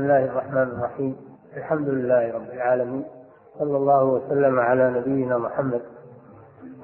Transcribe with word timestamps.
بسم 0.00 0.10
الله 0.10 0.24
الرحمن 0.24 0.62
الرحيم. 0.62 1.16
الحمد 1.56 1.88
لله 1.88 2.34
رب 2.34 2.50
العالمين. 2.50 3.04
صلى 3.58 3.76
الله 3.76 4.04
وسلم 4.04 4.58
على 4.60 4.90
نبينا 4.90 5.38
محمد 5.38 5.82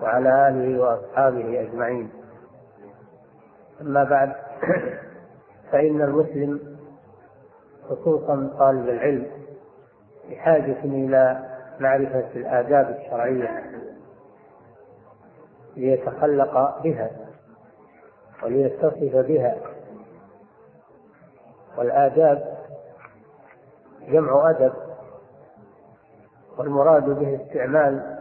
وعلى 0.02 0.48
آله 0.48 0.80
وأصحابه 0.80 1.60
أجمعين. 1.60 2.10
أما 3.80 4.04
بعد 4.04 4.32
فإن 5.72 6.02
المسلم 6.02 6.76
خصوصا 7.88 8.50
طالب 8.58 8.88
العلم 8.88 9.26
بحاجة 10.30 10.84
إلى 10.84 11.44
معرفة 11.80 12.28
الآداب 12.34 13.00
الشرعية 13.00 13.62
ليتخلق 15.76 16.82
بها 16.82 17.10
وليتصف 18.42 19.16
بها. 19.16 19.56
والآداب 21.78 22.55
جمع 24.06 24.50
أدب 24.50 24.72
والمراد 26.58 27.04
به 27.04 27.40
استعمال 27.42 28.16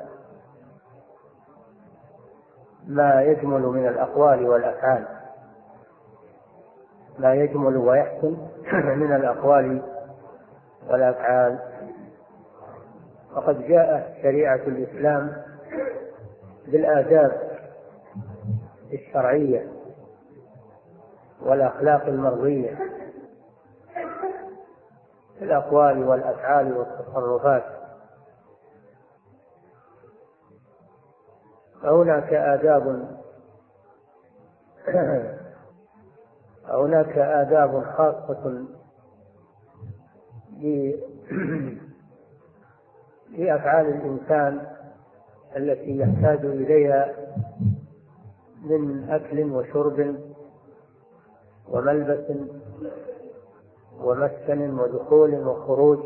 ما 2.88 3.21
يجمل 3.21 3.62
من 3.62 3.88
الأقوال 3.88 4.49
والأفعال. 4.49 5.05
ما 7.20 7.34
يجمل 7.34 7.77
ويحسن 7.77 8.38
من 9.02 9.16
الأقوال 9.16 9.81
والأفعال. 10.90 11.59
وقد 13.35 13.67
جاءت 13.67 14.21
شريعة 14.21 14.55
الإسلام 14.55 15.41
بالآداب 16.67 17.41
الشرعية 18.93 19.67
والأخلاق 21.41 22.05
المرضية. 22.05 22.77
الأقوال 25.41 26.07
والأفعال 26.07 26.77
والتصرفات. 26.77 27.63
فهناك 31.82 32.34
آداب 32.34 33.15
هناك 36.65 37.18
آداب 37.18 37.84
خاصة 37.84 38.65
لأفعال 43.38 43.85
الإنسان 43.85 44.67
التي 45.57 45.98
يحتاج 45.98 46.45
إليها 46.45 47.13
من 48.62 49.10
أكل 49.10 49.43
وشرب 49.43 50.15
وملبس 51.70 52.38
ومسكن 54.01 54.79
ودخول 54.79 55.48
وخروج 55.48 55.99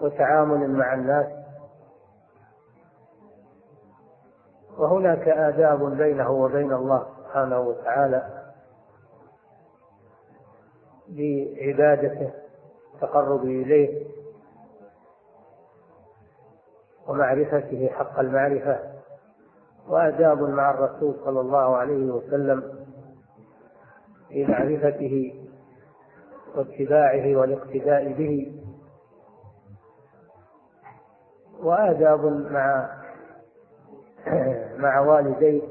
وتعامل 0.00 0.70
مع 0.70 0.94
الناس. 0.94 1.26
وهناك 4.78 5.28
آداب 5.28 5.96
بينه 5.96 6.30
وبين 6.30 6.72
الله 6.72 7.06
سبحانه 7.18 7.60
وتعالى 7.60 8.52
بعبادته 11.08 12.32
التقرب 12.94 13.44
إليه 13.44 14.06
ومعرفته 17.08 17.88
حق 17.88 18.18
المعرفة. 18.18 18.78
وآداب 19.88 20.42
مع 20.42 20.70
الرسول 20.70 21.14
صلى 21.24 21.40
الله 21.40 21.76
عليه 21.76 22.10
وسلم 22.10 22.85
في 24.28 24.44
معرفته 24.44 25.34
واتباعه 26.54 27.36
والاقتداء 27.36 28.12
به. 28.12 28.62
وآداب 31.62 32.24
مع 32.24 32.96
مع 34.76 35.00
والديه 35.00 35.62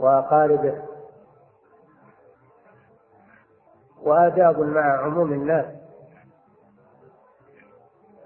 وأقاربه. 0.00 0.82
وآداب 4.02 4.60
مع 4.60 5.02
عموم 5.02 5.32
الناس. 5.32 5.66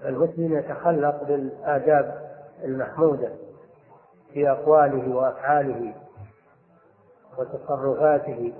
المسلم 0.05 0.57
يتخلق 0.57 1.23
بالآداب 1.23 2.25
المحمودة 2.63 3.31
في 4.33 4.51
أقواله 4.51 5.15
وأفعاله. 5.15 6.04
وتصرفاته. 7.37 8.53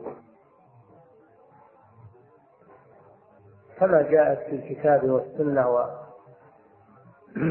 كما 3.79 4.01
جاءت 4.01 4.39
في 4.39 4.55
الكتاب 4.55 5.09
والسنة 5.09 5.69
و 5.69 5.85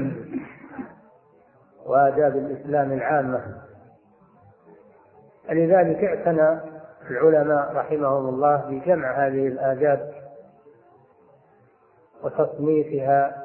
وآداب 1.86 2.36
الإسلام 2.36 2.92
العامة. 2.92 3.62
لذلك 5.48 6.04
اعتنى 6.04 6.60
العلماء 7.10 7.72
رحمهم 7.72 8.28
الله 8.28 8.56
بجمع 8.56 9.26
هذه 9.26 9.48
الآداب 9.48 10.14
وتصنيفها 12.22 13.44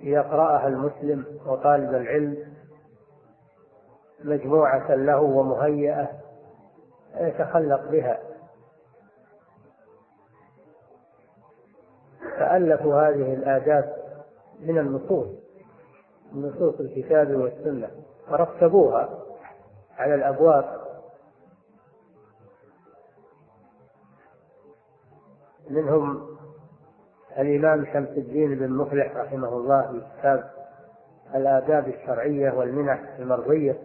ليقرأها 0.00 0.68
المسلم 0.68 1.24
وطالب 1.46 1.94
العلم 1.94 2.57
مجموعة 4.24 4.94
له 4.94 5.20
ومهيئة 5.20 6.08
يتخلق 7.16 7.90
بها. 7.90 8.18
فألفوا 12.38 13.08
هذه 13.08 13.34
الآداب 13.34 13.96
من 14.60 14.78
النصوص 14.78 15.28
نصوص 16.34 16.80
الكتاب 16.80 17.30
والسنة. 17.30 17.90
ورتبوها 18.30 19.08
على 19.98 20.14
الأبواب. 20.14 20.78
منهم 25.70 26.38
الإمام 27.38 27.84
شمس 27.84 28.08
الدين 28.08 28.54
بن 28.54 28.70
مفلح 28.70 29.16
رحمه 29.16 29.48
الله 29.48 29.82
في 29.82 30.02
كتاب 30.18 30.50
الآداب 31.34 31.88
الشرعية 31.88 32.52
والمنح 32.52 33.00
المرضية 33.18 33.78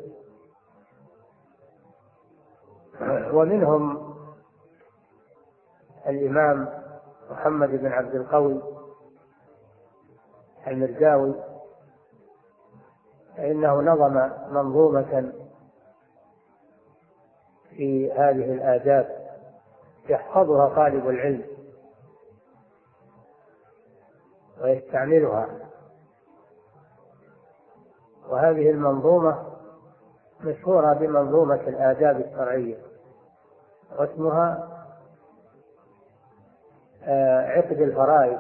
ومنهم 3.36 4.14
الإمام 6.08 6.84
محمد 7.32 7.70
بن 7.70 7.88
عبد 7.88 8.16
القوي 8.16 8.62
المرداوي 10.68 11.36
فإنه 13.38 13.82
نظم 13.82 14.30
منظومة 14.50 15.34
في 17.70 18.12
هذه 18.12 18.54
الآداب 18.54 19.24
يحفظها 20.10 20.76
طالب 20.76 21.10
العلم 21.10 21.44
ويستعملها. 24.62 25.48
وهذه 28.30 28.70
المنظومة 28.70 29.46
مشهورة 30.42 30.94
بمنظومة 30.94 31.56
الآداب 31.56 32.20
الشرعية. 32.20 32.93
واسمها 34.00 34.70
آه، 37.04 37.48
عقد 37.48 37.81
الفرائض. 37.81 38.40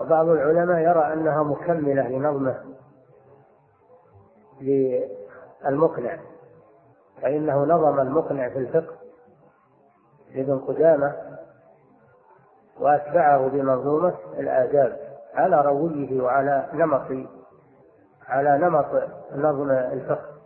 وبعض 0.00 0.28
العلماء 0.28 0.78
يرى 0.78 1.12
أنها 1.12 1.42
مكملة 1.42 2.08
لنظمة 2.08 2.64
للمقنع 4.60 6.18
فإنه 7.22 7.64
نظم 7.64 8.00
المقنع 8.00 8.48
في 8.48 8.58
الفقه 8.58 8.94
لابن 10.34 10.58
قدامة 10.58 11.14
وأتبعه 12.80 13.48
بمنظومة 13.48 14.14
الآداب 14.38 14.98
على 15.34 15.60
رويه 15.60 16.22
وعلى 16.22 16.68
نمط 16.72 17.28
على 18.28 18.58
نمط 18.58 18.86
نظم 19.34 19.70
الفقه. 19.70 20.41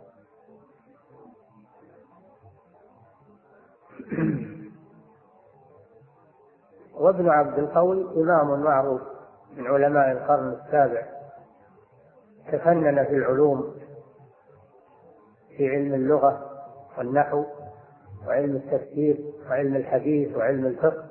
وابن 6.99 7.29
عبد 7.29 7.59
القوي 7.59 8.05
إمام 8.23 8.63
معروف 8.63 9.01
من 9.57 9.67
علماء 9.67 10.11
القرن 10.11 10.49
السابع. 10.49 11.05
تفنن 12.51 13.03
في 13.05 13.15
العلوم 13.15 13.75
في 15.57 15.69
علم 15.69 15.93
اللغة 15.93 16.51
والنحو 16.97 17.43
وعلم 18.27 18.55
التفسير 18.55 19.33
وعلم 19.49 19.75
الحديث 19.75 20.37
وعلم 20.37 20.65
الفقه. 20.65 21.03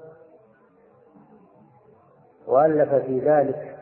وألف 2.46 2.94
في 2.94 3.20
ذلك. 3.20 3.76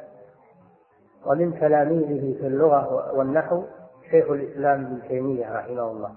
ومن 1.26 1.60
تلاميذه 1.60 2.38
في 2.40 2.46
اللغة 2.46 3.14
والنحو 3.14 3.62
شيخ 4.10 4.30
الإسلام 4.30 4.84
ابن 4.84 5.08
تيمية 5.08 5.56
رحمه 5.58 5.90
الله 5.90 6.14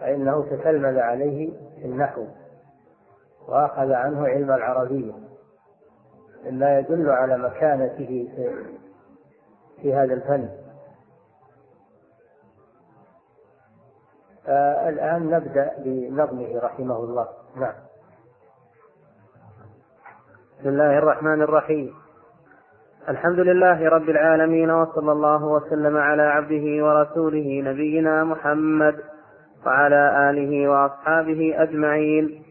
فإنه 0.00 0.42
تتلمذ 0.42 0.98
عليه 0.98 1.52
في 1.80 1.84
النحو. 1.84 2.24
وأخذ 3.50 3.92
عنه 3.92 4.28
علم 4.28 4.50
العربية. 4.52 5.12
مما 6.44 6.78
يدل 6.78 7.10
على 7.10 7.38
مكانته 7.38 8.28
في, 9.82 9.94
هذا 9.94 10.14
الفن. 10.14 10.48
الآن 14.88 15.30
نبدأ 15.30 15.74
بنظمه 15.78 16.58
رحمه 16.58 16.96
الله. 16.96 17.28
نعم. 17.56 17.74
بسم 20.60 20.68
الله 20.68 20.98
الرحمن 20.98 21.42
الرحيم. 21.42 21.94
الحمد 23.08 23.38
لله 23.38 23.88
رب 23.88 24.08
العالمين 24.08 24.70
وصلى 24.70 25.12
الله 25.12 25.44
وسلم 25.44 25.96
على 25.96 26.22
عبده 26.22 26.84
ورسوله 26.84 27.62
نبينا 27.64 28.24
محمد 28.24 29.00
وعلى 29.66 30.30
آله 30.30 30.68
وأصحابه 30.68 31.62
أجمعين. 31.62 32.49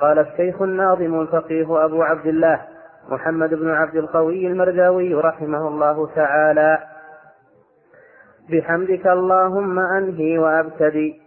قال 0.00 0.18
الشيخ 0.18 0.62
الناظم 0.62 1.20
الفقيه 1.20 1.84
أبو 1.84 2.02
عبد 2.02 2.26
الله 2.26 2.60
محمد 3.08 3.54
بن 3.54 3.70
عبد 3.70 3.96
القوي 3.96 4.46
المرداوي 4.46 5.14
رحمه 5.14 5.68
الله 5.68 6.06
تعالى. 6.06 6.78
بحمدك 8.50 9.06
اللهم 9.06 9.78
أنهي 9.78 10.38
وأبتدي. 10.38 11.20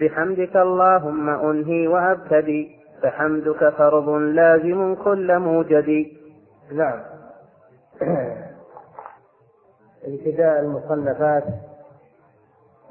بحمدك 0.00 0.56
اللهم 0.56 1.28
أنهي 1.28 1.88
وأبتدي. 1.88 2.76
فحمدك 3.02 3.68
فرض 3.68 4.08
لازم 4.08 4.94
كل 4.94 5.38
موجد. 5.38 6.06
نعم. 6.72 7.00
ابتداء 10.04 10.60
المصنفات 10.60 11.44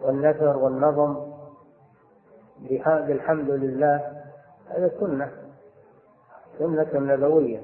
والنثر 0.04 0.58
والنظم. 0.58 1.34
بالحمد 3.08 3.50
لله. 3.50 4.13
هذا 4.78 4.92
سنة 5.00 5.32
سنة 6.60 6.90
نبوية. 7.14 7.62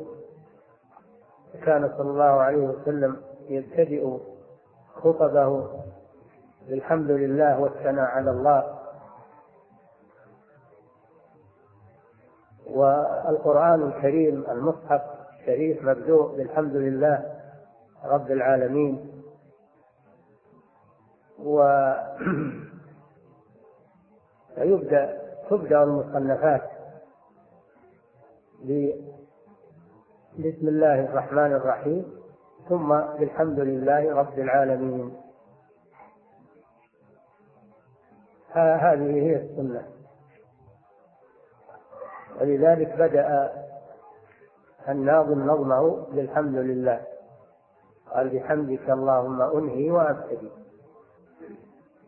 كان 1.64 1.90
صلى 1.98 2.10
الله 2.10 2.24
عليه 2.42 2.58
وسلم 2.68 3.22
يبتدئ 3.50 4.18
خطبه 4.96 5.70
بالحمد 6.70 7.12
لله 7.12 7.60
والثناء 7.60 8.06
على 8.06 8.32
الله. 8.32 8.80
والقرآن 12.70 13.84
الكريم 13.88 14.46
المصحف 14.50 15.02
الشريف 15.40 15.84
مبدوء 15.84 16.38
بالحمد 16.38 16.76
لله 16.76 17.36
رب 18.06 18.32
العالمين. 18.32 19.12
و 21.40 21.64
فيبدأ 24.56 25.20
تبدأ 25.50 25.84
المصنفات. 25.84 26.79
بسم 30.40 30.68
الله 30.68 31.00
الرحمن 31.06 31.52
الرحيم. 31.54 32.20
ثم 32.70 33.00
بالحمد 33.20 33.60
لله 33.60 34.16
رب 34.16 34.40
العالمين. 34.40 35.18
هذه 38.52 39.12
هي 39.12 39.36
السنة. 39.36 39.84
ولذلك 42.42 42.96
بدأ 43.00 43.52
الناظم 44.90 45.40
نظمه 45.40 46.06
بالحمد 46.12 46.56
لله. 46.56 47.02
قال 48.14 48.30
بحمدك 48.30 48.90
اللهم 48.90 49.42
أنهي 49.42 49.92
وأبتدي. 49.92 50.52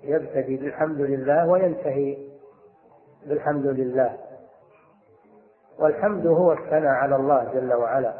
يبتدي 0.03 0.57
بالحمد 0.57 1.01
لله 1.01 1.48
وينتهي 1.48 2.18
بالحمد 3.25 3.65
لله. 3.65 4.30
والحمد 5.81 6.27
هو 6.27 6.53
الثناء 6.53 6.91
على 6.91 7.15
الله 7.15 7.51
جل 7.53 7.73
وعلا. 7.73 8.13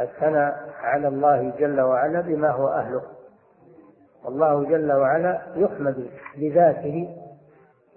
الثناء 0.00 0.68
على 0.80 1.08
الله 1.08 1.50
جل 1.58 1.80
وعلا 1.80 2.20
بما 2.20 2.50
هو 2.50 2.68
أهله. 2.68 3.02
والله 4.24 4.64
جل 4.64 4.92
وعلا 4.92 5.42
يحمد 5.54 6.10
لذاته 6.36 7.16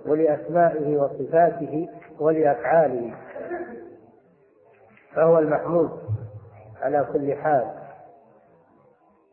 ولأسمائه 0.05 0.97
وصفاته 0.97 1.89
ولأفعاله. 2.19 3.15
فهو 5.15 5.39
المحمود 5.39 5.99
على 6.81 7.07
كل 7.13 7.35
حال. 7.35 7.71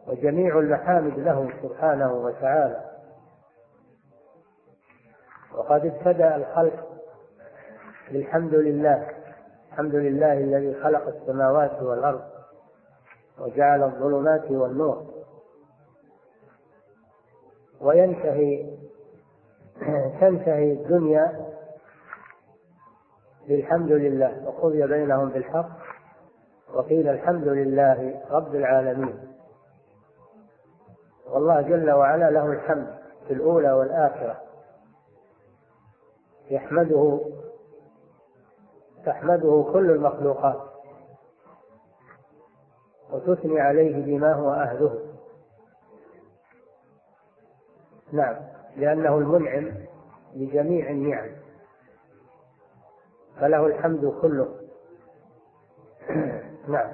وجميع 0.06 0.58
المحامد 0.58 1.18
له 1.18 1.50
سبحانه 1.62 2.12
وتعالى. 2.12 2.80
وقد 5.54 5.86
ابتدأ 5.86 6.36
الخلق 6.36 6.89
بالحمد 8.12 8.54
لله. 8.54 9.08
الحمد 9.72 9.94
لله 9.94 10.32
الذي 10.32 10.74
خلق 10.82 11.06
السماوات 11.06 11.82
والأرض 11.82 12.22
وجعل 13.38 13.82
الظلمات 13.82 14.50
والنور. 14.50 15.06
وينتهي 17.80 18.70
تنتهي 20.20 20.72
الدنيا 20.72 21.46
بالحمد 23.48 23.92
لله. 23.92 24.44
وقضي 24.46 24.86
بينهم 24.86 25.28
بالحق. 25.28 25.68
وقيل 26.74 27.08
الحمد 27.08 27.48
لله 27.48 28.20
رب 28.30 28.54
العالمين. 28.54 29.18
والله 31.26 31.60
جل 31.60 31.90
وعلا 31.90 32.30
له 32.30 32.52
الحمد 32.52 32.94
في 33.28 33.34
الأولى 33.34 33.72
والآخرة. 33.72 34.40
يحمده 36.50 37.20
تحمده 39.06 39.70
كل 39.72 39.90
المخلوقات 39.90 40.70
وتثني 43.12 43.60
عليه 43.60 44.04
بما 44.04 44.32
هو 44.32 44.50
أهله. 44.50 44.98
نعم 48.12 48.36
لأنه 48.76 49.18
المنعم 49.18 49.70
بجميع 50.34 50.90
النعم. 50.90 51.28
فله 53.40 53.66
الحمد 53.66 54.14
كله. 54.22 54.48
نعم. 56.68 56.90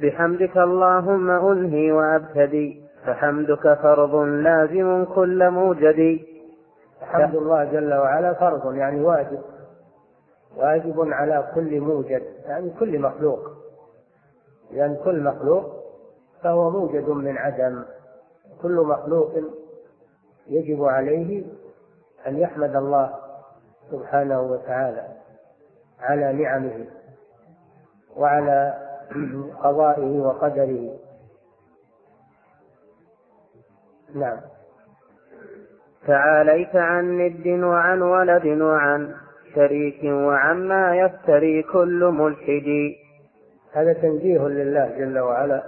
بحمدك 0.00 0.56
اللهم 0.56 1.30
أنهي 1.30 1.92
وأبتدي. 1.92 2.82
فحمدك 3.06 3.74
فرض 3.74 4.14
لازم 4.14 5.04
كل 5.14 5.50
موجد. 5.50 6.20
حمد 7.00 7.34
الله 7.34 7.64
جل 7.64 7.94
وعلا 7.94 8.32
فرض 8.34 8.74
يعني 8.74 9.00
واجب. 9.00 9.51
واجب 10.56 11.00
على 11.00 11.50
كل 11.54 11.80
موجد 11.80 12.22
يعني 12.44 12.70
كل 12.80 12.98
مخلوق. 12.98 13.50
لأن 14.70 14.96
كل 15.04 15.22
مخلوق 15.22 15.82
فهو 16.42 16.70
موجد 16.70 17.08
من 17.08 17.36
عدم. 17.36 17.84
كل 18.62 18.76
مخلوق 18.76 19.32
يجب 20.46 20.84
عليه 20.84 21.44
أن 22.26 22.38
يحمد 22.38 22.76
الله 22.76 23.14
سبحانه 23.90 24.40
وتعالى 24.40 25.08
على 26.00 26.32
نعمه 26.32 26.86
وعلى 28.16 28.74
قضائه 29.62 30.20
وقدره. 30.20 30.98
نعم. 34.14 34.40
تعاليت 36.06 36.76
عن 36.76 37.18
ند 37.18 37.46
وعن 37.64 38.02
ولد 38.02 38.46
وعن 38.46 39.14
شريك 39.54 40.04
وعما 40.04 40.96
يفتري 40.96 41.62
كل 41.62 42.04
ملحد. 42.04 42.94
هذا 43.72 43.92
تنزيه 43.92 44.48
لله 44.48 44.98
جل 44.98 45.18
وعلا 45.18 45.62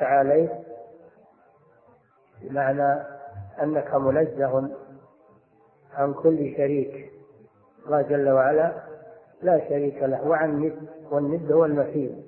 تعاليت 0.00 0.50
بمعنى 2.42 3.02
أنك 3.62 3.94
منزه 3.94 4.70
عن 5.94 6.12
كل 6.14 6.54
شريك. 6.56 7.10
الله 7.86 8.02
جل 8.02 8.28
وعلا 8.28 8.72
لا 9.42 9.68
شريك 9.68 10.02
له 10.02 10.28
وعن 10.28 10.60
ند 10.60 10.88
والند 11.10 11.52
هو 11.52 11.64
المثيل 11.64 12.22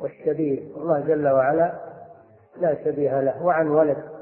والشبيه. 0.00 0.76
الله 0.76 1.00
جل 1.00 1.28
وعلا 1.28 1.72
لا 2.60 2.84
شبيه 2.84 3.20
له 3.20 3.42
وعن 3.42 3.68
ولد 3.68 4.12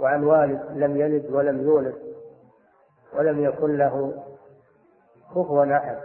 وعن 0.00 0.24
والد 0.24 0.60
لم 0.74 0.96
يلد 0.96 1.30
ولم 1.30 1.62
يولد 1.62 1.94
ولم 3.18 3.44
يكن 3.44 3.76
له 3.76 4.24
كفوا 5.30 5.76
احد 5.76 5.96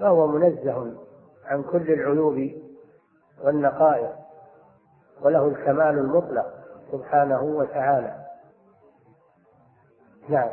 فهو 0.00 0.26
منزه 0.26 0.92
عن 1.46 1.62
كل 1.62 1.92
العيوب 1.92 2.50
والنقائص 3.44 4.10
وله 5.22 5.48
الكمال 5.48 5.98
المطلق 5.98 6.46
سبحانه 6.92 7.42
وتعالى. 7.42 8.14
نعم. 10.28 10.48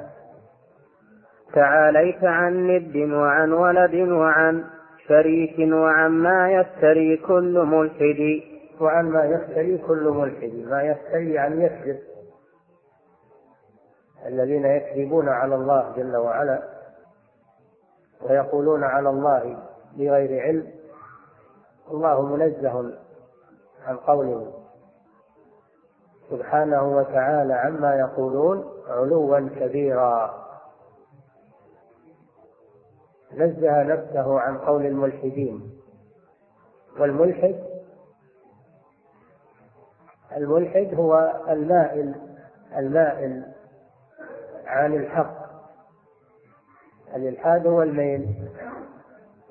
تعاليت 1.54 2.24
عن 2.24 2.68
ند 2.68 3.12
وعن 3.12 3.52
ولد 3.52 3.96
وعن 3.96 4.64
شريك 5.08 5.74
وعما 5.74 6.52
يفتري 6.52 7.18
كل 7.18 7.60
ملحد. 7.66 8.42
وعن 8.82 9.06
ما 9.10 9.26
يفتري 9.26 9.78
كل 9.78 10.10
ملحد 10.10 10.54
ما 10.70 10.84
يفتري 10.84 11.34
يعني 11.34 11.64
يكذب. 11.64 12.00
الذين 14.26 14.66
يكذبون 14.66 15.30
على 15.30 15.56
الله 15.56 15.94
جل 15.98 16.16
وعلا 16.16 16.75
ويقولون 18.22 18.84
على 18.84 19.10
الله 19.10 19.58
بغير 19.98 20.42
علم 20.42 20.72
الله 21.92 22.22
منزه 22.22 23.00
عن 23.86 23.98
قوله 23.98 24.54
سبحانه 26.30 26.98
وتعالى 26.98 27.54
عما 27.54 27.96
يقولون 27.96 28.74
علوا 28.88 29.40
كبيرا. 29.40 30.46
نزه 33.34 33.84
نفسه 33.84 34.40
عن 34.40 34.58
قول 34.58 34.86
الملحدين. 34.86 35.72
والملحد 37.00 37.56
الملحد 40.38 40.94
هو 40.94 41.42
المائل 41.50 42.16
المائل 42.78 43.44
عن 44.66 44.94
الحق. 44.94 45.45
الإلحاد 47.16 47.68
هو 47.68 47.82
الميل 47.82 48.28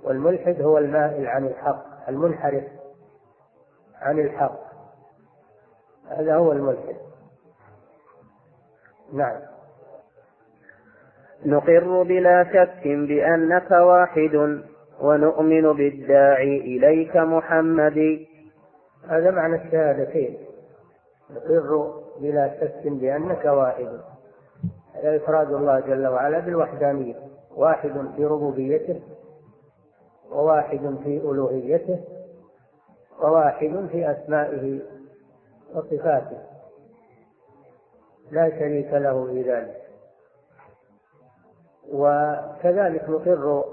والملحد 0.05 0.63
هو 0.63 0.79
المائل 0.79 1.27
عن 1.27 1.47
الحق 1.47 2.09
المنحرف 2.09 2.65
عن 4.01 4.19
الحق. 4.19 4.61
هذا 6.09 6.37
هو 6.37 6.53
الملحد. 6.53 6.97
نعم. 9.13 9.41
نقر 11.47 12.03
بلا 12.03 12.45
شك 12.45 12.83
بأنك 12.85 13.71
واحد 13.71 14.61
ونؤمن 15.01 15.73
بالداعي 15.73 16.59
إليك 16.59 17.17
محمد. 17.17 18.27
هذا 19.09 19.31
معنى 19.31 19.57
الشهادتين. 19.57 20.39
نقر 21.31 21.93
بلا 22.21 22.61
شك 22.61 22.83
بأنك 22.85 23.45
واحد. 23.45 24.01
هذا 24.95 25.17
إفراد 25.17 25.53
الله 25.53 25.81
جل 25.81 26.07
وعلا 26.07 26.39
بالوحدانية. 26.39 27.15
واحد 27.57 27.93
في 28.17 28.25
ربوبيته 28.25 29.01
وواحد 30.31 30.97
في 31.05 31.17
ألوهيته 31.19 32.01
وواحد 33.23 33.89
في 33.93 34.11
أسمائه 34.11 34.81
وصفاته. 35.75 36.39
لا 38.31 38.51
شريك 38.51 38.93
له 38.93 39.27
في 39.27 39.43
ذلك. 39.43 39.81
وكذلك 41.93 43.11
نقر 43.11 43.65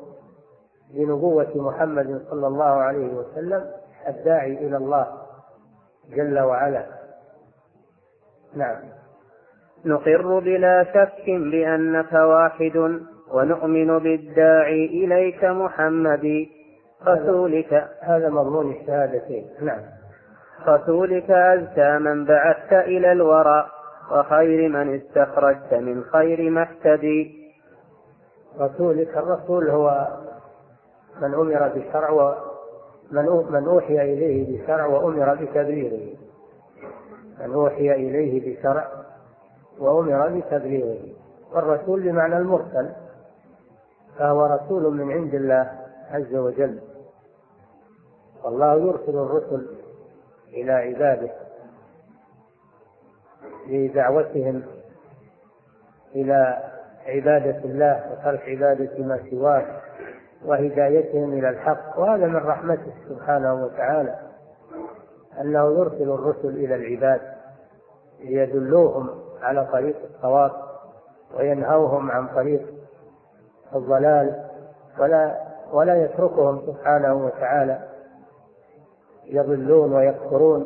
بنبوة 0.90 1.52
محمد 1.56 2.26
صلى 2.30 2.48
الله 2.48 2.66
عليه 2.66 3.14
وسلم 3.14 3.72
الداعي 4.08 4.68
إلى 4.68 4.78
الله 4.78 5.18
جل 6.10 6.40
وعلا. 6.40 6.86
نعم. 8.54 8.84
نقر 9.86 10.40
بلا 10.40 10.84
شك 10.84 11.26
بأنك 11.26 12.14
واحد. 12.14 13.02
ونؤمن 13.34 14.00
بالداعي 14.00 14.86
إليك 14.86 15.44
محمد. 15.44 16.48
رسولك. 17.08 17.88
هذا 18.02 18.30
مضمون 18.30 18.72
الشهادتين. 18.72 19.46
نعم. 19.62 19.82
رسولك 20.68 21.32
أزكى 21.32 21.98
من 21.98 22.26
بعثت 22.26 22.74
إلى 22.74 23.12
الورى 23.12 23.66
وخير 24.12 24.70
من 24.70 24.96
استخرجت 24.96 25.74
من 25.74 26.04
خير 26.04 26.50
محتدي 26.50 27.42
رسولك 28.60 29.18
الرسول 29.18 29.70
هو 29.70 30.08
من 31.22 31.34
أمر 31.34 31.68
بشرع 31.76 32.10
ومن 32.10 33.26
من 33.50 33.66
أوحي 33.68 34.02
إليه 34.14 34.64
بشرع 34.64 34.86
وأمر 34.86 35.36
بتبليغه. 35.36 36.16
من 37.40 37.54
أوحي 37.54 37.92
إليه 37.92 38.60
بشرع 38.60 38.88
وأمر 39.80 40.28
بتبليغه. 40.30 41.00
والرسول 41.54 42.02
بمعنى 42.02 42.38
المرسل. 42.38 42.90
فهو 44.18 44.46
رسول 44.46 44.94
من 44.94 45.12
عند 45.12 45.34
الله 45.34 45.72
عز 46.12 46.36
وجل. 46.36 46.80
والله 48.44 48.74
يرسل 48.74 49.18
الرسل 49.18 49.68
إلى 50.48 50.72
عباده 50.72 51.32
لدعوتهم 53.68 54.64
إلى 56.16 56.72
عبادة 57.06 57.58
الله 57.66 58.12
وترك 58.12 58.42
عبادة 58.50 59.04
ما 59.04 59.20
سواه 59.32 59.66
وهدايتهم 60.46 61.34
إلى 61.34 61.50
الحق. 61.50 62.00
وهذا 62.00 62.28
من 62.28 62.36
رحمته 62.36 62.94
سبحانه 63.10 63.54
وتعالى 63.54 64.20
أنه 65.42 65.80
يرسل 65.80 66.12
الرسل 66.12 66.50
إلى 66.50 66.76
العباد 66.76 67.22
ليدلوهم 68.20 69.10
على 69.42 69.66
طريق 69.72 69.96
الصواب 70.04 70.52
وينهوهم 71.38 72.12
عن 72.12 72.28
طريق 72.28 72.81
الضلال 73.76 74.44
ولا 75.00 75.42
ولا 75.72 76.06
يتركهم 76.06 76.62
سبحانه 76.66 77.14
وتعالى 77.26 77.80
يضلون 79.26 79.94
ويكفرون 79.94 80.66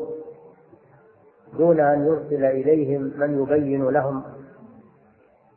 دون 1.57 1.79
أن 1.79 2.05
يرسل 2.05 2.45
إليهم 2.45 3.13
من 3.15 3.41
يبين 3.43 3.89
لهم 3.89 4.23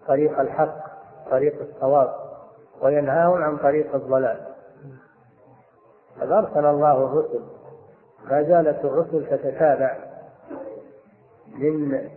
طريق 0.06 0.40
الحق 0.40 0.88
طريق 1.30 1.54
الصواب 1.60 2.14
وينهاهم 2.82 3.42
عن 3.42 3.56
طريق 3.56 3.94
الضلال. 3.94 4.40
قد 6.20 6.32
أرسل 6.32 6.66
الله 6.66 7.04
الرسل. 7.04 7.40
ما 8.30 8.42
زالت 8.42 8.84
الرسل 8.84 9.26
تتتابع 9.26 9.96
من 11.58 12.08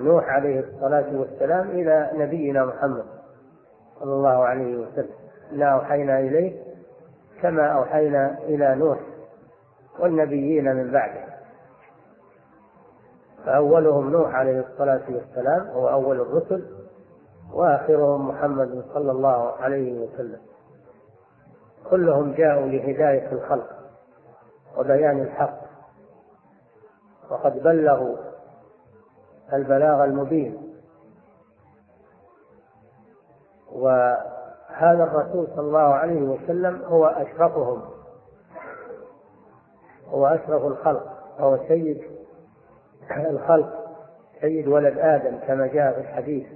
نوح 0.00 0.28
عليه 0.28 0.60
الصلاة 0.60 1.16
والسلام 1.16 1.70
إلى 1.70 2.10
نبينا 2.14 2.64
محمد. 2.64 3.04
صلى 4.02 4.12
الله 4.12 4.44
عليه 4.44 4.76
وسلم. 4.76 5.14
إنا 5.52 5.74
أوحينا 5.74 6.18
إليه 6.18 6.62
كما 7.42 7.66
أوحينا 7.66 8.38
إلى 8.38 8.74
نوح 8.74 8.98
والنبيين 9.98 10.76
من 10.76 10.90
بعده. 10.90 11.24
فأولهم 13.46 14.10
نوح 14.10 14.34
عليه 14.34 14.60
الصلاة 14.60 15.02
والسلام 15.08 15.66
هو 15.66 15.88
أول 15.88 16.20
الرسل 16.20 16.64
وآخرهم 17.52 18.28
محمد 18.28 18.84
صلى 18.94 19.10
الله 19.12 19.52
عليه 19.52 20.00
وسلم. 20.00 20.40
كلهم 21.90 22.32
جاءوا 22.32 22.66
لهداية 22.66 23.32
الخلق 23.32 23.68
وبيان 24.78 25.20
الحق 25.20 25.58
وقد 27.30 27.62
بلغوا 27.62 28.16
البلاغ 29.52 30.04
المبين. 30.04 30.61
وهذا 33.74 35.04
الرسول 35.04 35.46
صلى 35.56 35.66
الله 35.66 35.94
عليه 35.94 36.22
وسلم 36.22 36.82
هو 36.84 37.06
أشرفهم. 37.06 37.82
هو 40.08 40.26
أشرف 40.26 40.64
الخلق 40.64 41.12
هو 41.38 41.58
سيد 41.68 42.02
الخلق 43.16 43.82
سيد 44.40 44.68
ولد 44.68 44.98
آدم 44.98 45.38
كما 45.46 45.66
جاء 45.66 45.92
في 45.92 46.00
الحديث. 46.00 46.46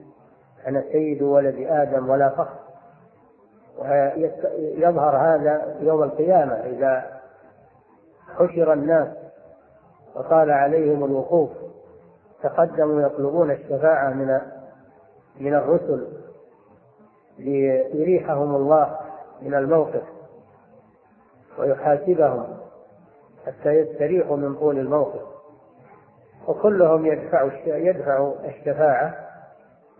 أنا 0.67 0.83
سيد 0.93 1.23
ولد 1.23 1.67
آدم 1.69 2.11
ولا 2.11 2.29
فخر. 2.29 2.59
ويظهر 3.79 5.17
هذا 5.17 5.77
يوم 5.81 6.03
القيامة 6.03 6.55
إذا 6.55 7.21
حشر 8.37 8.73
الناس 8.73 9.09
وطال 10.15 10.51
عليهم 10.51 11.05
الوقوف. 11.05 11.51
تقدموا 12.43 13.03
يطلبون 13.03 13.51
الشفاعة 13.51 14.11
من 14.11 14.41
من 15.41 15.55
الرسل. 15.55 16.26
ليريحهم 17.39 18.55
الله 18.55 18.99
من 19.43 19.55
الموقف 19.55 20.03
ويحاسبهم 21.59 22.47
حتى 23.47 23.71
يستريحوا 23.71 24.37
من 24.37 24.55
طول 24.55 24.79
الموقف. 24.79 25.23
وكلهم 26.49 27.07
يدفع 27.07 27.49
يدفع 27.67 28.33
الشفاعة 28.45 29.15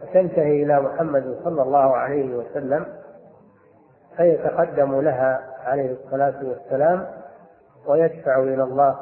وتنتهي 0.03 0.63
إلى 0.63 0.81
محمد 0.81 1.39
صلى 1.45 1.63
الله 1.63 1.97
عليه 1.97 2.37
وسلم 2.37 2.87
فيتقدم 4.17 5.01
لها 5.01 5.55
عليه 5.65 5.93
الصلاة 5.93 6.35
والسلام 6.45 7.07
ويدفع 7.87 8.39
إلى 8.39 8.63
الله 8.63 8.99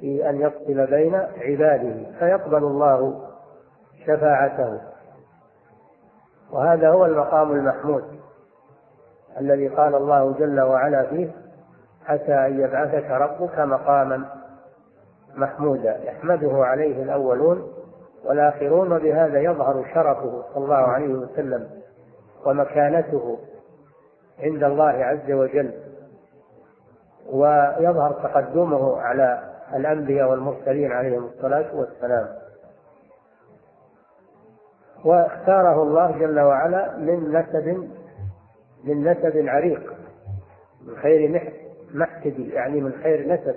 في 0.00 0.30
أن 0.30 0.40
يفصل 0.40 0.86
بين 0.86 1.14
عباده 1.14 2.18
فيقبل 2.18 2.64
الله 2.64 3.28
شفاعته. 4.06 4.80
وهذا 6.54 6.88
هو 6.88 7.04
المقام 7.06 7.52
المحمود 7.52 8.04
الذي 9.40 9.68
قال 9.68 9.94
الله 9.94 10.32
جل 10.32 10.60
وعلا 10.60 11.02
فيه 11.02 11.30
حتى 12.04 12.34
أن 12.34 12.60
يبعثك 12.60 13.10
ربك 13.10 13.58
مقاما 13.58 14.24
محمودا 15.34 15.98
يحمده 16.04 16.52
عليه 16.52 17.02
الأولون 17.02 17.72
والآخرون 18.24 18.92
وبهذا 18.92 19.40
يظهر 19.40 19.84
شرفه 19.94 20.42
صلى 20.54 20.64
الله 20.64 20.74
عليه 20.74 21.14
وسلم 21.14 21.70
ومكانته 22.46 23.38
عند 24.38 24.64
الله 24.64 25.04
عز 25.04 25.30
وجل 25.30 25.70
ويظهر 27.32 28.12
تقدمه 28.12 29.00
على 29.00 29.54
الأنبياء 29.76 30.30
والمرسلين 30.30 30.92
عليهم 30.92 31.24
الصلاة 31.24 31.76
والسلام. 31.76 32.26
واختاره 35.04 35.82
الله 35.82 36.18
جل 36.18 36.40
وعلا 36.40 36.96
من 36.96 37.32
نسب 37.32 37.88
من 38.84 39.10
نسب 39.10 39.48
عريق 39.48 39.92
من 40.86 40.96
خير 40.96 41.52
محتدي 41.94 42.50
يعني 42.50 42.80
من 42.80 42.92
خير 42.92 43.34
نسب. 43.34 43.56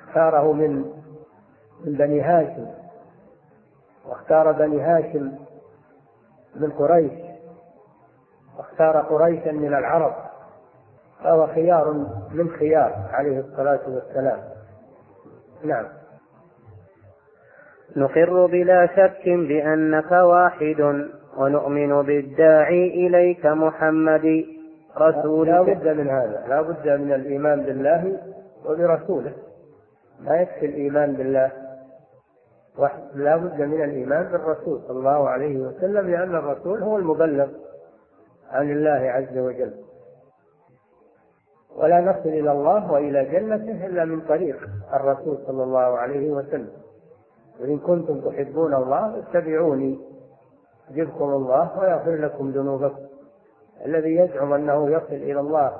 اختاره 0.00 0.52
من 0.52 0.84
من 1.84 1.92
بني 1.92 2.20
هاشم. 2.20 2.66
واختار 4.06 4.52
بني 4.52 4.80
هاشم 4.80 5.32
من 6.56 6.70
قريش. 6.70 7.12
واختار 8.58 9.00
قريشا 9.00 9.50
من 9.50 9.74
العرب. 9.74 10.14
فهو 11.24 11.46
خيار 11.46 11.92
من 12.30 12.50
خيار 12.50 13.08
عليه 13.12 13.40
الصلاة 13.40 13.80
والسلام. 13.88 14.40
نعم. 15.64 15.86
نقر 17.96 18.46
بلا 18.46 18.86
شك 18.86 19.22
بأنك 19.26 20.12
واحد 20.12 21.08
ونؤمن 21.38 22.02
بالداعي 22.02 23.06
إليك 23.06 23.46
محمد 23.46 24.44
رسول. 24.98 25.46
لا 25.46 25.62
بد 25.62 25.88
من 25.88 26.08
هذا 26.08 26.44
لا 26.48 26.62
بد 26.62 26.88
من 26.88 27.12
الإيمان 27.12 27.62
بالله 27.62 28.18
وبرسوله. 28.64 29.32
ما 30.20 30.36
يكفي 30.36 30.66
الإيمان 30.66 31.12
بالله 31.12 31.52
لا 33.14 33.36
بد 33.36 33.60
من 33.60 33.84
الإيمان 33.84 34.24
بالرسول 34.32 34.80
صلى 34.88 34.98
الله 34.98 35.28
عليه 35.28 35.56
وسلم 35.56 36.10
لأن 36.10 36.34
الرسول 36.34 36.82
هو 36.82 36.96
المبلغ 36.96 37.48
عن 38.50 38.70
الله 38.70 39.10
عز 39.10 39.38
وجل. 39.38 39.74
ولا 41.76 42.00
نصل 42.00 42.28
إلى 42.28 42.52
الله 42.52 42.92
وإلى 42.92 43.24
جنته 43.24 43.86
إلا 43.86 44.04
من 44.04 44.20
طريق 44.20 44.68
الرسول 44.94 45.38
صلى 45.46 45.62
الله 45.62 45.98
عليه 45.98 46.30
وسلم. 46.30 46.68
وإن 47.60 47.78
كنتم 47.78 48.20
تحبون 48.20 48.74
الله 48.74 49.18
اتبعوني 49.18 49.98
يحببكم 50.90 51.24
الله 51.24 51.78
ويغفر 51.78 52.14
لكم 52.14 52.50
ذنوبكم. 52.50 53.06
الذي 53.86 54.16
يزعم 54.16 54.52
أنه 54.52 54.90
يصل 54.90 55.14
إلى 55.14 55.40
الله 55.40 55.72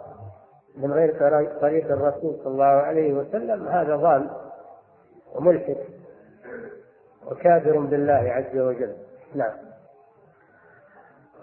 من 0.76 0.92
غير 0.92 1.14
طريق 1.60 1.92
الرسول 1.92 2.36
صلى 2.44 2.52
الله 2.52 2.64
عليه 2.64 3.12
وسلم 3.12 3.68
هذا 3.68 3.96
ضال 3.96 4.30
وملحد 5.34 5.76
وكافر 7.30 7.78
بالله 7.78 8.12
عز 8.32 8.58
وجل. 8.58 8.94
نعم. 9.34 9.52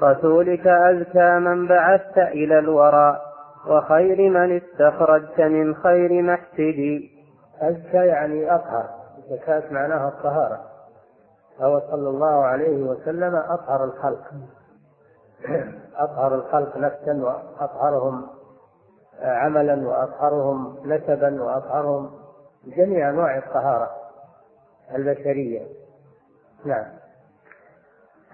رسولك 0.02 0.68
أزكى 0.68 1.40
من 1.40 1.68
بعثت 1.68 2.18
إلى 2.18 2.60
الورى 2.60 3.22
وخير 3.68 4.30
من 4.30 4.58
استخرجت 4.58 5.42
من 5.42 5.76
خير 5.76 6.22
محسدي. 6.22 7.12
أزكى 7.62 7.98
يعني 7.98 8.56
أطهر. 8.56 9.03
زكاة 9.30 9.64
معناها 9.72 10.08
الطهارة. 10.08 10.60
فهو 11.60 11.82
صلى 11.92 12.10
الله 12.10 12.44
عليه 12.46 12.84
وسلم 12.84 13.36
أطهر 13.36 13.84
الخلق. 13.84 14.32
أطهر 15.98 16.36
الخلق 16.36 16.78
نفسا 16.78 17.24
وأطهرهم 17.24 18.28
عملا 19.22 19.88
وأطهرهم 19.88 20.78
نسبا 20.86 21.44
وأطهرهم 21.44 22.12
جميع 22.66 23.10
أنواع 23.10 23.38
الطهارة 23.38 23.92
البشرية. 24.96 25.62
نعم. 26.66 26.86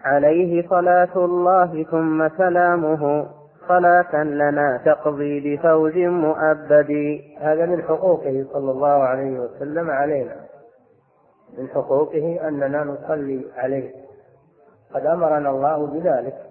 عليه 0.03 0.69
صلاة 0.69 1.15
الله 1.15 1.83
ثم 1.83 2.29
سلامه. 2.37 3.27
صلاة 3.67 4.23
لنا 4.23 4.77
تقضي 4.85 5.57
بفوز 5.57 5.95
مؤبد. 5.95 7.21
هذا 7.39 7.65
من 7.65 7.83
حقوقه 7.83 8.45
صلى 8.53 8.71
الله 8.71 9.03
عليه 9.03 9.39
وسلم 9.39 9.89
علينا. 9.89 10.35
من 11.57 11.67
حقوقه 11.67 12.47
أننا 12.47 12.83
نصلي 12.83 13.45
عليه. 13.57 13.91
قد 14.93 15.05
أمرنا 15.05 15.49
الله 15.49 15.87
بذلك. 15.87 16.45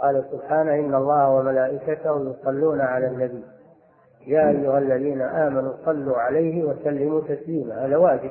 قال 0.00 0.24
سبحانه 0.32 0.74
إن 0.74 0.94
الله 0.94 1.30
وملائكته 1.30 2.30
يصلون 2.30 2.80
على 2.80 3.06
النبي. 3.06 3.44
يا 4.26 4.48
أيها 4.48 4.78
الذين 4.78 5.22
آمنوا 5.22 5.72
صلوا 5.84 6.16
عليه 6.16 6.64
وسلموا 6.64 7.20
تسليما. 7.20 7.86
هذا 7.86 7.96
واجب. 7.96 8.30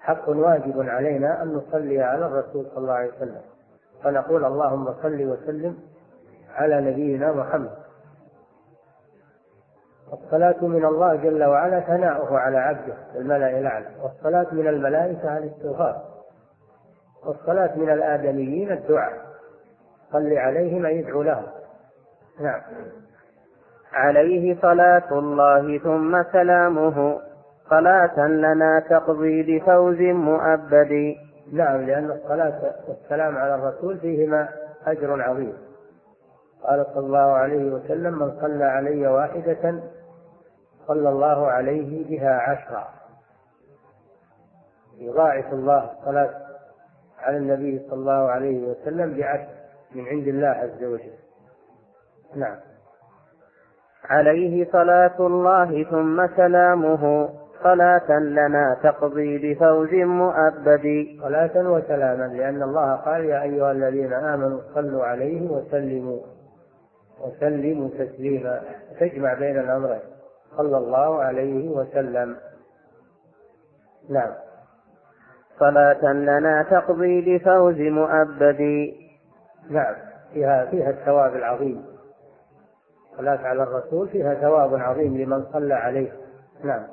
حق 0.00 0.28
واجب 0.28 0.88
علينا 0.88 1.42
أن 1.42 1.54
نصلي 1.54 2.00
على 2.00 2.26
الرسول 2.26 2.66
صلى 2.66 2.78
الله 2.78 2.92
عليه 2.92 3.12
وسلم. 3.16 3.40
فنقول 4.02 4.44
اللهم 4.44 4.94
صل 5.02 5.24
وسلم 5.24 5.78
على 6.54 6.80
نبينا 6.80 7.32
محمد. 7.32 7.81
الصلاة 10.12 10.64
من 10.64 10.84
الله 10.84 11.16
جل 11.16 11.44
وعلا 11.44 11.80
ثناؤه 11.80 12.38
على 12.38 12.58
عبده 12.58 12.94
الملأ 13.16 13.58
الأعلى. 13.58 13.86
والصلاة 14.02 14.54
من 14.54 14.68
الملائكة 14.68 15.38
الاستغفار. 15.38 16.02
والصلاة 17.26 17.76
من 17.76 17.90
الآدميين 17.90 18.72
الدعاء. 18.72 19.12
صل 20.12 20.32
عليهم 20.32 20.86
أي 20.86 21.00
ادعو 21.00 21.22
لهم. 21.22 21.46
نعم. 22.40 22.60
عليه 23.92 24.60
صلاة 24.62 25.18
الله 25.18 25.78
ثم 25.78 26.22
سلامه. 26.32 27.20
صلاة 27.70 28.26
لنا 28.26 28.80
تقضي 28.80 29.42
بفوز 29.42 30.00
مؤبد. 30.00 31.14
نعم 31.52 31.80
لأن 31.80 32.10
الصلاة 32.10 32.72
والسلام 32.88 33.36
على 33.36 33.54
الرسول 33.54 33.98
فيهما 33.98 34.48
أجر 34.86 35.22
عظيم. 35.22 35.71
قال 36.62 36.86
صلى 36.94 37.06
الله 37.06 37.18
عليه 37.18 37.70
وسلم 37.72 38.18
من 38.18 38.40
صلى 38.40 38.64
علي 38.64 39.06
واحدة 39.06 39.80
صلى 40.86 41.08
الله 41.08 41.46
عليه 41.46 42.08
بها 42.08 42.34
عشرا. 42.34 42.88
يضاعف 44.98 45.52
الله 45.52 45.90
الصلاة 45.92 46.30
على 47.18 47.36
النبي 47.36 47.78
صلى 47.90 47.98
الله 47.98 48.30
عليه 48.30 48.68
وسلم 48.68 49.16
بعشر 49.16 49.48
من 49.94 50.06
عند 50.06 50.28
الله 50.28 50.48
عز 50.48 50.84
وجل. 50.84 51.12
نعم. 52.36 52.56
عليه 54.04 54.72
صلاة 54.72 55.16
الله 55.20 55.84
ثم 55.84 56.26
سلامه. 56.36 57.28
صلاة 57.62 58.18
لنا 58.18 58.76
تقضي 58.82 59.38
بفوز 59.38 59.94
مؤبد. 59.94 61.06
صلاة 61.22 61.70
وسلاما 61.70 62.24
لأن 62.24 62.62
الله 62.62 62.94
قال 62.94 63.24
يا 63.24 63.42
أيها 63.42 63.72
الذين 63.72 64.12
آمنوا 64.12 64.60
صلوا 64.74 65.04
عليه 65.04 65.50
وسلموا. 65.50 66.20
وسلموا 67.20 67.88
تسليما. 67.88 68.62
تجمع 69.00 69.34
بين 69.34 69.58
الأمرين. 69.58 70.00
صلى 70.56 70.78
الله 70.78 71.22
عليه 71.22 71.68
وسلم. 71.68 72.36
نعم. 74.10 74.32
صلاة 75.58 76.12
لنا 76.12 76.62
تقضي 76.62 77.38
بفوز 77.38 77.80
مؤبد. 77.80 78.92
نعم. 79.70 79.94
فيها 80.32 80.66
فيها 80.66 80.90
الثواب 80.90 81.36
العظيم. 81.36 81.86
الصلاة 83.12 83.38
على 83.38 83.62
الرسول 83.62 84.08
فيها 84.08 84.34
ثواب 84.34 84.74
عظيم 84.74 85.16
لمن 85.16 85.44
صلى 85.52 85.74
عليه. 85.74 86.12
نعم. 86.64 86.86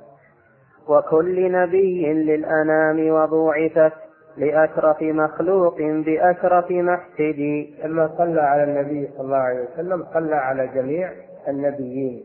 وكل 0.87 1.51
نبي 1.51 2.13
للأنام 2.13 3.09
وضوعفت. 3.11 4.08
لأشرف 4.39 5.01
مخلوق 5.01 5.77
بأشرف 5.81 6.71
محسد. 6.71 7.67
لما 7.83 8.09
صلى 8.17 8.41
على 8.41 8.63
النبي 8.63 9.07
صلى 9.07 9.25
الله 9.25 9.37
عليه 9.37 9.67
وسلم 9.73 10.05
صلى 10.13 10.35
على 10.35 10.67
جميع 10.67 11.11
النبيين. 11.47 12.23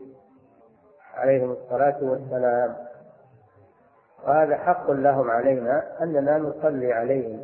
عليهم 1.15 1.51
الصلاة 1.51 1.97
والسلام. 2.01 2.75
وهذا 4.27 4.57
حق 4.57 4.91
لهم 4.91 5.31
علينا 5.31 5.83
أننا 6.03 6.37
نصلي 6.37 6.93
عليهم 6.93 7.39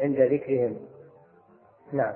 عند 0.00 0.20
ذكرهم. 0.20 0.76
نعم. 1.92 2.14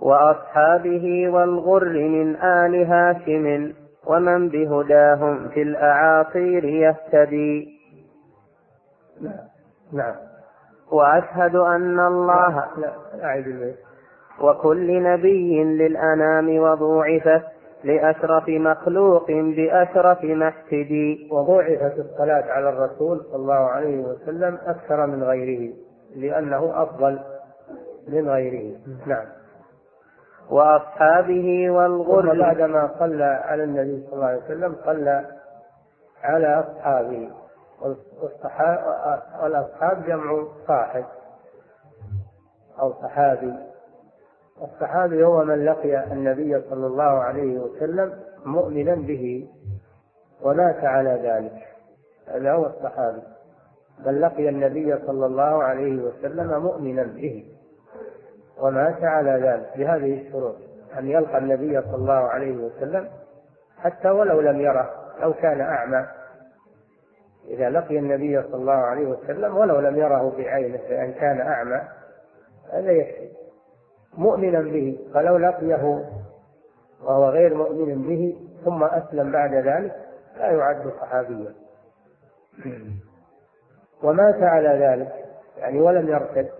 وأصحابه 0.00 1.28
والغر 1.28 1.88
من 2.08 2.36
آل 2.36 2.84
هاشم 2.84 3.72
ومن 4.06 4.48
بهداهم 4.48 5.48
في 5.48 5.62
الأعاصير 5.62 6.64
يهتدي. 6.64 7.76
نعم. 9.20 9.46
نعم. 9.92 10.25
وأشهد 10.92 11.56
أن 11.56 12.00
الله 12.00 12.64
لا 12.78 12.92
أعيد 13.24 13.46
البيت. 13.46 13.76
وكل 14.40 15.02
نبي 15.02 15.64
للأنام 15.64 16.58
وضوعفت 16.58 17.42
لأشرف 17.84 18.48
مخلوق 18.48 19.30
بأشرف 19.30 20.24
محتدي 20.24 21.28
وضوعفت 21.32 21.98
الصلاة 21.98 22.52
على 22.52 22.68
الرسول 22.68 23.20
صلى 23.24 23.36
الله 23.36 23.54
عليه 23.54 24.00
وسلم 24.04 24.58
أكثر 24.66 25.06
من 25.06 25.22
غيره 25.22 25.72
لأنه 26.16 26.82
أفضل 26.82 27.18
من 28.08 28.28
غيره. 28.28 28.76
نعم. 29.06 29.26
وأصحابه 30.50 31.70
والغر. 31.70 32.40
بعدما 32.40 32.90
صلى 32.98 33.24
على 33.24 33.64
النبي 33.64 34.04
صلى 34.06 34.14
الله 34.14 34.26
عليه 34.26 34.42
وسلم 34.44 34.76
صلى 34.84 35.24
على 36.24 36.64
أصحابه. 36.66 37.30
والأصحاب 39.42 40.04
جمع 40.06 40.44
صاحب 40.66 41.04
أو 42.80 42.92
صحابي. 42.92 43.54
الصحابي 44.62 45.24
هو 45.24 45.44
من 45.44 45.64
لقي 45.64 46.12
النبي 46.12 46.62
صلى 46.70 46.86
الله 46.86 47.02
عليه 47.02 47.58
وسلم 47.58 48.20
مؤمنا 48.44 48.94
به 48.94 49.48
ومات 50.42 50.84
على 50.84 51.10
ذلك. 51.10 51.66
هذا 52.26 52.52
هو 52.52 52.66
الصحابي. 52.66 53.22
بل 53.98 54.22
لقي 54.22 54.48
النبي 54.48 54.98
صلى 55.06 55.26
الله 55.26 55.64
عليه 55.64 56.02
وسلم 56.02 56.62
مؤمنا 56.62 57.02
به 57.02 57.56
ومات 58.58 59.04
على 59.04 59.30
ذلك 59.30 59.72
بهذه 59.76 60.26
الشروط. 60.26 60.56
أن 60.98 61.06
يلقى 61.08 61.38
النبي 61.38 61.82
صلى 61.82 61.96
الله 61.96 62.12
عليه 62.28 62.56
وسلم 62.56 63.08
حتى 63.78 64.10
ولو 64.10 64.40
لم 64.40 64.60
يره 64.60 64.90
لو 65.22 65.32
كان 65.32 65.60
أعمى. 65.60 66.06
إذا 67.48 67.70
لقي 67.70 67.98
النبي 67.98 68.42
صلى 68.42 68.54
الله 68.54 68.72
عليه 68.72 69.06
وسلم 69.06 69.56
ولو 69.56 69.80
لم 69.80 69.96
يره 69.96 70.32
بعينه 70.36 70.78
لأن 70.88 71.12
كان 71.12 71.40
أعمى 71.40 71.82
هذا 72.72 72.92
يكفي. 72.92 73.28
مؤمنا 74.18 74.60
به 74.60 74.98
فلو 75.14 75.36
لقيه 75.36 76.04
وهو 77.02 77.28
غير 77.28 77.54
مؤمن 77.54 78.02
به 78.02 78.36
ثم 78.64 78.84
أسلم 78.84 79.32
بعد 79.32 79.54
ذلك 79.54 79.96
لا 80.38 80.50
يعد 80.50 80.92
صحابيا. 81.00 81.54
ومات 84.02 84.42
على 84.42 84.68
ذلك 84.68 85.12
يعني 85.58 85.80
ولم 85.80 86.08
يرتد. 86.08 86.50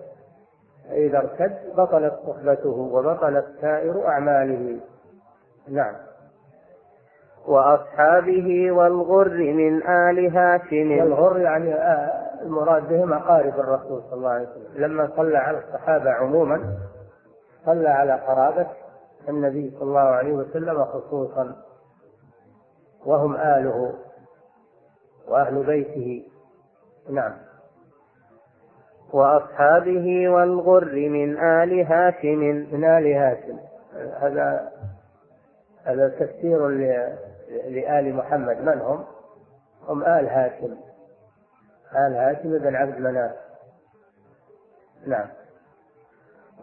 فإذا 0.89 1.17
ارتد 1.17 1.57
بطلت 1.77 2.13
صحبته 2.13 2.69
وبطلت 2.69 3.45
سائر 3.61 4.07
أعماله. 4.07 4.79
نعم. 5.67 5.95
وأصحابه 7.47 8.71
والغر 8.71 9.37
من 9.37 9.87
آل 9.87 10.37
هاشم. 10.37 10.91
والغر 10.91 11.39
يعني 11.39 11.73
آه، 11.73 12.41
المراد 12.41 12.89
بهم 12.89 13.13
أقارب 13.13 13.59
الرسول 13.59 14.01
صلى 14.01 14.13
الله 14.13 14.29
عليه 14.29 14.47
وسلم. 14.49 14.85
لما 14.85 15.09
صلى 15.15 15.37
على 15.37 15.57
الصحابة 15.57 16.11
عموما 16.11 16.77
صلى 17.65 17.89
على 17.89 18.13
قرابة 18.13 18.67
النبي 19.29 19.69
صلى 19.69 19.83
الله 19.83 19.99
عليه 19.99 20.33
وسلم 20.33 20.85
خصوصا 20.85 21.55
وهم 23.05 23.35
آله 23.35 23.93
وأهل 25.27 25.63
بيته. 25.63 26.23
نعم. 27.09 27.33
وأصحابه 29.13 30.29
والغر 30.29 30.95
من 30.95 31.37
آل 31.37 31.85
هاشم. 31.85 32.39
من 32.71 32.85
آل 32.85 33.13
هاشم. 33.13 33.57
هذا 34.21 34.71
هذا 35.83 36.09
تفسير 36.09 36.67
لآل 37.47 38.15
محمد 38.15 38.61
من 38.61 38.81
هم؟ 38.81 39.03
هم 39.87 40.03
آل 40.03 40.27
هاشم. 40.27 40.77
آل 41.95 42.13
هاشم 42.13 42.57
بن 42.57 42.75
عبد 42.75 42.99
مناف 42.99 43.35
نعم. 45.07 45.27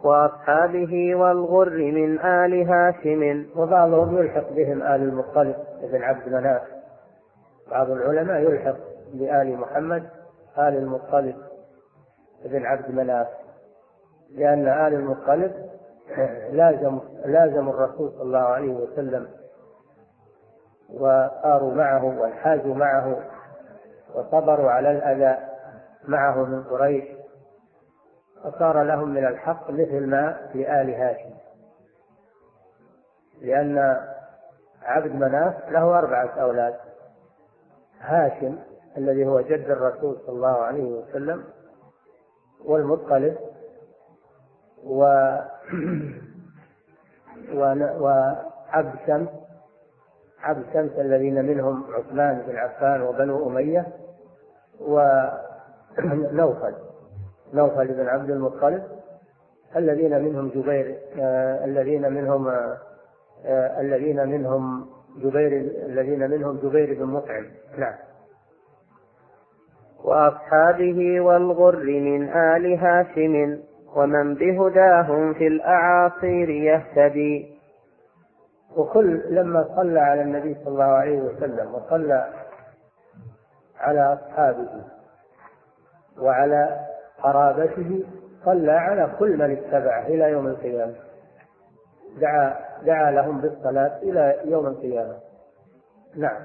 وأصحابه 0.03 1.15
والغر 1.15 1.69
من 1.69 2.19
آل 2.19 2.69
هاشم. 2.69 3.45
وبعضهم 3.55 4.17
يلحق 4.17 4.49
بهم 4.49 4.81
آل 4.81 5.01
المطلب 5.01 5.55
بن 5.83 6.03
عبد 6.03 6.29
مناف 6.29 6.61
بعض 7.71 7.89
العلماء 7.89 8.41
يلحق 8.41 8.77
بآل 9.13 9.57
محمد 9.57 10.03
آل 10.57 10.77
المطلب 10.77 11.35
بن 12.45 12.65
عبد 12.65 12.91
مناف 12.91 13.27
لأن 14.31 14.67
آل 14.67 14.93
المطلب 14.93 15.51
لازم 16.59 16.99
لازم 17.25 17.69
الرسول 17.69 18.11
صلى 18.11 18.21
الله 18.21 18.39
عليه 18.39 18.73
وسلم 18.73 19.27
وصاروا 20.93 21.73
معه 21.73 22.19
وانحازوا 22.19 22.75
معه 22.75 23.21
وصبروا 24.15 24.71
على 24.71 24.91
الأذى 24.91 25.37
معه 26.07 26.45
من 26.45 26.63
قريش 26.63 27.05
فصار 28.43 28.83
لهم 28.83 29.09
من 29.09 29.27
الحق 29.27 29.71
مثل 29.71 30.07
ما 30.07 30.49
لآل 30.53 30.93
هاشم. 30.93 31.35
لأن 33.41 34.01
عبد 34.83 35.11
مناف 35.11 35.69
له 35.69 35.99
أربعة 35.99 36.41
أولاد. 36.41 36.75
هاشم 37.99 38.59
الذي 38.97 39.27
هو 39.27 39.41
جد 39.41 39.69
الرسول 39.69 40.17
صلى 40.25 40.35
الله 40.35 40.57
عليه 40.63 40.83
وسلم 40.83 41.43
والمطلب 42.65 43.37
و 44.83 45.05
وعبد 47.99 48.95
شمس 49.07 49.29
عبد 50.45 50.63
شمس 50.73 50.91
الذين 50.99 51.45
منهم 51.45 51.83
عثمان 51.93 52.41
بن 52.47 52.55
عفان 52.55 53.01
وبنو 53.01 53.49
أمية 53.49 53.85
ونوفل 54.79 56.73
نوفل 57.53 57.87
بن 57.87 58.07
عبد 58.07 58.29
المطلب 58.29 58.83
الذين 59.75 60.23
منهم 60.23 60.49
جبير 60.49 60.97
آه 61.19 61.65
الذين 61.65 62.13
منهم 62.13 62.47
آه 62.47 63.81
الذين 63.81 64.27
منهم 64.27 64.85
جبير 65.17 65.51
الذين 65.85 66.29
منهم 66.29 66.57
جبير 66.57 66.93
بن 66.93 67.05
مطعم. 67.05 67.45
نعم. 67.77 67.93
وأصحابه 70.03 71.19
والغر 71.21 71.83
من 71.83 72.29
آل 72.29 72.73
هاشم 72.79 73.59
ومن 73.95 74.35
بهداهم 74.35 75.33
في 75.33 75.47
الأعاصير 75.47 76.49
يهتدي. 76.49 77.54
وكل 78.75 79.35
لما 79.35 79.65
صلى 79.75 79.99
على 79.99 80.21
النبي 80.21 80.55
صلى 80.55 80.67
الله 80.67 80.83
عليه 80.83 81.21
وسلم 81.21 81.75
وصلى 81.75 82.27
على 83.79 84.13
أصحابه 84.13 84.67
وعلى 86.19 86.79
قرابته 87.23 88.03
صلى 88.45 88.71
على 88.71 89.11
كل 89.19 89.37
من 89.37 89.51
اتبعه 89.51 90.07
إلى 90.07 90.31
يوم 90.31 90.47
القيامة. 90.47 90.93
دعا 92.17 92.55
دعا 92.85 93.11
لهم 93.11 93.41
بالصلاة 93.41 93.97
إلى 94.03 94.39
يوم 94.45 94.67
القيامة. 94.67 95.17
نعم. 96.15 96.41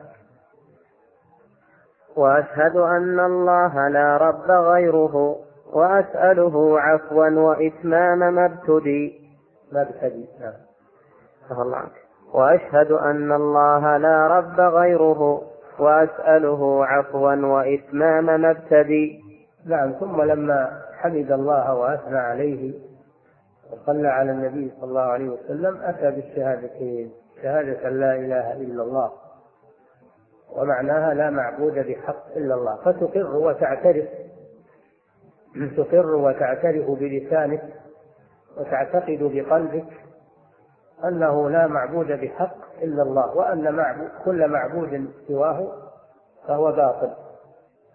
وأشهد 2.16 2.76
أن 2.76 3.20
الله 3.20 3.88
لا 3.88 4.16
رب 4.16 4.50
غيره 4.50 5.36
وأسأله 5.72 6.80
عفوا 6.80 7.28
وإتمام 7.28 8.18
ما 8.18 8.46
ابتدي. 8.46 9.30
ما 9.72 9.82
ابتدي 9.82 10.28
نعم. 10.40 10.52
الله 11.60 11.76
عنك 11.76 11.99
وأشهد 12.34 12.92
أن 12.92 13.32
الله 13.32 13.96
لا 13.96 14.26
رب 14.26 14.60
غيره 14.60 15.42
وأسأله 15.78 16.86
عفوا 16.86 17.34
وإتمام 17.34 18.40
ما 18.40 18.50
ابتدي. 18.50 19.20
نعم 19.66 19.92
ثم 19.92 20.22
لما 20.22 20.82
حمد 20.98 21.32
الله 21.32 21.74
وأثنى 21.74 22.18
عليه 22.18 22.74
وصلى 23.72 24.08
على 24.08 24.30
النبي 24.30 24.72
صلى 24.80 24.88
الله 24.88 25.00
عليه 25.00 25.28
وسلم 25.28 25.80
أتى 25.82 26.10
بالشهادتين 26.10 27.12
شهادة 27.42 27.88
لا 27.88 28.14
إله 28.16 28.52
إلا 28.52 28.82
الله 28.82 29.12
ومعناها 30.56 31.14
لا 31.14 31.30
معبود 31.30 31.74
بحق 31.74 32.36
إلا 32.36 32.54
الله. 32.54 32.76
فتقر 32.76 33.36
وتعترف 33.36 34.08
تقر 35.76 36.14
وتعترف 36.14 36.90
بلسانك 36.90 37.62
وتعتقد 38.56 39.18
بقلبك 39.20 39.99
أنه 41.04 41.50
لا 41.50 41.66
معبود 41.66 42.06
بحق 42.06 42.56
إلا 42.82 43.02
الله 43.02 43.36
وأن 43.36 43.74
معبود 43.74 44.08
كل 44.24 44.48
معبود 44.48 45.10
سواه 45.28 45.72
فهو 46.48 46.72
باطل. 46.72 47.10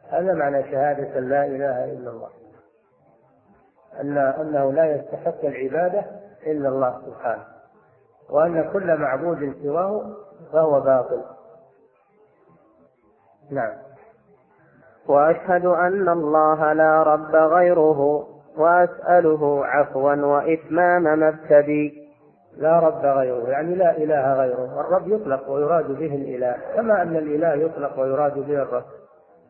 هذا 0.10 0.34
معنى 0.34 0.72
شهادة 0.72 1.20
لا 1.20 1.46
إله 1.46 1.86
إلا 1.86 2.10
الله. 2.10 2.30
أن 4.02 4.18
أنه 4.18 4.72
لا 4.72 4.96
يستحق 4.96 5.46
العبادة 5.46 6.06
إلا 6.48 6.70
الله 6.70 7.02
سبحانه 7.06 7.44
وأن 8.30 8.70
كل 8.74 8.98
معبود 8.98 9.56
سواه 9.64 10.16
فهو 10.54 10.82
باطل. 10.82 11.22
نعم. 13.52 13.74
وأشهد 15.08 15.66
أن 15.66 16.10
الله 16.10 16.74
لا 16.74 17.04
رب 17.04 17.36
غيره 17.36 18.28
وأسأله 18.58 19.66
عفوا 19.66 20.16
وإتمام 20.16 21.04
ما 21.04 21.30
ابتدي. 21.30 22.05
لا 22.58 22.80
رب 22.80 23.06
غيره 23.06 23.50
يعني 23.50 23.76
لا 23.76 23.98
إله 23.98 24.34
غيره 24.34 24.82
الرب 24.82 25.08
يطلق 25.08 25.50
ويراد 25.50 25.92
به 25.92 26.16
الإله 26.16 26.58
كما 26.76 27.02
أن 27.02 27.16
الإله 27.16 27.54
يطلق 27.54 28.00
ويراد 28.00 28.34
به 28.34 28.62
الرب. 28.62 28.86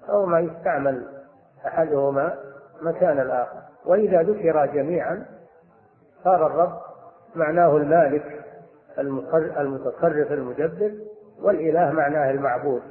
أو 0.10 0.26
ما 0.26 0.39
يستعمل 0.39 1.08
أحدهما 1.68 2.36
مكان 2.82 3.20
الآخر. 3.20 3.60
وإذا 3.86 4.22
ذكر 4.22 4.65
جميعا 4.65 5.26
صار 6.24 6.48
الرب 6.48 6.80
معناه 7.36 7.78
المالك 7.78 8.46
المتصرف 9.58 10.32
المدبر 10.32 10.91
والإله 11.41 11.91
معناه 11.91 12.32
المعبود. 12.32 12.82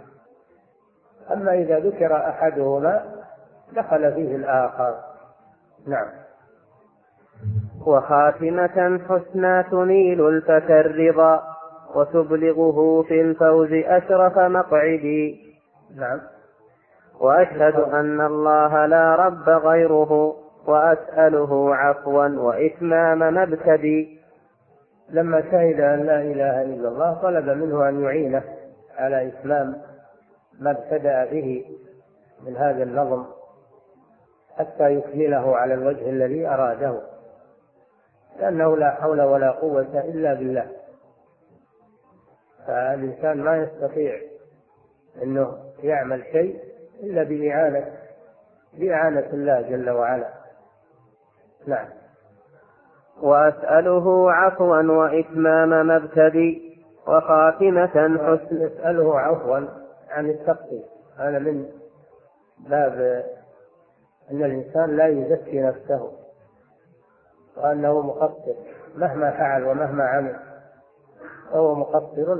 أما 1.32 1.54
إذا 1.54 1.78
ذكر 1.78 2.16
أحدهما 2.16 3.04
دخل 3.72 4.12
فيه 4.14 4.36
الآخر. 4.36 4.94
نعم. 5.86 6.23
وخاتمة 7.86 9.00
حسنى 9.08 9.62
تنيل 9.62 10.28
الفتى 10.28 10.80
الرضا 10.80 11.42
وتبلغه 11.94 13.02
في 13.02 13.20
الفوز 13.20 13.72
أشرف 13.72 14.38
مقعدي. 14.38 15.54
نعم. 15.96 16.20
وأشهد 17.20 17.74
أن 17.74 18.20
الله 18.20 18.86
لا 18.86 19.14
رب 19.14 19.48
غيره 19.48 20.36
وأسأله 20.66 21.74
عفوا 21.76 22.26
وإتمام 22.26 23.34
مبتدي. 23.34 24.20
لما 25.10 25.40
شهد 25.40 25.80
أن 25.80 26.02
لا 26.06 26.20
إله 26.20 26.62
إلا 26.62 26.88
الله 26.88 27.14
طلب 27.22 27.48
منه 27.48 27.88
أن 27.88 28.02
يعينه 28.02 28.42
على 28.98 29.28
إتمام 29.28 29.76
ما 30.60 30.70
ابتدأ 30.70 31.24
به 31.24 31.64
من 32.46 32.56
هذا 32.56 32.82
النظم 32.82 33.24
حتى 34.58 34.94
يكمله 34.94 35.56
على 35.56 35.74
الوجه 35.74 36.10
الذي 36.10 36.46
أراده. 36.46 37.13
لأنه 38.38 38.76
لا 38.76 38.90
حول 38.90 39.22
ولا 39.22 39.50
قوة 39.50 40.00
إلا 40.00 40.34
بالله. 40.34 40.66
فالإنسان 42.66 43.40
ما 43.40 43.56
يستطيع 43.56 44.20
أنه 45.22 45.58
يعمل 45.82 46.24
شيء 46.32 46.58
إلا 47.02 47.22
بإعانة 47.22 47.92
بإعانة 48.78 49.26
الله 49.32 49.60
جل 49.60 49.90
وعلا. 49.90 50.28
نعم. 51.66 51.88
وأسأله 53.22 54.32
عفوا 54.32 54.82
وإتمام 54.82 55.86
مبتدي 55.86 56.74
وخاتمة 57.06 58.18
حسن. 58.18 58.62
يسأله 58.62 59.20
عفوا 59.20 59.60
عن 60.10 60.30
التقصير 60.30 60.82
هذا 61.18 61.38
من 61.38 61.66
باب 62.58 63.24
أن 64.30 64.44
الإنسان 64.44 64.96
لا 64.96 65.06
يزكي 65.06 65.60
نفسه. 65.60 66.23
وأنه 67.56 68.00
مقصر 68.00 68.54
مهما 68.96 69.30
فعل 69.30 69.64
ومهما 69.64 70.04
عمل 70.04 70.36
فهو 71.50 71.74
مقصر 71.74 72.36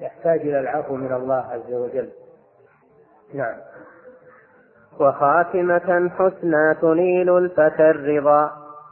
يحتاج 0.00 0.40
إلى 0.40 0.60
العفو 0.60 0.94
من 0.94 1.12
الله 1.12 1.44
عز 1.50 1.72
وجل. 1.72 2.10
نعم. 3.34 3.56
وخاتمة 5.00 6.10
حسنى 6.10 6.74
تنيل 6.74 7.38
الفتى 7.38 7.90
الرضا 7.90 8.50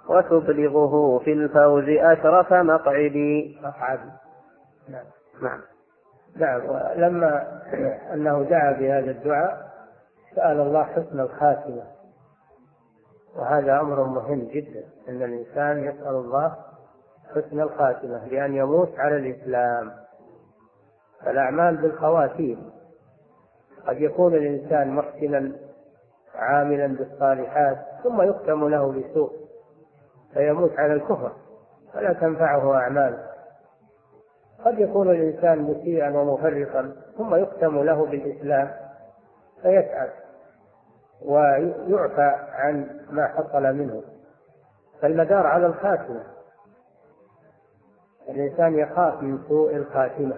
وتبلغه 0.08 1.18
في 1.18 1.32
الفوز 1.32 1.84
أشرف 1.88 2.52
مقعدي. 2.52 3.58
مقعدي 3.62 4.10
نعم. 4.88 5.04
نعم. 5.42 5.60
نعم. 6.36 6.60
لما 6.96 7.60
أنه 8.12 8.42
دعا 8.42 8.72
بهذا 8.72 9.10
الدعاء 9.10 9.74
سأل 10.36 10.60
الله 10.60 10.84
حسن 10.84 11.20
الخاتمة. 11.20 11.93
وهذا 13.36 13.80
أمر 13.80 14.04
مهم 14.04 14.40
جدا 14.40 14.84
أن 15.08 15.22
الإنسان 15.22 15.84
يسأل 15.84 16.14
الله 16.14 16.56
حسن 17.34 17.60
الخاتمة 17.60 18.28
بأن 18.28 18.54
يموت 18.54 18.98
على 18.98 19.16
الإسلام. 19.16 19.92
الأعمال 21.26 21.76
بالخواتيم. 21.76 22.70
قد 23.86 24.00
يكون 24.00 24.34
الإنسان 24.34 24.90
محسنا 24.90 25.52
عاملا 26.34 26.86
بالصالحات 26.86 27.78
ثم 28.02 28.22
يختم 28.22 28.68
له 28.68 28.92
بسوء 28.92 29.32
فيموت 30.34 30.78
على 30.78 30.92
الكفر 30.92 31.32
فلا 31.92 32.12
تنفعه 32.12 32.74
أعماله. 32.74 33.34
قد 34.64 34.78
يكون 34.78 35.10
الإنسان 35.10 35.58
مسيئا 35.62 36.10
ومفرطا 36.10 36.92
ثم 37.18 37.34
يختم 37.34 37.82
له 37.82 38.06
بالإسلام 38.06 38.70
فيسعد 39.62 40.10
ويعفى 41.24 42.34
عن 42.52 43.00
ما 43.10 43.26
حصل 43.26 43.62
منه. 43.62 44.02
فالمدار 45.02 45.46
على 45.46 45.66
الخاتمة. 45.66 46.22
الإنسان 48.28 48.78
يخاف 48.78 49.22
من 49.22 49.38
سوء 49.48 49.76
الخاتمة. 49.76 50.36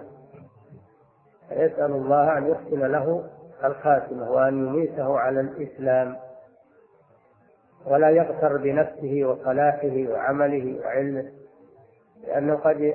فيسأل 1.49 1.91
الله 1.91 2.37
أن 2.37 2.47
يحسن 2.47 2.85
له 2.85 3.23
الخاتمة 3.63 4.31
وأن 4.31 4.67
يميته 4.67 5.19
على 5.19 5.39
الإسلام. 5.39 6.15
ولا 7.85 8.09
يغتر 8.09 8.57
بنفسه 8.57 9.25
وصلاحه 9.25 10.05
وعمله 10.11 10.79
وعلمه 10.79 11.31
لأنه 12.27 12.55
قد 12.55 12.93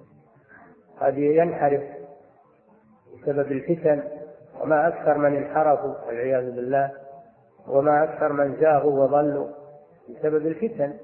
قد 1.00 1.18
ينحرف 1.18 1.82
بسبب 3.14 3.52
الفتن 3.52 4.02
وما 4.60 4.88
أكثر 4.88 5.18
من 5.18 5.36
انحرفوا 5.36 5.94
والعياذ 6.06 6.50
بالله. 6.50 7.01
وما 7.68 8.04
أكثر 8.04 8.32
من 8.32 8.56
زاغوا 8.60 9.04
وضلوا 9.04 9.48
بسبب 10.08 10.46
الفتن. 10.46 10.94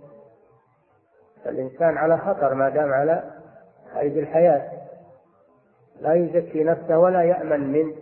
فالإنسان 1.45 1.97
على 1.97 2.19
خطر 2.19 2.55
ما 2.55 2.69
دام 2.69 2.93
على 2.93 3.25
قيد 3.95 4.17
الحياة. 4.17 4.71
لا 6.01 6.15
يزكي 6.15 6.65
نفسه 6.65 6.99
ولا 6.99 7.23
يأمن 7.23 7.73
من 7.73 7.93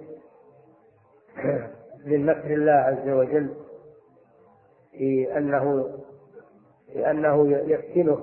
من 2.10 2.26
مكر 2.26 2.54
الله 2.54 2.72
عز 2.72 3.08
وجل 3.08 3.54
في 4.92 5.38
أنه 5.38 5.88
في 6.92 7.10
أنه 7.10 7.48
يفتنه 7.50 8.18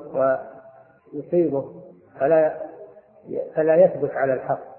ويصيبه 1.14 1.84
فلا 2.20 2.64
فلا 3.56 3.76
يثبت 3.76 4.12
على 4.12 4.34
الحق. 4.34 4.74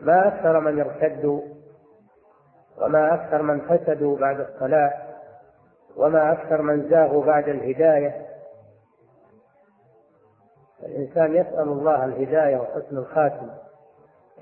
ما 0.00 0.28
أكثر 0.28 0.60
من 0.60 0.80
ارتدوا 0.80 1.40
وما 2.80 3.14
أكثر 3.14 3.42
من 3.42 3.60
فسدوا 3.60 4.18
بعد 4.18 4.40
الصلاة 4.40 4.92
وما 5.96 6.32
أكثر 6.32 6.62
من 6.62 6.88
زاغوا 6.88 7.24
بعد 7.24 7.48
الهداية. 7.48 8.26
الإنسان 10.82 11.34
يسأل 11.34 11.68
الله 11.68 12.04
الهداية 12.04 12.56
وحسن 12.56 12.96
الخاتمة 12.96 13.54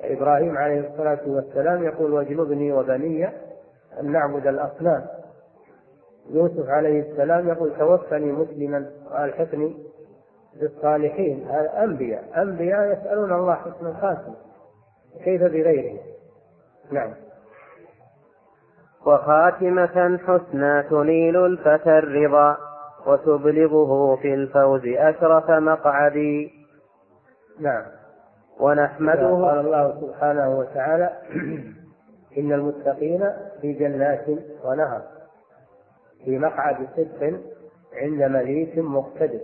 إبراهيم 0.01 0.59
عليه 0.59 0.89
الصلاة 0.89 1.21
والسلام 1.27 1.85
يقول 1.85 2.13
واجنبني 2.13 2.73
وبني 2.73 3.29
أن 4.01 4.13
نعبد 4.13 4.47
الأصنام. 4.47 5.07
يوسف 6.31 6.69
عليه 6.69 7.11
السلام 7.11 7.49
يقول 7.49 7.79
توفني 7.79 8.33
مسلما 8.33 8.91
وألحقني 9.11 9.77
بالصالحين. 10.61 11.49
أنبياء 11.83 12.25
أنبياء 12.37 12.93
يسألون 12.93 13.33
الله 13.33 13.55
حسن 13.55 13.87
الخاتمة 13.87 14.35
كيف 15.25 15.43
بغيره 15.43 15.99
نعم. 16.91 17.15
وخاتمة 19.07 20.19
حسنى 20.19 20.83
تنيل 20.83 21.47
الفتى 21.47 21.99
الرضا 21.99 22.57
وتبلغه 23.07 24.17
في 24.17 24.35
الفوز 24.35 24.83
أشرف 24.87 25.51
مقعدي 25.51 26.51
نعم. 27.61 27.83
ونحمده 28.61 29.29
قال 29.29 29.59
الله 29.59 30.01
سبحانه 30.01 30.59
وتعالى 30.59 31.11
إن 32.39 32.53
المتقين 32.53 33.33
في 33.61 33.73
جنات 33.73 34.27
ونهر 34.65 35.03
في 36.25 36.39
مقعد 36.39 36.89
صدق 36.97 37.41
عند 37.95 38.23
مليك 38.23 38.79
مقتدر. 38.79 39.41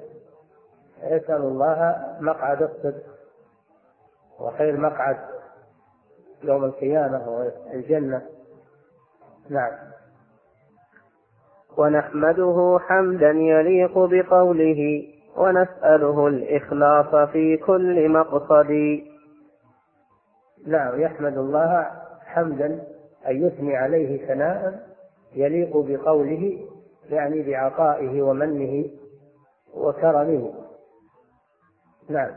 يسأل 1.02 1.42
الله 1.42 2.06
مقعد 2.20 2.62
الصدق 2.62 3.02
وخير 4.40 4.76
مقعد 4.76 5.16
يوم 6.42 6.64
القيامة 6.64 7.28
والجنة 7.28 8.22
نعم. 9.50 9.72
ونحمده 11.76 12.78
حمدا 12.88 13.30
يليق 13.30 13.98
بقوله 13.98 15.06
ونسأله 15.36 16.26
الإخلاص 16.26 17.28
في 17.28 17.56
كل 17.56 18.08
مقصد. 18.08 19.00
نعم 20.66 21.00
يحمد 21.00 21.38
الله 21.38 21.90
حمدا 22.24 22.66
أن 23.28 23.46
يثني 23.46 23.76
عليه 23.76 24.26
ثناء 24.26 24.86
يليق 25.34 25.76
بقوله 25.76 26.58
يعني 27.10 27.42
بعطائه 27.42 28.22
ومنه 28.22 28.84
وكرمه. 29.74 30.54
نعم 32.08 32.30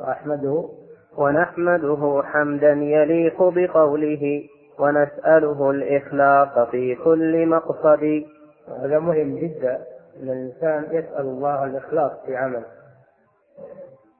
وأحمده 0.00 0.68
ونحمده 1.16 2.22
حمدا 2.24 2.72
يليق 2.72 3.42
بقوله 3.42 4.48
ونسأله 4.82 5.70
الإخلاص 5.70 6.68
في 6.68 6.94
كل 6.94 7.46
مقصد. 7.46 8.24
هذا 8.68 8.98
مهم 8.98 9.38
جدا 9.38 9.74
أن 10.16 10.30
الإنسان 10.30 10.84
يسأل 10.90 11.20
الله 11.20 11.64
الإخلاص 11.64 12.12
في 12.26 12.36
عمله. 12.36 12.66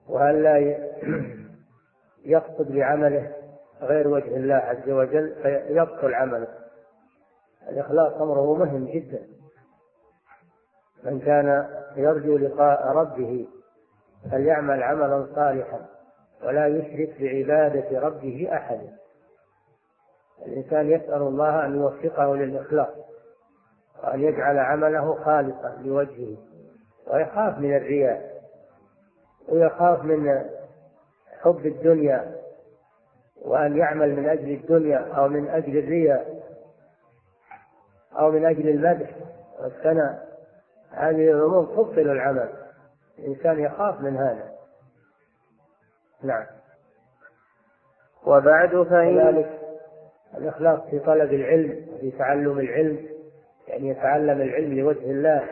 وأن 0.09 0.43
لا 0.43 0.59
يقصد 2.35 2.73
بعمله 2.73 3.33
غير 3.83 4.09
وجه 4.09 4.37
الله 4.37 4.55
عز 4.55 4.91
وجل؟ 4.91 5.35
فيبطل 5.43 6.15
عمله. 6.15 6.49
الإخلاص 7.69 8.13
أمره 8.13 8.55
مهم 8.55 8.85
جدا. 8.85 9.23
من 11.05 11.21
كان 11.21 11.69
يرجو 11.97 12.37
لقاء 12.37 12.87
ربه 12.87 13.47
فليعمل 14.31 14.83
عملا 14.83 15.27
صالحا 15.35 15.87
ولا 16.45 16.67
يشرك 16.67 17.21
بعبادة 17.21 18.01
ربه 18.01 18.49
أحدا. 18.53 19.02
الإنسان 20.47 20.91
يسأل 20.91 21.23
الله 21.23 21.65
أن 21.65 21.77
يوفقه 21.77 22.37
للإخلاص 22.37 22.89
وأن 24.05 24.21
يجعل 24.21 24.59
عمله 24.59 25.15
خالصا 25.25 25.77
لوجهه 25.83 26.37
ويخاف 27.07 27.59
من 27.59 27.77
الرياء 27.77 28.43
ويخاف 29.49 30.05
من 30.05 30.45
حب 31.43 31.67
الدنيا 31.67 32.37
وأن 33.43 33.77
يعمل 33.77 34.17
من 34.17 34.29
أجل 34.29 34.51
الدنيا 34.51 34.99
أو 34.99 35.29
من 35.29 35.49
أجل 35.49 35.79
الرياء 35.79 36.43
أو 38.19 38.31
من 38.31 38.47
أجل 38.47 38.69
المدح 38.69 39.11
والثناء. 39.61 40.29
هذه 40.91 41.31
الأمور 41.31 41.65
تبطل 41.65 42.01
العمل. 42.11 42.49
الإنسان 43.19 43.61
يخاف 43.61 44.01
من 44.01 44.17
هذا. 44.17 44.53
نعم. 46.23 46.47
وبعد 48.27 48.83
فإن 48.83 49.45
الإخلاص 50.39 50.81
في 50.91 50.99
طلب 50.99 51.33
العلم 51.33 51.87
في 52.01 52.11
تعلم 52.11 52.59
العلم 52.59 52.99
يعني 53.69 53.89
يتعلم 53.89 54.41
العلم 54.41 54.79
لوجه 54.79 55.11
الله 55.11 55.43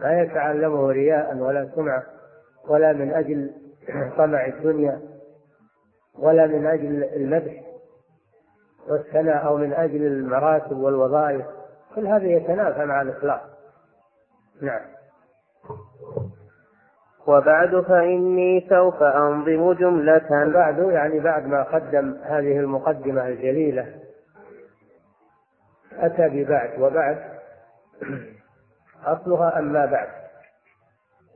لا 0.00 0.22
يتعلمه 0.22 0.90
رياء 0.90 1.36
ولا 1.36 1.70
سمعة 1.74 2.02
ولا 2.68 2.92
من 2.92 3.14
أجل 3.14 3.52
طمع 4.18 4.46
الدنيا 4.46 5.00
ولا 6.18 6.46
من 6.46 6.66
أجل 6.66 7.04
المدح 7.04 7.62
والثناء 8.88 9.46
أو 9.46 9.56
من 9.56 9.72
أجل 9.72 10.06
المراتب 10.06 10.78
والوظائف 10.78 11.46
كل 11.94 12.06
هذا 12.06 12.26
يتنافى 12.26 12.84
مع 12.84 13.02
الإخلاص. 13.02 13.40
نعم. 14.62 14.80
وبعد 17.28 17.80
فإني 17.80 18.66
سوف 18.68 19.02
أنظم 19.02 19.72
جملة. 19.72 20.50
بعد 20.54 20.78
يعني 20.78 21.20
بعد 21.20 21.46
ما 21.46 21.62
قدم 21.62 22.16
هذه 22.22 22.58
المقدمة 22.58 23.28
الجليلة. 23.28 23.94
أتى 25.92 26.28
ببعد 26.28 26.80
وبعد. 26.80 27.18
أصلها 29.04 29.58
أما 29.58 29.86
بعد. 29.86 30.08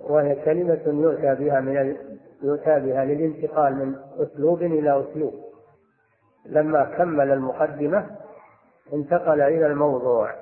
وهي 0.00 0.34
كلمة 0.44 0.80
يؤتى 0.86 1.34
بها 1.34 1.60
من 1.60 1.96
يؤتى 2.42 2.80
بها 2.80 3.04
للانتقال 3.04 3.74
من 3.74 3.94
أسلوب 4.18 4.62
إلى 4.62 5.00
أسلوب. 5.00 5.34
لما 6.46 6.84
كمل 6.84 7.32
المقدمة 7.32 8.06
انتقل 8.92 9.40
إلى 9.40 9.66
الموضوع. 9.66 10.34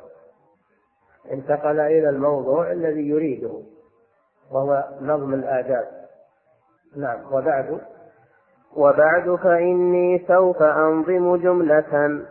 انتقل 1.33 1.81
إلى 1.81 2.09
الموضوع 2.09 2.73
الذي 2.73 3.09
يريده. 3.09 3.63
وهو 4.51 4.85
نظم 5.01 5.35
الآداب. 5.35 5.89
نعم 6.97 7.33
وبعد؟ 7.33 7.81
وبعد 8.77 9.35
فإني 9.35 10.25
سوف 10.29 10.63
أنظم 10.63 11.37
جملة 11.37 12.25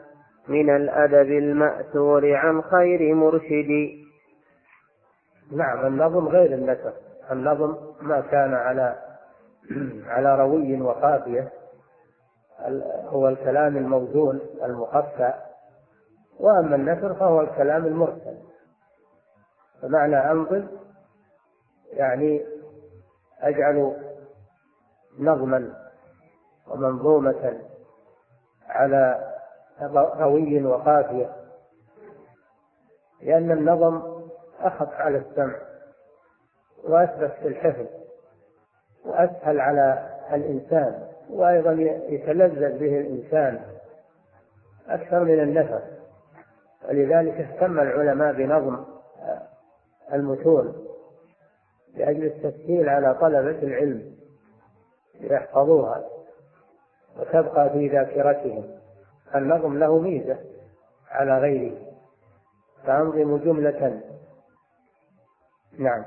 من 0.47 0.75
الأدب 0.75 1.31
المأثور 1.31 2.35
عن 2.35 2.61
خير 2.61 3.15
مرشد. 3.15 3.89
نعم 5.51 5.85
النظم 5.85 6.27
غير 6.27 6.53
النثر 6.53 6.93
النظم 7.31 7.75
ما 8.01 8.21
كان 8.21 8.53
على 8.53 8.95
على 10.13 10.39
روي 10.39 10.81
وقافية. 10.81 11.51
هو 13.05 13.27
الكلام 13.27 13.77
الموزون 13.77 14.39
المقفى 14.63 15.33
وأما 16.39 16.75
النثر 16.75 17.13
فهو 17.13 17.41
الكلام 17.41 17.85
المرسل. 17.85 18.37
فمعنى 19.81 20.31
أنظم 20.31 20.67
يعني 21.93 22.45
أجعل 23.41 23.95
نظما 25.19 25.73
ومنظومة 26.67 27.59
على 28.67 29.33
روي 30.19 30.65
وقافية 30.65 31.35
لأن 33.21 33.51
النظم 33.51 34.21
أخف 34.59 34.93
على 34.93 35.17
السمع 35.17 35.55
وأثبت 36.83 37.31
في 37.41 37.47
الحفظ 37.47 37.85
وأسهل 39.05 39.59
على 39.59 40.17
الإنسان 40.33 41.07
وأيضا 41.29 41.71
يتلذذ 42.09 42.79
به 42.79 42.99
الإنسان 42.99 43.61
أكثر 44.87 45.23
من 45.23 45.39
النفس. 45.39 45.83
ولذلك 46.89 47.33
اهتم 47.33 47.79
العلماء 47.79 48.33
بنظم 48.33 48.85
المتون. 50.13 50.88
لأجل 51.97 52.25
التسهيل 52.25 52.89
على 52.89 53.13
طلبة 53.13 53.63
العلم 53.63 54.15
ليحفظوها 55.21 56.03
وتبقى 57.19 57.69
في 57.69 57.87
ذاكرتهم 57.87 58.63
النظم 59.35 59.77
له 59.77 59.99
ميزة 59.99 60.37
على 61.11 61.37
غيره 61.37 61.77
فأنظم 62.85 63.37
جملة. 63.37 64.01
نعم. 65.79 66.05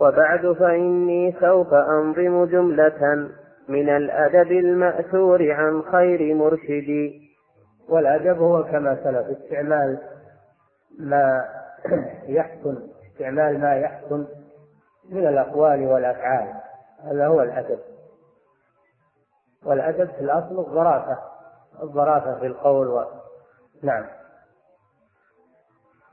وبعد 0.00 0.52
فإني 0.52 1.34
سوف 1.40 1.74
أنظم 1.74 2.44
جملة 2.44 3.28
من 3.68 3.88
الأدب 3.88 4.50
المأثور 4.52 5.52
عن 5.52 5.82
خير 5.82 6.34
مرشدي 6.34 7.32
والأدب 7.88 8.38
هو 8.38 8.64
كما 8.64 8.98
سلف 9.04 9.38
استعمال 9.38 9.98
ما 10.98 11.44
يحسن 12.28 12.91
استعمال 13.12 13.60
ما 13.60 13.76
يحسن 13.76 14.26
من 15.10 15.26
الأقوال 15.26 15.86
والأفعال. 15.86 16.54
هذا 17.04 17.26
هو 17.26 17.42
الأدب. 17.42 17.78
والأدب 19.66 20.10
في 20.10 20.20
الأصل 20.20 20.58
الظرافة 20.58 21.18
الظرافة 21.82 22.40
في 22.40 22.46
القول 22.46 22.88
و... 22.88 23.04
نعم. 23.82 24.04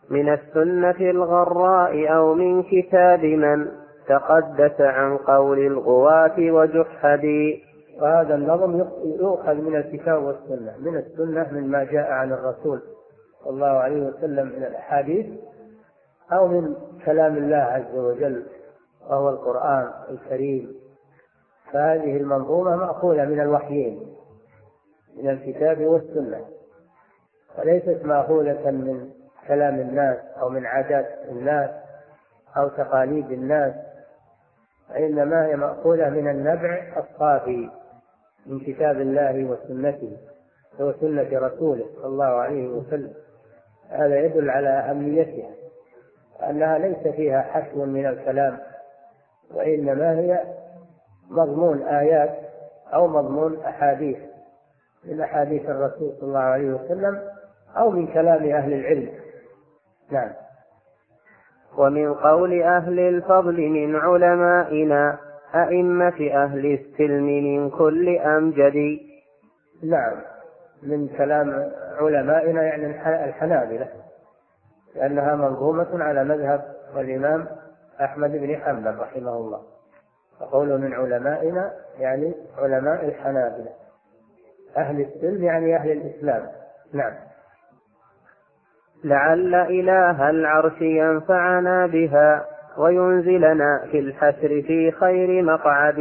من 0.09 0.33
السنة 0.33 1.09
الغراء 1.09 2.13
أو 2.15 2.33
من 2.33 2.63
كتاب 2.63 3.23
من 3.23 3.71
تقدس 4.07 4.81
عن 4.81 5.17
قول 5.17 5.59
الغواة 5.59 6.35
وجحدي 6.39 7.63
وهذا 8.01 8.35
النظم 8.35 8.85
يؤخذ 9.03 9.53
من 9.53 9.75
الكتاب 9.75 10.23
والسنة 10.23 10.75
من 10.79 10.95
السنة 10.97 11.47
مما 11.51 11.83
جاء 11.83 12.11
عن 12.11 12.31
الرسول 12.31 12.81
صلى 13.43 13.49
الله 13.49 13.67
عليه 13.67 14.01
وسلم 14.01 14.47
من 14.47 14.63
الأحاديث 14.63 15.25
أو 16.31 16.47
من 16.47 16.75
كلام 17.05 17.37
الله 17.37 17.57
عز 17.57 17.95
وجل 17.95 18.45
وهو 19.09 19.29
القرآن 19.29 19.91
الكريم. 20.09 20.75
فهذه 21.73 22.17
المنظومة 22.17 22.75
مأخوذة 22.75 23.25
من 23.25 23.41
الوحيين 23.41 24.15
من 25.17 25.29
الكتاب 25.29 25.81
والسنة. 25.81 26.45
وليست 27.57 28.05
مأخوذة 28.05 28.71
من 28.71 29.09
كلام 29.47 29.79
الناس 29.79 30.17
أو 30.41 30.49
من 30.49 30.65
عادات 30.65 31.05
الناس 31.29 31.69
أو 32.57 32.67
تقاليد 32.67 33.31
الناس 33.31 33.73
وإنما 34.89 35.45
هي 35.45 35.55
مأخوذة 35.55 36.09
من 36.09 36.27
النبع 36.27 36.83
الصافي 36.97 37.69
من 38.45 38.59
كتاب 38.59 39.01
الله 39.01 39.45
وسنته 39.45 40.17
وسنة 40.79 41.39
رسوله 41.39 41.85
صلى 41.95 42.05
الله 42.05 42.25
عليه 42.25 42.67
وسلم. 42.67 43.13
هذا 43.89 44.19
يدل 44.19 44.49
على 44.49 44.69
أهميتها. 44.69 45.49
أنها 46.49 46.77
ليس 46.77 47.15
فيها 47.15 47.41
حشو 47.41 47.85
من 47.85 48.05
الكلام 48.05 48.57
وإنما 49.53 50.19
هي 50.19 50.43
مضمون 51.29 51.81
آيات 51.81 52.35
أو 52.93 53.07
مضمون 53.07 53.59
أحاديث 53.65 54.17
من 55.05 55.21
أحاديث 55.21 55.69
الرسول 55.69 56.13
صلى 56.19 56.27
الله 56.27 56.39
عليه 56.39 56.73
وسلم 56.73 57.21
أو 57.77 57.89
من 57.89 58.07
كلام 58.07 58.49
أهل 58.49 58.73
العلم. 58.73 59.09
نعم. 60.11 60.29
ومن 61.77 62.13
قول 62.13 62.61
أهل 62.61 62.99
الفضل 62.99 63.69
من 63.69 63.95
علمائنا 63.95 65.17
أئمة 65.55 66.31
أهل 66.33 66.65
السلم 66.65 67.23
من 67.23 67.69
كل 67.69 68.17
أمجد. 68.17 68.99
نعم. 69.83 70.21
من 70.83 71.07
كلام 71.07 71.71
علمائنا 71.99 72.63
يعني 72.63 72.85
الحنابلة. 73.25 73.87
لأنها 74.95 75.35
منظومة 75.35 76.03
على 76.03 76.23
مذهب 76.23 76.75
الإمام 76.95 77.47
أحمد 78.01 78.31
بن 78.31 78.55
حنبل 78.55 78.99
رحمه 78.99 79.33
الله. 79.33 79.61
فقوله 80.39 80.77
من 80.77 80.93
علمائنا 80.93 81.73
يعني 81.99 82.35
علماء 82.57 83.05
الحنابلة. 83.05 83.69
أهل 84.77 85.01
السلم 85.01 85.43
يعني 85.43 85.75
أهل 85.75 85.91
الإسلام. 85.91 86.47
نعم. 86.93 87.13
لعل 89.03 89.55
إله 89.55 90.29
العرش 90.29 90.81
ينفعنا 90.81 91.87
بها 91.87 92.45
وينزلنا 92.77 93.87
في 93.91 93.99
الحسر 93.99 94.61
في 94.67 94.91
خير 94.91 95.43
مقعد. 95.43 95.99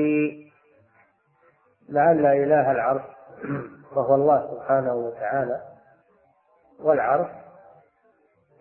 لعل 1.89 2.27
إله 2.27 2.71
العرش 2.71 3.03
وهو 3.97 4.15
الله 4.15 4.51
سبحانه 4.55 4.95
وتعالى 4.95 5.61
والعرش 6.81 7.29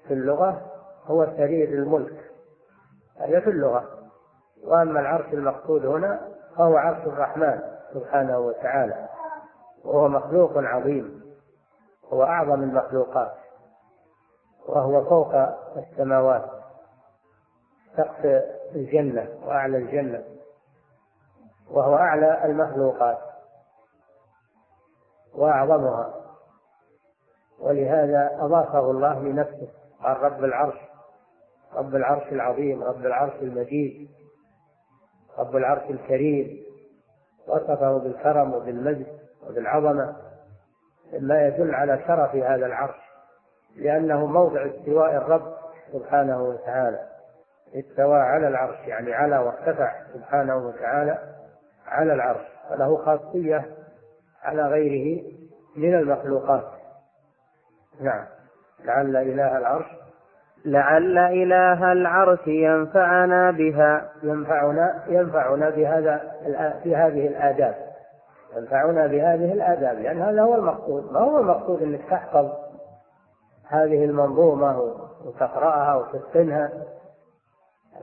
في 0.08 0.14
اللغة 0.14 0.62
هو 1.06 1.26
سرير 1.26 1.70
الملك. 1.70 2.32
هذا 3.20 3.40
في 3.40 3.50
اللغة. 3.50 3.84
وأما 4.64 5.00
العرش 5.00 5.34
المقصود 5.34 5.86
هنا 5.86 6.20
فهو 6.58 6.78
عرش 6.78 7.08
الرحمن 7.08 7.60
سبحانه 7.94 8.40
وتعالى 8.40 9.08
وهو 9.84 10.08
مخلوق 10.08 10.52
عظيم 10.58 11.22
هو 12.14 12.24
أعظم 12.24 12.64
المخلوقات 12.64 13.34
وهو 14.68 15.06
فوق 15.06 15.34
السماوات 15.78 16.46
سقف 17.98 18.26
الجنة 18.76 19.30
وأعلى 19.46 19.78
الجنة 19.78 20.24
وهو 21.72 21.96
أعلى 21.96 22.46
المخلوقات 22.46 23.18
وأعظمها. 25.36 26.14
ولهذا 27.60 28.38
أضافه 28.42 28.92
الله 28.92 29.20
لنفسه. 29.20 29.68
قال 30.04 30.18
رب 30.18 30.44
العرش 30.44 30.78
رب 31.74 31.96
العرش 31.96 32.28
العظيم 32.32 32.84
رب 32.84 33.06
العرش 33.06 33.34
المجيد 33.42 34.10
رب 35.38 35.56
العرش 35.56 35.90
الكريم. 35.90 36.68
وصفه 37.48 37.98
بالكرم 37.98 38.54
وبالمجد 38.54 39.08
وبالعظمة. 39.48 40.16
ما 41.20 41.48
يدل 41.48 41.76
على 41.76 42.00
شرف 42.08 42.36
هذا 42.36 42.66
العرش 42.66 42.96
لأنه 43.76 44.26
موضع 44.26 44.66
استواء 44.66 45.16
الرب 45.16 45.54
سبحانه 45.94 46.44
وتعالى. 46.44 47.08
استوى 47.76 48.20
على 48.20 48.48
العرش 48.48 48.80
يعني 48.88 49.14
على 49.14 49.38
وارتفع 49.38 49.94
سبحانه 50.14 50.58
وتعالى 50.58 51.36
على 51.86 52.14
العرش. 52.14 52.48
فله 52.70 52.98
خاصية 52.98 53.76
على 54.44 54.62
غيره 54.62 55.24
من 55.76 55.94
المخلوقات. 55.94 56.72
نعم. 58.02 58.26
لعل 58.86 59.18
إله 59.18 59.58
العرش. 59.58 59.86
لعل 60.66 61.18
إله 61.18 61.92
العرش 61.92 62.48
ينفعنا 62.48 63.52
بها. 63.52 64.10
ينفعنا 64.24 65.04
ينفعنا 65.08 65.70
بهذا 65.70 66.32
في 66.84 66.96
هذه 66.96 67.28
الآداب. 67.28 67.76
ينفعنا 68.58 69.08
بهذه 69.08 69.54
الآداب 69.54 70.00
لأن 70.00 70.22
هذا 70.22 70.42
هو 70.42 70.56
المقصود. 70.56 71.12
ما 71.12 71.20
هو 71.20 71.38
المقصود؟ 71.40 71.82
أنك 71.82 72.02
تحفظ 72.10 72.50
هذه 73.68 74.06
المنظومة 74.06 74.80
وتقرأها 75.26 75.96
وتتقنها. 75.96 76.72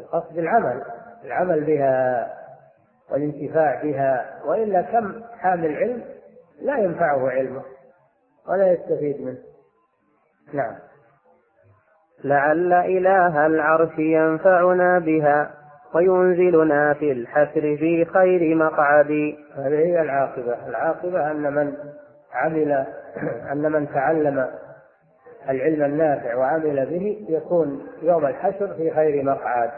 القصد 0.01 0.39
العمل 0.39 0.83
العمل 1.25 1.65
بها 1.65 2.29
والانتفاع 3.11 3.83
بها. 3.83 4.41
وإلا 4.47 4.83
كم 4.83 5.23
حامل 5.39 5.77
علم 5.77 6.03
لا 6.63 6.79
ينفعه 6.79 7.31
علمه 7.31 7.63
ولا 8.49 8.73
يستفيد 8.73 9.21
منه. 9.21 9.54
نعم. 10.55 10.75
لعل 12.25 12.73
إله 12.73 13.47
العرش 13.47 13.99
ينفعنا 13.99 14.99
بها 14.99 15.51
وينزلنا 15.95 16.95
في 16.95 17.13
الحسر 17.13 17.77
في 17.77 18.05
خير 18.05 18.55
مقعد. 18.55 19.37
هذه 19.57 19.79
هي 19.79 20.01
العاقبة. 20.01 20.67
العاقبة 20.69 21.31
أن 21.31 21.55
من 21.55 21.75
عمل 22.33 22.87
أن 23.53 23.73
من 23.73 23.89
تعلم 23.89 24.51
العلم 25.49 25.85
النافع 25.85 26.35
وعمل 26.35 26.87
به 26.87 27.27
يكون 27.29 27.87
يوم 28.03 28.27
الحشر 28.27 28.75
في 28.75 28.91
خير 28.91 29.23
مقعد 29.23 29.71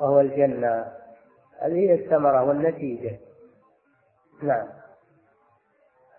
وهو 0.00 0.20
الجنة. 0.20 0.84
هذه 1.62 1.74
هي 1.74 1.94
الثمرة 1.94 2.42
والنتيجة. 2.42 3.16
نعم. 4.42 4.66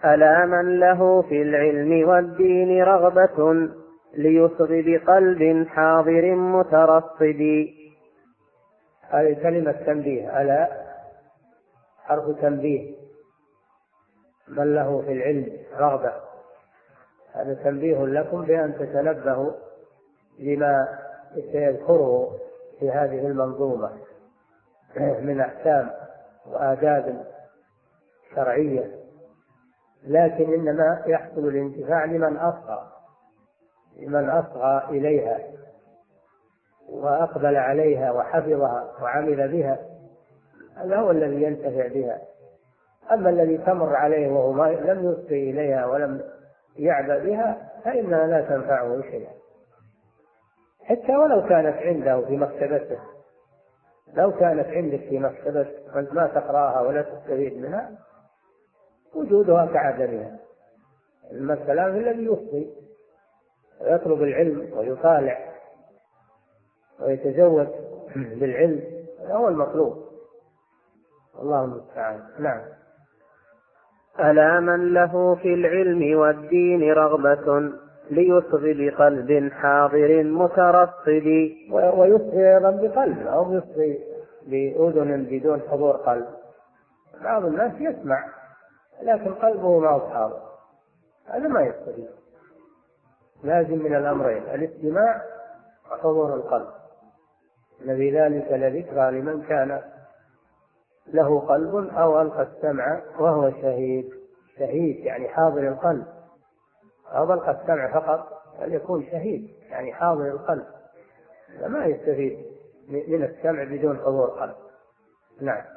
ألا 0.06 0.46
من 0.46 0.80
له 0.80 1.22
في 1.22 1.42
العلم 1.42 2.10
والدين 2.10 2.84
رغبة 2.84 3.70
ليصغ 4.14 4.68
بقلب 4.70 5.68
حاضر 5.68 6.36
مترصد. 6.36 7.68
هذه 9.10 9.34
كلمة 9.44 9.72
تنبيه 9.72 10.42
ألا 10.42 10.68
حرف 12.04 12.42
تنبيه. 12.42 12.96
من 14.48 14.76
له 14.76 15.02
في 15.02 15.12
العلم 15.12 15.58
رغبة. 15.78 16.14
هذا 17.34 17.54
تنبيه 17.54 18.06
لكم 18.06 18.42
بأن 18.42 18.74
تتنبهوا 18.74 19.52
لما 20.40 20.88
سيذكره 21.34 22.38
في 22.80 22.92
هذه 22.92 23.28
المنظومة. 23.28 23.92
من 25.28 25.40
أحكام 25.40 25.92
وآداب 26.46 27.26
شرعية. 28.36 29.07
لكن 30.04 30.54
إنما 30.54 31.04
يحصل 31.08 31.48
الانتفاع 31.48 32.06
لمن 32.06 32.38
أصغى 32.38 32.92
لمن 34.00 34.30
أصغى 34.30 34.98
إليها 34.98 35.40
وأقبل 36.90 37.56
عليها 37.56 38.12
وحفظها 38.12 38.94
وعمل 39.02 39.48
بها 39.52 39.80
هذا 40.78 40.98
هو 40.98 41.12
الذي 41.12 41.44
ينتفع 41.44 41.88
بها. 41.88 42.22
أما 43.12 43.30
الذي 43.30 43.58
تمر 43.58 43.96
عليه 43.96 44.32
وهو 44.32 44.66
لم 44.66 45.12
يصغي 45.12 45.50
إليها 45.50 45.86
ولم 45.86 46.22
يعبأ 46.76 47.20
بها 47.20 47.72
فإنها 47.86 48.28
لا 48.28 48.42
تنفعه 48.42 49.02
شيئا. 49.02 49.32
حتى 50.84 51.16
ولو 51.16 51.48
كانت 51.48 51.78
عنده 51.78 52.26
في 52.26 52.38
مكتبته 52.38 53.00
لو 54.14 54.32
كانت 54.32 54.68
عندك 54.68 55.00
في 55.00 55.20
مكتبتك 55.20 55.96
وانت 55.96 56.14
ما 56.14 56.28
تقرأها 56.28 56.82
ولا 56.82 57.02
تستفيد 57.02 57.58
منها 57.58 57.92
وجودها 59.18 59.66
كعدمها 59.66 60.40
المثل 61.32 61.80
الذي 61.80 62.26
يصغي 62.26 62.74
ويطلب 63.82 64.24
العلم 64.24 64.70
ويطالع 64.74 65.38
ويتزود 67.00 67.68
بالعلم. 68.40 68.82
هو 69.22 69.48
المطلوب. 69.48 70.08
الله 71.42 71.66
المستعان. 71.66 72.20
نعم. 72.40 72.62
ألا 74.20 74.60
من 74.60 74.94
له 74.94 75.36
في 75.36 75.54
العلم 75.54 76.20
والدين 76.20 76.94
رغبة 76.94 77.72
ليصغي 78.12 78.90
بقلب 78.90 79.52
حاضر 79.52 80.24
مترصد. 80.24 81.52
ويصغي 81.72 82.56
أيضا 82.56 82.72
بقلب 82.72 83.28
أو 83.28 83.54
يصغي 83.54 84.00
بأذن 84.48 85.28
بدون 85.30 85.62
حضور 85.62 85.96
قلب. 85.96 86.28
بعض 87.24 87.46
الناس 87.46 87.72
يسمع. 87.80 88.37
لكن 89.02 89.34
قلبه 89.34 89.68
هو 89.68 90.00
حاضر 90.00 90.42
هذا 91.26 91.48
ما 91.48 91.62
يستفيد. 91.62 92.10
لازم 93.44 93.78
من 93.78 93.96
الأمرين. 93.96 94.44
الاستماع 94.44 95.22
وحضور 95.92 96.34
القلب. 96.34 96.68
إن 97.82 97.98
في 97.98 98.20
ذلك 98.20 98.52
لذكرى 98.52 99.12
لمن 99.12 99.42
كان 99.42 99.82
له 101.08 101.40
قلب 101.40 101.76
أو 101.76 102.22
ألقى 102.22 102.42
السمع 102.42 103.02
وهو 103.20 103.52
شهيد. 103.52 104.10
شهيد 104.58 105.06
يعني 105.06 105.28
حاضر 105.28 105.68
القلب. 105.68 106.06
أو 107.08 107.34
ألقى 107.34 107.52
السمع 107.52 108.00
فقط 108.00 108.42
بل 108.62 108.74
يكون 108.74 109.06
شهيد 109.06 109.50
يعني 109.70 109.94
حاضر 109.94 110.28
القلب. 110.28 110.66
ما 111.68 111.86
يستفيد 111.86 112.46
من 112.88 113.24
السمع 113.24 113.64
بدون 113.64 113.98
حضور 113.98 114.28
قلب 114.28 114.56
نعم. 115.42 115.77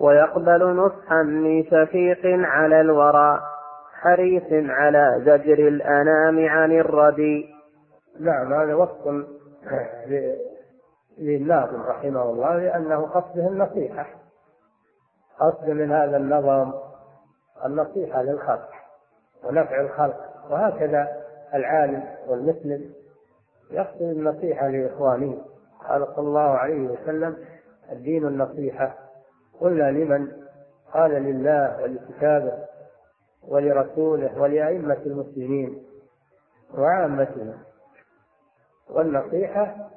ويقبل 0.00 0.76
نصحا 0.76 1.22
من 1.22 1.64
شفيق 1.64 2.20
على 2.24 2.80
الورى 2.80 3.40
حريص 3.92 4.70
على 4.70 5.22
زجر 5.24 5.68
الأنام 5.68 6.48
عن 6.48 6.72
الردي. 6.72 7.46
نعم 8.20 8.54
هذا 8.54 8.74
وصف 8.74 9.26
للناظم 11.18 11.82
رحمه 11.82 12.22
الله 12.22 12.56
لأنه 12.56 13.06
قصده 13.06 13.48
النصيحة. 13.48 14.06
قصد 15.40 15.70
من 15.70 15.92
هذا 15.92 16.16
النظم 16.16 16.72
النصيحة 17.66 18.22
للخلق 18.22 18.68
ونفع 19.44 19.80
الخلق. 19.80 20.20
وهكذا 20.50 21.08
العالم 21.54 22.04
والمسلم 22.28 22.92
يقصد 23.70 24.02
النصيحة 24.02 24.68
لإخوانه. 24.68 25.38
قال 25.88 26.06
صلى 26.06 26.28
الله 26.28 26.50
عليه 26.50 26.88
وسلم 26.88 27.36
الدين 27.92 28.26
النصيحة 28.26 29.07
قلنا 29.60 29.90
لمن؟ 29.90 30.32
قال 30.92 31.10
لله 31.10 31.82
ولكتابه 31.82 32.64
ولرسوله 33.48 34.40
ولأئمة 34.40 34.98
المسلمين 35.06 35.86
وعامتهم 36.74 37.58
والنصيحة 38.90 39.90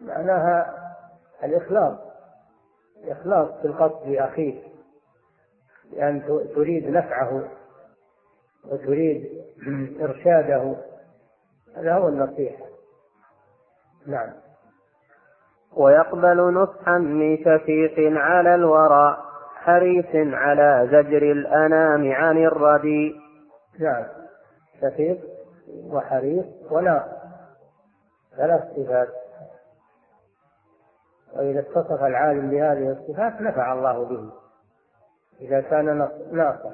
معناها 0.00 0.74
الإخلاص. 1.44 1.98
الإخلاص 3.04 3.60
في 3.60 3.64
القصد 3.64 4.08
لأخيك 4.08 4.62
لأن 5.92 6.22
تريد 6.54 6.88
نفعه 6.88 7.48
وتريد 8.64 9.44
إرشاده. 10.00 10.76
هذا 11.76 11.94
هو 11.94 12.08
النصيحة. 12.08 12.64
نعم. 14.06 14.43
ويقبل 15.76 16.54
نصحا 16.54 16.98
من 16.98 17.38
شفيق 17.38 18.18
على 18.18 18.54
الورى 18.54 19.16
حريص 19.54 20.06
على 20.14 20.88
زجر 20.92 21.22
الأنام 21.22 22.12
عن 22.12 22.38
الردي 22.38 23.14
نعم 23.80 24.04
شفيق 24.80 25.18
وحريص 25.90 26.46
وناصح 26.70 27.24
ثلاث 28.36 28.62
صفات. 28.76 29.08
وإذا 31.36 31.60
اتصف 31.60 32.02
العالم 32.02 32.50
بهذه 32.50 32.90
الصفات 32.90 33.40
نفع 33.40 33.72
الله 33.72 34.04
به. 34.04 34.32
إذا 35.40 35.60
كان 35.60 36.08
ناصح 36.32 36.72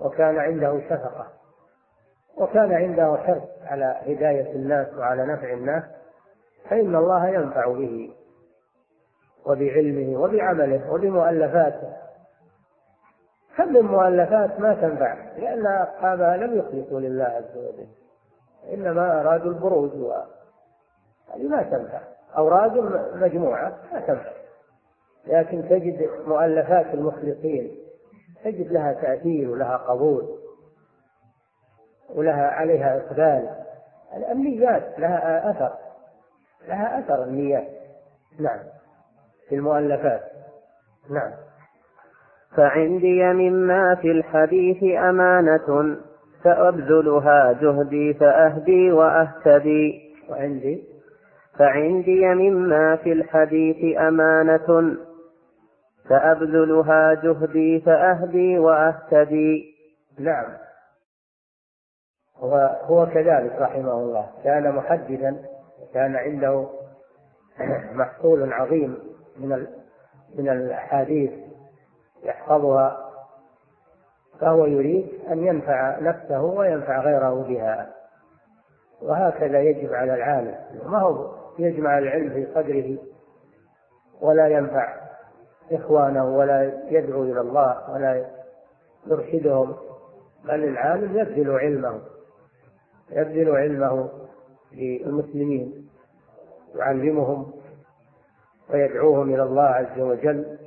وكان 0.00 0.38
عنده 0.38 0.80
شفقة 0.80 1.26
وكان 2.36 2.72
عنده 2.72 3.16
حرص 3.16 3.48
على 3.66 3.96
هداية 4.06 4.52
الناس 4.52 4.94
وعلى 4.94 5.26
نفع 5.26 5.52
الناس 5.52 5.82
فإن 6.68 6.96
الله 6.96 7.28
ينفع 7.28 7.66
به 7.66 8.12
وبعلمه 9.46 10.20
وبعمله 10.20 10.92
وبمؤلفاته. 10.92 11.92
كم 13.56 13.72
من 13.72 13.82
مؤلفات 13.82 14.60
ما 14.60 14.74
تنفع 14.74 15.14
لأن 15.36 15.66
أصحابها 15.66 16.36
لم 16.36 16.58
يخلصوا 16.58 17.00
لله 17.00 17.24
عز 17.24 17.56
وجل 17.56 17.86
إنما 18.74 19.20
أرادوا 19.20 19.50
البروز 19.50 19.90
هذه 21.34 21.48
ما 21.48 21.62
تنفع. 21.62 22.00
أوراق 22.36 22.72
مجموعة 23.14 23.78
ما 23.92 24.00
تنفع. 24.00 24.32
لكن 25.26 25.68
تجد 25.68 26.10
مؤلفات 26.26 26.94
المخلصين 26.94 27.76
تجد 28.44 28.72
لها 28.72 28.92
تأثير 28.92 29.50
ولها 29.50 29.76
قبول 29.76 30.38
ولها 32.14 32.46
عليها 32.46 32.96
إقبال. 32.96 33.50
النيات 34.30 34.98
لها 34.98 35.50
أثر. 35.50 35.72
لها 36.68 36.98
أثر 36.98 37.24
النيات 37.24 37.68
نعم. 38.40 38.58
في 39.48 39.54
المؤلفات. 39.54 40.20
نعم. 41.10 41.32
فعندي 42.56 43.24
مما 43.24 43.94
في 43.94 44.10
الحديث 44.10 44.98
أمانة 44.98 45.96
سأبذلها 46.44 47.52
جهدي 47.52 48.14
فأهدي 48.14 48.92
وأهتدي. 48.92 50.14
وعندي. 50.28 50.84
فعندي 51.58 52.26
مما 52.26 52.96
في 52.96 53.12
الحديث 53.12 53.98
أمانة 53.98 54.96
سأبذلها 56.08 57.14
جهدي 57.14 57.80
فأهدي 57.80 58.58
وأهتدي. 58.58 59.74
نعم. 60.18 60.46
هو 62.36 62.78
هو 62.82 63.06
كذلك 63.06 63.52
رحمه 63.60 63.92
الله. 63.92 64.26
كان 64.44 64.74
محدثا 64.74 65.51
كان 65.94 66.16
عنده 66.16 66.68
محصول 67.92 68.52
عظيم 68.52 68.98
من 69.36 69.66
من 70.34 70.48
الأحاديث 70.48 71.32
يحفظها 72.22 73.10
فهو 74.40 74.66
يريد 74.66 75.08
أن 75.30 75.46
ينفع 75.46 75.98
نفسه 75.98 76.42
وينفع 76.42 77.00
غيره 77.00 77.42
بها. 77.48 77.92
وهكذا 79.02 79.60
يجب 79.60 79.92
على 79.92 80.14
العالم. 80.14 80.54
ما 80.86 80.98
هو 80.98 81.34
يجمع 81.58 81.98
العلم 81.98 82.30
في 82.30 82.46
صدره 82.54 82.98
ولا 84.20 84.48
ينفع 84.48 84.94
إخوانه 85.72 86.36
ولا 86.36 86.72
يدعو 86.90 87.22
إلى 87.22 87.40
الله 87.40 87.90
ولا 87.90 88.26
يرشدهم. 89.06 89.76
بل 90.44 90.64
العالم 90.64 91.18
يبذل 91.18 91.50
علمه 91.50 92.00
يبذل 93.10 93.56
علمه 93.56 94.08
للمسلمين 94.74 95.88
يعلمهم 96.74 97.52
ويدعوهم 98.70 99.34
إلى 99.34 99.42
الله 99.42 99.62
عز 99.62 100.00
وجل 100.00 100.58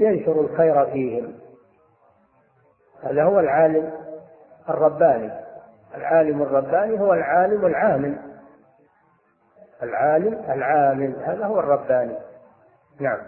ينشر 0.00 0.40
الخير 0.40 0.86
فيهم. 0.86 1.34
هذا 3.02 3.24
هو 3.24 3.40
العالم 3.40 3.92
الرباني. 4.68 5.32
العالم 5.94 6.42
الرباني 6.42 7.00
هو 7.00 7.14
العالم 7.14 7.66
العامل. 7.66 8.18
العالم 9.82 10.34
العامل 10.34 11.16
هذا 11.24 11.46
هو 11.46 11.60
الرباني. 11.60 12.18
نعم. 13.00 13.18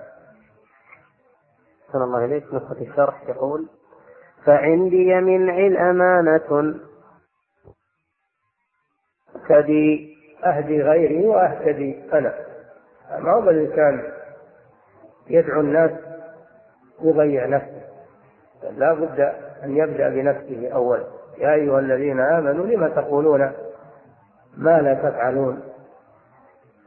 صلى 1.93 2.05
الله 2.05 2.25
إليك. 2.25 2.55
نسخة 2.55 2.81
الشرح 2.81 3.29
يقول 3.29 3.69
فعندي 4.45 5.15
من 5.21 5.51
عل 5.51 5.77
أمانة 5.77 6.75
أهتدي 9.51 10.17
أهدي 10.47 10.83
غيري 10.83 11.27
وأهتدي 11.27 12.03
أنا. 12.13 12.35
ما 13.19 13.33
هو 13.33 13.51
الإنسان 13.51 14.03
يدعو 15.31 15.61
الناس 15.61 15.91
يضيع 17.03 17.47
نفسه. 17.47 17.83
لا 18.77 18.93
بد 18.93 19.21
أن 19.65 19.77
يبدأ 19.77 20.09
بنفسه 20.09 20.69
أولا 20.75 21.05
يا 21.39 21.55
أيها 21.55 21.79
الذين 21.79 22.21
آمنوا 22.21 22.67
لم 22.67 22.89
تقولون 22.89 23.53
ما 24.57 24.81
لا 24.81 24.95
تفعلون؟ 24.95 25.63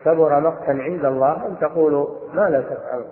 كبر 0.06 0.40
مقتا 0.40 0.72
عند 0.72 1.06
الله 1.06 1.48
أن 1.48 1.60
تقولوا 1.60 2.08
ما 2.34 2.50
لا 2.50 2.62
تفعلون. 2.62 3.12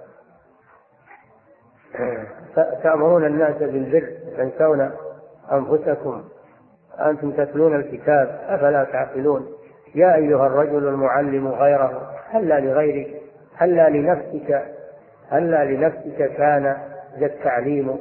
تأمرون 2.83 3.25
الناس 3.25 3.55
بالبر 3.55 4.17
تنسون 4.37 4.91
أنفسكم. 5.51 6.23
أنتم 6.99 7.31
تتلون 7.31 7.75
الكتاب 7.75 8.39
أفلا 8.47 8.83
تعقلون؟ 8.83 9.47
يا 9.95 10.15
أيها 10.15 10.47
الرجل 10.47 10.87
المعلم 10.87 11.47
غيره 11.47 12.11
هلا 12.29 12.59
لغيرك؟ 12.59 13.21
هلا 13.57 13.89
لنفسك؟ 13.89 14.65
هلا 15.29 15.65
لنفسك 15.65 16.31
كان 16.37 16.77
ذا 17.19 17.25
التعليم؟ 17.25 17.99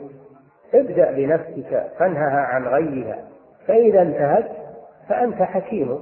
ابدأ 0.74 1.10
بنفسك 1.12 1.86
فانهها 1.98 2.40
عن 2.40 2.66
غيها 2.66 3.18
فإذا 3.66 4.02
انتهت 4.02 4.50
فأنت 5.08 5.42
حكيم. 5.42 5.98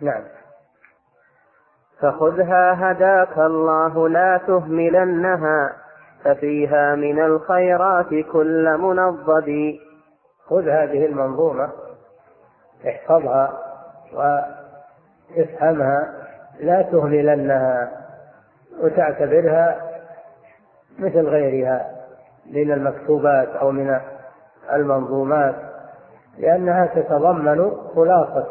نعم. 0.00 0.22
فخذها 2.00 2.90
هداك 2.90 3.38
الله 3.38 4.08
لا 4.08 4.40
تهملنها 4.46 5.72
ففيها 6.24 6.94
من 6.94 7.20
الخيرات 7.20 8.08
كل 8.32 8.78
منضد. 8.78 9.78
خذ 10.46 10.68
هذه 10.68 11.06
المنظومة. 11.06 11.72
احفظها 12.86 13.58
وافهمها 14.12 16.12
لا 16.60 16.82
تهملنها 16.82 17.90
وتعتبرها 18.80 19.80
مثل 20.98 21.28
غيرها 21.28 21.90
من 22.50 22.72
المكتوبات 22.72 23.48
أو 23.48 23.70
من 23.70 24.00
المنظومات 24.72 25.54
لأنها 26.38 26.86
تتضمن 26.86 27.70
خلاصة 27.94 28.46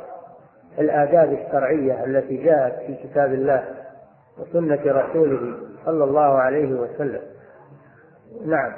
الآداب 0.79 1.33
الشرعية 1.33 2.03
التي 2.03 2.37
جاءت 2.37 2.79
في 2.79 2.95
كتاب 2.95 3.33
الله 3.33 3.63
وسنة 4.37 4.79
رسوله 4.85 5.57
صلى 5.85 6.03
الله 6.03 6.39
عليه 6.39 6.73
وسلم. 6.73 7.21
نعم. 8.45 8.73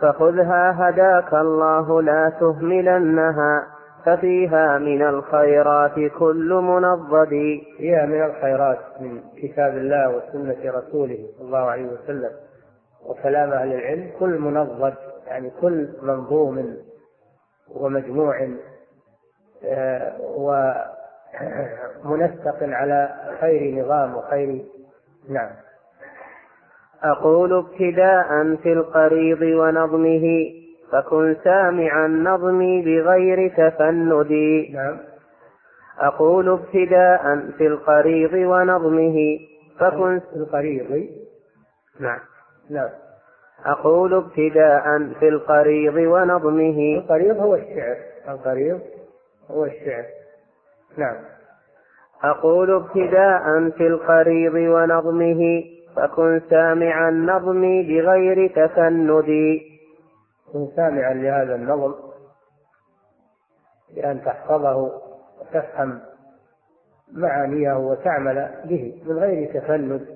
فخذها 0.00 0.88
هداك 0.88 1.34
الله 1.34 2.02
لا 2.02 2.32
تهملنها. 2.40 3.66
ففيها 4.04 4.78
من 4.78 5.02
الخيرات 5.02 5.94
كل 6.18 6.54
منضد. 6.54 7.60
فيها 7.78 8.06
من 8.06 8.22
الخيرات 8.22 8.78
من 9.00 9.20
كتاب 9.36 9.76
الله 9.76 10.16
وسنة 10.16 10.72
رسوله 10.72 11.26
صلى 11.38 11.46
الله 11.46 11.58
عليه 11.70 11.86
وسلم 11.86 12.30
وكلام 13.06 13.52
أهل 13.52 13.72
العلم 13.72 14.10
كل 14.18 14.38
منضد 14.38 14.94
يعني 15.26 15.50
كل 15.60 15.88
منظوم 16.02 16.76
ومجموع 17.68 18.48
آه، 19.64 20.12
ومنسق 22.04 22.56
على 22.62 23.14
خير 23.40 23.84
نظام 23.84 24.16
وخير 24.16 24.64
نعم. 25.28 25.50
أقول 27.02 27.52
ابتداء 27.52 28.56
في 28.56 28.72
القريض 28.72 29.42
ونظمه. 29.42 30.61
فكن 30.92 31.36
سامعا 31.44 32.06
نظمي 32.08 32.82
بغير 32.82 33.48
تفند 33.48 34.32
نعم. 34.72 34.98
أقول 35.98 36.48
ابتداء 36.48 37.50
في 37.58 37.66
القريض 37.66 38.32
ونظمه. 38.32 39.38
فكن 39.80 40.20
في 40.20 40.36
القريض. 40.36 41.06
نعم. 42.00 42.18
نعم. 42.70 42.88
أقول 43.64 44.14
ابتداء 44.14 45.12
في 45.20 45.28
القريض 45.28 45.94
ونظمه. 45.94 46.98
القريض 46.98 47.36
هو 47.36 47.54
الشعر. 47.54 47.96
القريض 48.28 48.80
هو 49.50 49.64
الشعر. 49.64 50.04
نعم. 50.96 51.16
أقول 52.24 52.70
ابتداء 52.74 53.70
في 53.70 53.86
القريض 53.86 54.54
ونظمه. 54.54 55.64
فكن 55.96 56.40
سامعا 56.50 57.10
نظمي 57.10 57.82
بغير 57.82 58.48
تفند 58.48 59.10
كن 60.52 60.68
سامعا 60.76 61.14
لهذا 61.14 61.54
النظم 61.54 61.94
بأن 63.94 64.24
تحفظه 64.24 65.00
وتفهم 65.40 66.00
معانيه 67.12 67.72
وتعمل 67.72 68.50
به 68.64 69.02
من 69.06 69.18
غير 69.18 69.60
تفند 69.60 70.06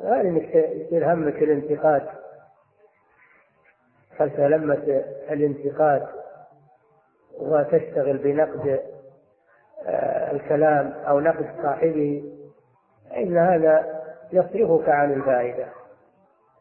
غير 0.00 0.20
إنك 0.20 0.54
يصير 0.54 1.12
همك 1.12 1.42
الانتقاد. 1.42 2.08
فلتلمس 4.18 4.88
الانتقاد 5.30 6.06
وتشتغل 7.40 8.18
بنقد 8.18 8.80
آه، 9.86 10.32
الكلام 10.32 10.92
أو 10.92 11.20
نقد 11.20 11.46
صاحبه؟ 11.62 12.24
إن 13.16 13.38
هذا 13.38 14.02
يصرفك 14.32 14.88
عن 14.88 15.12
الفائدة 15.12 15.66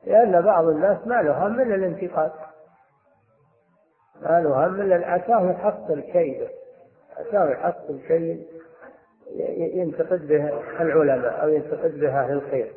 لأن 0.04 0.42
بعض 0.42 0.66
الناس 0.66 1.08
ما 1.08 1.22
له 1.22 1.48
هم 1.48 1.62
إلا 1.62 1.76
الانتقاد. 1.76 2.32
له 4.30 4.68
هم 4.68 4.82
إلا 4.82 5.08
عساه 5.08 5.52
يحصل 5.52 6.02
كيده 6.02 6.48
عساه 7.18 7.50
يحصل 7.50 8.00
شيء 8.08 8.48
ينتقد 9.58 10.28
به 10.28 10.62
العلماء 10.82 11.44
أو 11.44 11.50
ينتقد 11.50 12.00
به 12.00 12.20
أهل 12.20 12.34
الخير. 12.34 12.74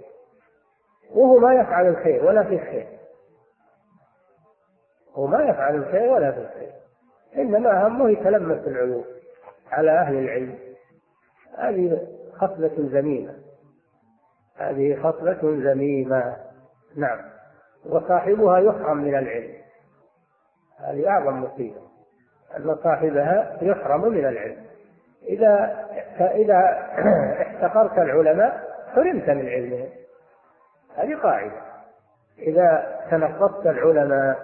وهو 1.14 1.38
ما 1.38 1.55
يفعل 1.55 1.88
الخير 1.88 2.24
ولا 2.24 2.42
في 2.42 2.55
الخير. 2.55 2.86
هو 5.14 5.26
ما 5.26 5.42
يفعل 5.42 5.74
الخير 5.74 6.11
ولا 6.11 6.32
في 6.32 6.40
الخير. 6.40 6.72
إنما 7.36 7.86
همه 7.86 8.11
يتلمس 8.11 8.66
العيوب 8.66 9.05
على 9.70 9.90
أهل 9.90 10.18
العلم. 10.18 10.59
هذه 11.59 12.09
خصلة 12.32 12.74
ذميمة 12.78 13.34
هذه 14.57 14.97
خصلة 15.03 15.38
ذميمة 15.42 16.36
نعم. 16.97 17.18
وصاحبها 17.86 18.59
يحرم 18.59 18.97
من 18.97 19.18
العلم. 19.18 19.66
هذه 20.81 21.09
أعظم 21.09 21.43
مصيبة. 21.43 21.81
أن 22.57 22.77
صاحبها 22.85 23.59
يحرم 23.62 24.09
من 24.12 24.27
العلم. 24.27 24.64
إذا 25.22 25.87
فإذا 26.18 26.87
احتقرت 27.41 27.99
العلماء 27.99 28.68
حرمت 28.95 29.31
من 29.31 29.49
علمهم. 29.49 29.89
هذه 30.97 31.16
قاعدة. 31.16 31.62
إذا 32.39 32.97
تنقصت 33.11 33.66
العلماء 33.66 34.39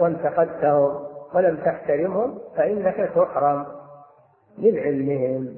وانتقدتهم 0.00 1.08
ولم 1.34 1.56
تحترمهم 1.56 2.40
فإنك 2.56 3.10
تحرم 3.14 3.66
من 4.58 4.78
علمهم. 4.78 5.56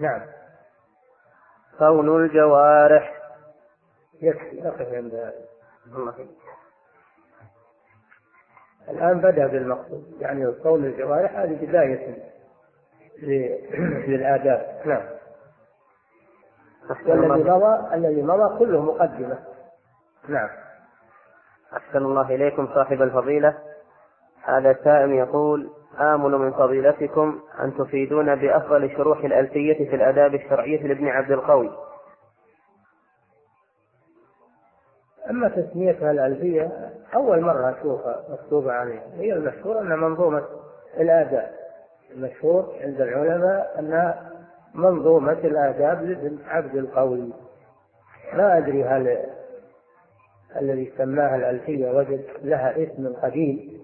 نعم. 0.00 0.20
كون 1.78 2.24
الجوارح. 2.24 3.20
يكفي 4.22 4.60
نقف 4.60 4.94
عند 4.94 5.14
هذا 5.14 6.26
الآن 8.88 9.20
بدأ 9.20 9.46
بالمقصود 9.46 10.04
يعني 10.20 10.46
قول 10.46 10.84
الجوارح 10.84 11.38
هذه 11.38 11.66
بداية 11.66 12.16
للآداب. 14.08 14.80
نعم. 14.84 15.02
والذي 17.06 17.50
مضى 17.50 17.94
الذي 17.94 18.22
مضى 18.22 18.58
كله 18.58 18.82
مقدمة. 18.82 19.38
نعم. 20.28 20.48
أحسن 21.76 21.98
الله 21.98 22.34
إليكم 22.34 22.68
صاحب 22.74 23.02
الفضيلة. 23.02 23.58
هذا 24.42 24.76
سائل 24.84 25.10
يقول 25.10 25.70
آمل 26.00 26.30
من 26.30 26.52
فضيلتكم 26.52 27.40
أن 27.60 27.74
تفيدون 27.74 28.34
بأفضل 28.34 28.90
شروح 28.96 29.24
الألفية 29.24 29.90
في 29.90 29.96
الآداب 29.96 30.34
الشرعية 30.34 30.86
لابن 30.86 31.08
عبد 31.08 31.30
القوي. 31.30 31.70
أما 35.30 35.48
تسميتها 35.48 36.10
الألفية 36.10 36.92
أول 37.14 37.40
مرة 37.40 37.78
أشوفها 37.78 38.24
مكتوبة 38.28 38.72
عليها. 38.72 39.02
هي 39.14 39.32
المشهور 39.32 39.80
أنها 39.80 39.96
منظومة 39.96 40.44
الآداب. 41.00 41.50
المشهور 42.10 42.76
عند 42.80 43.00
العلماء 43.00 43.78
أنها 43.78 44.30
منظومة 44.74 45.32
الآداب 45.32 46.02
لابن 46.02 46.38
عبد 46.46 46.74
القوي. 46.74 47.32
ما 48.32 48.58
أدري 48.58 48.84
هل 48.84 49.26
الذي 50.56 50.92
سماها 50.98 51.36
الألفية 51.36 51.90
وجد 51.90 52.24
لها 52.42 52.82
اسم 52.82 53.12
قديم. 53.22 53.80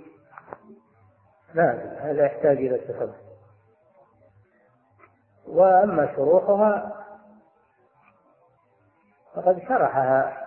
ما 1.55 1.73
أدري 1.73 1.97
هذا 1.97 2.25
يحتاج 2.25 2.57
إلى 2.57 2.79
تفهم 2.79 3.13
وأما 5.49 6.15
شروحها 6.17 6.93
فقد 9.35 9.59
شرحها 9.69 10.46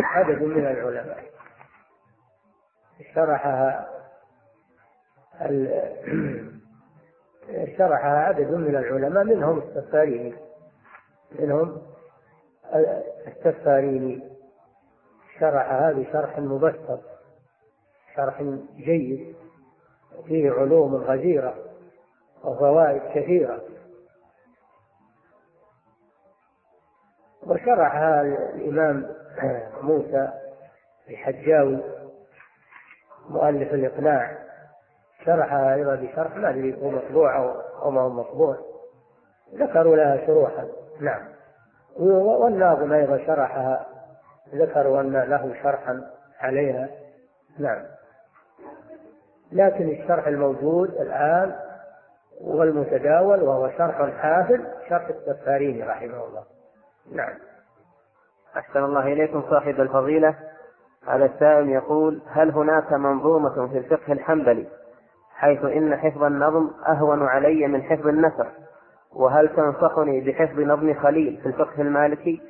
عدد 0.00 0.42
من 0.42 0.66
العلماء. 0.66 1.24
شرحها 3.14 3.88
شرحها 7.78 8.18
عدد 8.18 8.50
من 8.50 8.76
العلماء 8.76 9.24
منهم 9.24 9.58
السفاريني 9.58 10.34
منهم 11.38 11.82
السفاريني. 13.26 14.22
شرحها 15.40 15.92
بشرح 15.92 16.38
مبسط 16.38 17.00
شرح 18.16 18.42
جيد 18.76 19.36
فيه 20.26 20.50
علوم 20.50 20.94
غزيرة 20.94 21.54
وفوائد 22.44 23.02
كثيرة. 23.14 23.62
وشرحها 27.46 28.22
الإمام 28.54 29.06
موسى 29.82 30.28
الحجاوي 31.10 31.78
مؤلف 33.30 33.74
الإقناع 33.74 34.36
شرحها 35.24 35.74
أيضا 35.74 35.94
بشرح 35.94 36.36
ما 36.36 36.50
أدري 36.50 36.82
هو 36.82 36.90
مطبوع 36.90 37.36
أو 37.82 37.90
ما 37.90 38.00
هو 38.00 38.08
مطبوع. 38.08 38.56
ذكروا 39.54 39.96
لها 39.96 40.26
شروحا. 40.26 40.68
نعم. 41.00 41.28
والناظم 41.96 42.92
أيضا 42.92 43.18
شرحها 43.18 43.86
ذكروا 44.54 45.00
أن 45.00 45.12
له 45.12 45.54
شرحا 45.62 46.10
عليها. 46.40 46.88
نعم. 47.58 47.82
لكن 49.52 49.88
الشرح 49.88 50.26
الموجود 50.26 50.90
الآن 50.90 51.56
والمتداول 52.40 53.42
وهو 53.42 53.70
شرح 53.70 54.10
حافل 54.18 54.64
شرح 54.88 55.08
السفاريني 55.08 55.82
رحمه 55.82 56.24
الله. 56.24 56.55
نعم. 57.12 57.34
أحسن 58.56 58.84
الله 58.84 59.12
إليكم 59.12 59.42
صاحب 59.50 59.80
الفضيلة. 59.80 60.34
هذا 61.08 61.24
السائل 61.24 61.68
يقول 61.68 62.22
هل 62.26 62.50
هناك 62.50 62.92
منظومة 62.92 63.68
في 63.68 63.78
الفقه 63.78 64.12
الحنبلي؟ 64.12 64.66
حيث 65.34 65.64
إن 65.64 65.96
حفظ 65.96 66.22
النظم 66.22 66.70
أهون 66.88 67.22
علي 67.22 67.66
من 67.66 67.82
حفظ 67.82 68.06
النثر. 68.06 68.48
وهل 69.12 69.48
تنصحني 69.48 70.20
بحفظ 70.20 70.60
نظم 70.60 70.94
خليل 70.94 71.36
في 71.42 71.46
الفقه 71.46 71.82
المالكي؟ 71.82 72.42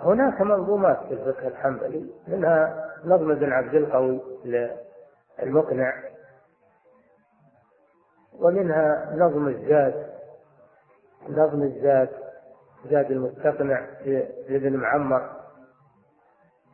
هناك 0.00 0.40
منظومات 0.40 0.98
في 1.08 1.14
الفقه 1.14 1.48
الحنبلي 1.48 2.10
منها 2.28 2.84
نظم 3.04 3.30
ابن 3.30 3.52
عبد 3.52 3.74
القوي 3.74 4.20
المقنع 5.42 5.92
ومنها 8.40 9.14
نظم 9.14 9.48
الزاد 9.48 10.06
نظم 11.28 11.62
الزاد 11.62 12.08
زاد 12.90 13.10
المستقنع 13.10 13.86
لابن 14.48 14.76
معمر 14.76 15.30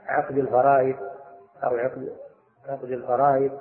عقد 0.07 0.39
الفرائض 0.39 0.97
أو 1.65 1.77
عقد 1.77 2.13
عقد 2.69 2.91
الفرائض 2.91 3.59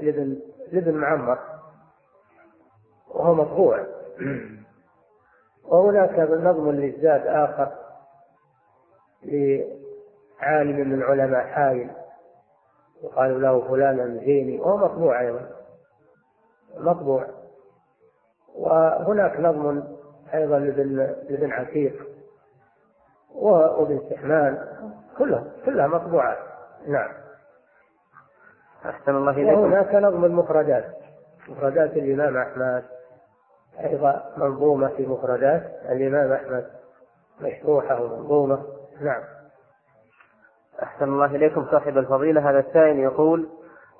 لابن 0.00 0.40
لابن 0.72 0.94
معمر 0.94 1.38
وهو 3.08 3.34
مطبوع. 3.34 3.86
وهناك 5.64 6.18
نظم 6.18 6.70
للزاد 6.70 7.26
آخر 7.26 7.72
لعالم 9.22 10.76
من 10.88 10.94
العلماء 10.94 11.46
حايل 11.46 11.90
يقال 13.02 13.42
له 13.42 13.68
فلان 13.68 14.00
الزيني 14.00 14.60
وهو 14.60 14.76
مطبوع 14.76 15.20
أيضا. 15.20 15.50
مطبوع. 16.76 17.26
وهناك 18.54 19.40
نظم 19.40 19.91
أيضا 20.34 20.58
لابن 20.58 20.96
لابن 21.30 21.52
عتيق 21.52 22.06
وابن 23.34 24.00
سحمان 24.10 24.58
كلها 25.18 25.44
كلها 25.64 25.86
مطبوعات. 25.86 26.38
نعم. 26.86 27.08
أحسن 28.86 29.16
الله 29.16 29.30
إليكم. 29.30 29.60
وهناك 29.60 29.94
نظم 29.94 30.24
المفردات 30.24 30.84
مفردات 31.48 31.90
الإمام 31.96 32.36
أحمد 32.36 32.84
أيضا 33.80 34.32
منظومة 34.36 34.88
في 34.88 35.06
مفردات 35.06 35.62
الإمام 35.88 36.32
أحمد 36.32 36.66
مشروحة 37.40 38.02
ومنظومة. 38.02 38.62
نعم. 39.00 39.22
أحسن 40.82 41.04
الله 41.04 41.26
إليكم 41.26 41.66
صاحب 41.70 41.98
الفضيلة. 41.98 42.50
هذا 42.50 42.58
السائل 42.58 42.98
يقول 42.98 43.48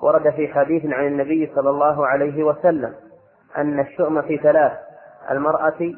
ورد 0.01 0.31
في 0.31 0.49
حديث 0.49 0.87
عن 0.87 1.07
النبي 1.07 1.53
صلى 1.55 1.71
الله 1.71 2.07
عليه 2.07 2.45
وسلم 2.45 2.95
أن 3.57 3.81
الشؤم 3.81 4.23
في 4.23 4.39
ثلاث 4.39 4.73
المرأة 5.31 5.93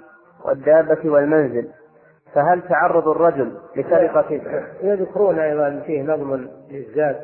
والدابة 0.45 1.11
والمنزل 1.11 1.71
فهل 2.35 2.63
تعرض 2.69 3.09
الرجل 3.09 3.59
لسرقة؟ 3.77 4.41
يذكرون 4.83 5.39
أيضا 5.39 5.83
فيه 5.87 6.03
نظم 6.03 6.49
للزاد 6.71 7.21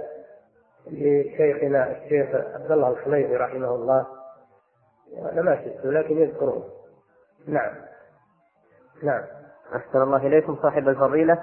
لشيخنا 0.86 1.90
الشيخ 1.90 2.28
عبد 2.34 2.72
الله 2.72 2.88
الخليفي 2.88 3.36
رحمه 3.36 3.74
الله 3.74 4.06
أنا 5.32 5.42
ما 5.42 5.56
شفته 5.56 5.90
لكن 5.90 6.18
يذكرون. 6.18 6.64
نعم. 7.46 7.72
نعم. 9.02 9.22
أحسن 9.76 10.02
الله 10.02 10.26
إليكم 10.26 10.56
صاحب 10.62 10.88
الفضيلة. 10.88 11.42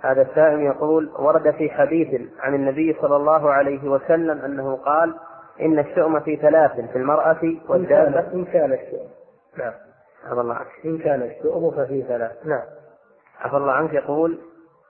هذا 0.00 0.22
السائل 0.22 0.60
يقول 0.60 1.12
ورد 1.18 1.50
في 1.50 1.70
حديث 1.70 2.20
عن 2.40 2.54
النبي 2.54 2.96
صلى 3.02 3.16
الله 3.16 3.52
عليه 3.52 3.88
وسلم 3.88 4.38
أنه 4.44 4.76
قال 4.76 5.14
إن 5.60 5.78
الشؤم 5.78 6.20
في 6.20 6.36
ثلاث 6.36 6.72
في 6.72 6.98
المرأة 6.98 7.40
والدابة. 7.68 8.32
إن 8.32 8.44
كان 8.44 8.72
الشؤم. 8.72 9.08
نعم. 9.58 9.72
عفى 10.24 10.40
الله 10.40 10.54
عنك. 10.54 10.66
إن 10.84 10.98
كان 10.98 11.22
الشؤم 11.22 11.70
ففي 11.70 12.02
ثلاث. 12.02 12.46
نعم. 12.46 12.62
عفى 13.40 13.56
الله 13.56 13.72
عنك 13.72 13.94
يقول 13.94 14.38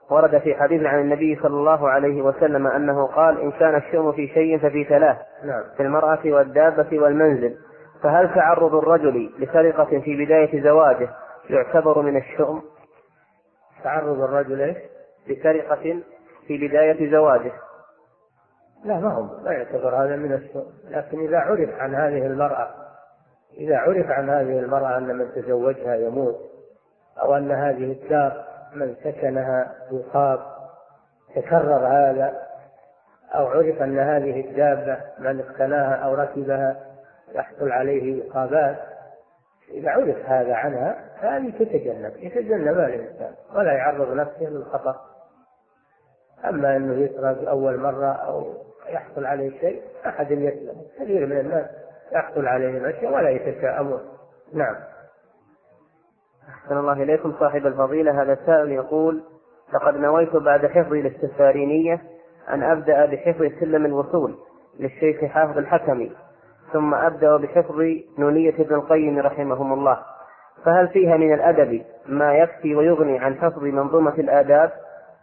ورد 0.09 0.37
في 0.37 0.55
حديث 0.55 0.83
عن 0.83 0.99
النبي 0.99 1.35
صلى 1.35 1.53
الله 1.53 1.89
عليه 1.89 2.21
وسلم 2.21 2.67
أنه 2.67 3.07
قال 3.07 3.41
إن 3.41 3.51
كان 3.51 3.75
الشؤم 3.75 4.11
في 4.11 4.27
شيء 4.27 4.57
ففي 4.57 4.83
ثلاث. 4.83 5.17
نعم. 5.43 5.63
في 5.77 5.83
المرأة 5.83 6.19
والدابة 6.25 6.99
والمنزل. 6.99 7.57
فهل 8.03 8.33
تعرض 8.33 8.75
الرجل 8.75 9.31
لسرقة 9.39 9.99
في 9.99 10.25
بداية 10.25 10.63
زواجه 10.63 11.09
يعتبر 11.49 12.01
من 12.01 12.17
الشؤم؟ 12.17 12.61
تعرض 13.83 14.21
الرجل 14.21 14.61
إيش؟ 14.61 14.77
لسرقة 15.27 15.99
في 16.47 16.67
بداية 16.67 17.11
زواجه. 17.11 17.51
لا 18.85 18.99
ما 18.99 19.13
هو 19.13 19.43
لا 19.43 19.51
يعتبر 19.51 19.95
هذا 19.95 20.15
من 20.15 20.33
الشؤم 20.33 20.73
لكن 20.89 21.19
إذا 21.19 21.37
عرف 21.37 21.69
عن 21.79 21.95
هذه 21.95 22.25
المرأة 22.25 22.69
إذا 23.57 23.77
عرف 23.77 24.11
عن 24.11 24.29
هذه 24.29 24.59
المرأة 24.59 24.97
أن 24.97 25.15
من 25.15 25.31
تزوجها 25.35 25.95
يموت 25.95 26.51
أو 27.21 27.35
أن 27.35 27.51
هذه 27.51 27.91
الدار 27.91 28.45
من 28.73 28.95
سكنها 29.03 29.75
يصاب 29.91 30.39
تكرر 31.35 31.87
هذا 31.87 32.41
أو 33.35 33.47
عرف 33.47 33.81
أن 33.81 33.99
هذه 33.99 34.49
الدابة 34.49 34.97
من 35.19 35.39
اقتناها 35.39 35.95
أو 35.95 36.13
ركبها 36.13 36.79
يحصل 37.33 37.71
عليه 37.71 38.29
إصابات 38.29 38.77
إذا 39.71 39.89
عرف 39.89 40.17
هذا 40.25 40.55
عنها 40.55 40.95
فهذه 41.21 41.51
تتجنب 41.59 42.11
يتجنبها 42.17 42.87
الإنسان 42.87 43.33
ولا 43.55 43.73
يعرض 43.73 44.13
نفسه 44.13 44.49
للخطر. 44.49 44.95
أما 46.45 46.75
أنه 46.75 46.93
يسرق 46.93 47.49
أول 47.49 47.79
مرة 47.79 48.11
أو 48.11 48.53
يحصل 48.89 49.25
عليه 49.25 49.59
شيء 49.59 49.81
أحد 50.05 50.31
يسلم 50.31 50.81
كثير 50.99 51.25
من 51.25 51.39
الناس 51.39 51.65
يحصل 52.11 52.45
عليهم 52.45 52.85
أشياء 52.85 53.13
ولا 53.13 53.29
يتشاءمون 53.29 53.99
نعم. 54.53 54.75
أحسن 56.49 56.77
الله 56.77 56.93
إليكم 56.93 57.33
صاحب 57.39 57.65
الفضيلة. 57.67 58.21
هذا 58.21 58.33
السائل 58.33 58.71
يقول 58.71 59.23
لقد 59.73 59.97
نويت 59.97 60.35
بعد 60.35 60.65
حفظي 60.65 61.01
للسفارينية 61.01 62.01
أن 62.49 62.63
أبدأ 62.63 63.05
بحفظ 63.05 63.45
سلم 63.59 63.85
الوصول 63.85 64.35
للشيخ 64.79 65.25
حافظ 65.25 65.57
الحكمي 65.57 66.11
ثم 66.73 66.93
أبدأ 66.93 67.37
بحفظ 67.37 67.81
نونية 68.17 68.53
ابن 68.53 68.75
القيم 68.75 69.19
رحمهم 69.19 69.73
الله. 69.73 69.99
فهل 70.65 70.87
فيها 70.87 71.17
من 71.17 71.33
الأدب 71.33 71.83
ما 72.05 72.33
يكفي 72.33 72.75
ويغني 72.75 73.19
عن 73.19 73.35
حفظ 73.35 73.63
منظومة 73.63 74.13
الآداب 74.13 74.71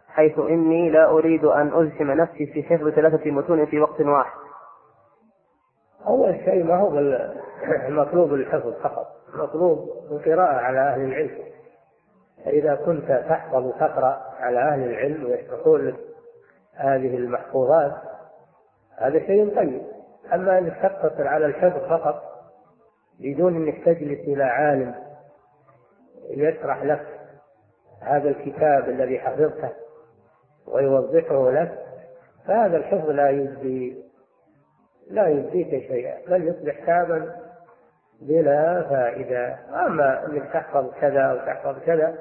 حيث 0.08 0.38
إني 0.38 0.90
لا 0.90 1.10
أريد 1.10 1.44
أن 1.44 1.70
أزحم 1.74 2.10
نفسي 2.10 2.46
في 2.46 2.62
حفظ 2.62 2.88
ثلاثة 2.88 3.30
متون 3.30 3.66
في 3.66 3.80
وقت 3.80 4.00
واحد؟ 4.00 4.47
أول 6.06 6.40
شيء 6.44 6.64
ما 6.64 6.76
هو 6.76 6.98
المطلوب 7.88 8.34
الحفظ 8.34 8.72
فقط. 8.82 9.06
مطلوب 9.34 9.90
القراءة 10.10 10.54
على 10.54 10.80
أهل 10.80 11.00
العلم. 11.00 11.38
فإذا 12.44 12.74
كنت 12.74 13.24
تحفظ 13.28 13.66
وتقرأ 13.66 14.22
على 14.40 14.58
أهل 14.58 14.82
العلم 14.90 15.24
ويشرحون 15.24 15.86
لك 15.86 15.96
هذه 16.74 17.16
المحفوظات 17.16 17.92
هذا 18.96 19.18
شيء 19.18 19.56
طيب. 19.56 19.82
أما 20.34 20.58
أنك 20.58 20.76
تقتصر 20.82 21.28
على 21.28 21.46
الحفظ 21.46 21.88
فقط 21.88 22.22
بدون 23.20 23.56
أنك 23.56 23.84
تجلس 23.84 24.20
إلى 24.20 24.44
عالم 24.44 24.94
يشرح 26.30 26.82
لك 26.82 27.06
هذا 28.00 28.28
الكتاب 28.28 28.88
الذي 28.88 29.18
حفظته 29.18 29.70
ويوضحه 30.66 31.50
لك 31.50 31.84
فهذا 32.46 32.76
الحفظ 32.76 33.10
لا 33.10 33.30
يجزي 33.30 34.07
لا 35.10 35.28
يجزيك 35.28 35.70
شيئا 35.70 36.18
بل 36.28 36.48
يصبح 36.48 36.82
كتابا 36.82 37.36
بلا 38.20 38.82
فائدة. 38.90 39.58
أما 39.86 40.26
أنك 40.26 40.52
تحفظ 40.52 40.90
كذا 41.00 41.20
أو 41.20 41.36
تحفظ 41.36 41.78
كذا 41.86 42.18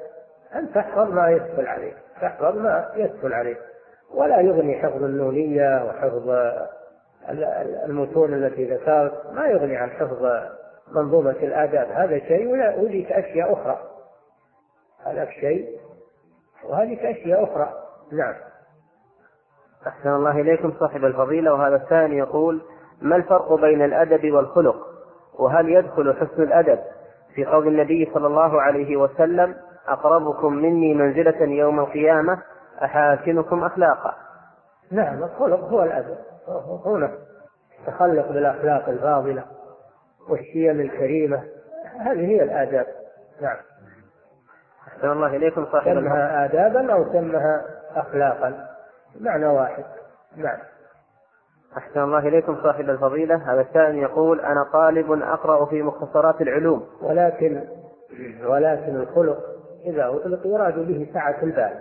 أن 0.54 0.72
تحفظ 0.72 1.12
ما 1.12 1.30
يسهل 1.30 1.66
عليك 1.66 1.96
تحفظ 2.20 2.56
ما 2.56 2.92
يسهل 2.96 3.32
عليك. 3.32 3.58
ولا 4.14 4.40
يغني 4.40 4.78
حفظ 4.82 5.02
النونية 5.04 5.84
وحفظ 5.84 6.30
المتون 7.84 8.34
التي 8.34 8.64
ذكرت 8.64 9.32
ما 9.32 9.46
يغني 9.46 9.76
عن 9.76 9.90
حفظ 9.90 10.26
منظومة 10.88 11.30
الآداب. 11.30 11.88
هذا 11.90 12.18
شيء 12.18 12.48
وذيك 12.80 13.12
أشياء 13.12 13.52
أخرى. 13.52 13.78
هذا 15.06 15.26
شيء 15.30 15.78
وهذيك 16.64 17.04
أشياء 17.04 17.44
أخرى. 17.44 17.72
نعم. 18.12 18.34
أحسن 19.86 20.08
الله 20.08 20.40
إليكم 20.40 20.72
صاحب 20.80 21.04
الفضيلة. 21.04 21.52
وهذا 21.52 21.76
الثاني 21.76 22.18
يقول 22.18 22.62
ما 23.02 23.16
الفرق 23.16 23.54
بين 23.54 23.82
الأدب 23.82 24.32
والخلق؟ 24.32 24.76
وهل 25.38 25.68
يدخل 25.68 26.14
حسن 26.14 26.42
الأدب 26.42 26.78
في 27.34 27.44
قول 27.44 27.68
النبي 27.68 28.10
صلى 28.14 28.26
الله 28.26 28.62
عليه 28.62 28.96
وسلم 28.96 29.54
أقربكم 29.88 30.52
مني 30.52 30.94
منزلة 30.94 31.42
يوم 31.42 31.80
القيامة 31.80 32.42
أحاسنكم 32.84 33.64
أخلاقا؟ 33.64 34.14
نعم 34.90 35.24
الخلق 35.24 35.60
هو 35.60 35.82
الأدب. 35.82 36.16
هنا 36.86 37.12
تخلق 37.86 38.28
بالأخلاق 38.28 38.88
الفاضلة 38.88 39.44
والشيم 40.28 40.80
الكريمة. 40.80 41.42
هذه 41.98 42.26
هي 42.26 42.42
الآداب. 42.42 42.86
نعم. 43.40 43.56
أحسن 44.88 45.10
الله 45.10 45.36
إليكم 45.36 45.66
صاحب 45.72 45.94
سمها 45.94 46.44
آدابا 46.44 46.92
أو 46.92 47.12
سمها 47.12 47.64
أخلاقا؟ 47.96 48.66
معنى 49.20 49.46
واحد. 49.46 49.84
نعم. 50.36 50.58
أحسن 51.76 52.00
الله 52.02 52.18
إليكم 52.18 52.62
صاحب 52.62 52.90
الفضيلة. 52.90 53.52
هذا 53.52 53.60
السائل 53.60 53.98
يقول 53.98 54.40
أنا 54.40 54.64
طالب 54.72 55.12
أقرأ 55.12 55.64
في 55.64 55.82
مختصرات 55.82 56.40
العلوم. 56.40 56.86
ولكن 57.02 57.64
ولكن 58.44 58.96
الخلق 58.96 59.38
إذا 59.86 60.08
أطلق 60.08 60.46
يراد 60.46 60.78
به 60.78 61.08
سعة 61.14 61.42
البال. 61.42 61.80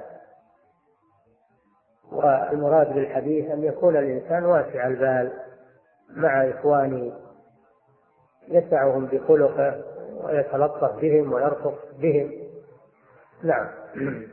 والمراد 2.11 2.93
بالحديث 2.93 3.51
أن 3.51 3.63
يكون 3.63 3.97
الإنسان 3.97 4.45
واسع 4.45 4.87
البال 4.87 5.31
مع 6.09 6.49
إخوانه 6.49 7.13
يسعهم 8.47 9.05
بخلقه 9.05 9.83
ويتلطف 10.23 10.99
بهم 11.01 11.33
ويرفق 11.33 11.75
بهم. 11.99 12.31
نعم. 13.43 13.67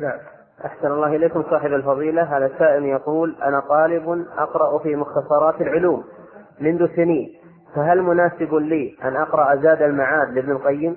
نعم. 0.00 0.18
أحسن 0.64 0.86
الله 0.86 1.16
إليكم 1.16 1.42
صاحب 1.50 1.72
الفضيلة. 1.72 2.22
هذا 2.22 2.50
سائل 2.58 2.84
يقول 2.84 3.36
أنا 3.42 3.60
طالب 3.60 4.26
أقرأ 4.38 4.78
في 4.78 4.96
مختصرات 4.96 5.60
العلوم 5.60 6.04
منذ 6.60 6.96
سنين 6.96 7.42
فهل 7.74 8.02
مناسب 8.02 8.54
لي 8.54 8.96
أن 9.04 9.16
أقرأ 9.16 9.56
زاد 9.56 9.82
المعاد 9.82 10.28
لابن 10.28 10.50
القيم؟ 10.50 10.96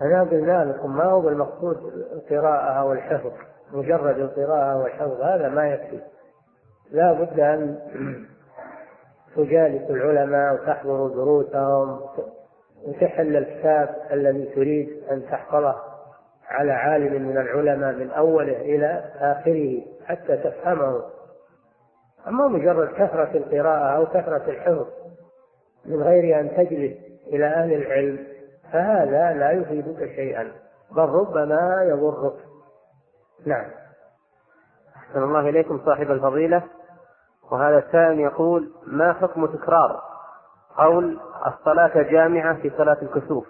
قلنا 0.00 0.64
لكم 0.64 0.96
ما 0.96 1.04
هو 1.04 1.20
بالمقصود 1.20 1.76
القراءة 2.12 2.72
أو 2.80 2.92
الحفظ؟ 2.92 3.32
مجرد 3.72 4.18
القراءة 4.18 4.76
والحفظ 4.82 5.20
هذا 5.20 5.48
ما 5.48 5.68
يكفي. 5.68 6.00
لا 6.90 7.12
بد 7.12 7.40
أن 7.40 7.78
تجالس 9.36 9.90
العلماء 9.90 10.54
وتحضر 10.54 11.08
دروسهم 11.08 12.00
وتحل 12.86 13.36
الكتاب 13.36 13.96
الذي 14.12 14.44
تريد 14.54 14.88
أن 15.10 15.22
تحفظه. 15.30 15.76
على 16.48 16.72
عالم 16.72 17.22
من 17.22 17.38
العلماء 17.38 17.92
من 17.92 18.10
أوله 18.10 18.60
إلى 18.60 19.04
آخره 19.16 19.82
حتى 20.06 20.36
تفهمه. 20.36 21.02
أما 22.28 22.48
مجرد 22.48 22.88
كثرة 22.88 23.30
القراءة 23.34 23.96
أو 23.96 24.06
كثرة 24.06 24.50
الحفظ 24.50 24.86
من 25.86 26.02
غير 26.02 26.40
أن 26.40 26.50
تجلس 26.56 26.96
إلى 27.26 27.46
أهل 27.46 27.72
العلم 27.72 28.26
فهذا 28.72 29.32
لا 29.32 29.50
يفيدك 29.50 29.98
شيئا 29.98 30.52
بل 30.90 31.02
ربما 31.02 31.82
يضرك. 31.82 32.34
نعم. 33.46 33.70
أحسن 34.96 35.22
الله 35.22 35.48
إليكم 35.48 35.80
صاحب 35.84 36.10
الفضيلة. 36.10 36.62
وهذا 37.50 37.78
السائل 37.78 38.20
يقول 38.20 38.72
ما 38.86 39.12
حكم 39.12 39.46
تكرار 39.46 40.02
قول 40.76 41.20
الصلاة 41.46 42.02
جامعة 42.02 42.54
في 42.54 42.70
صلاة 42.70 42.96
الكسوف؟ 43.02 43.46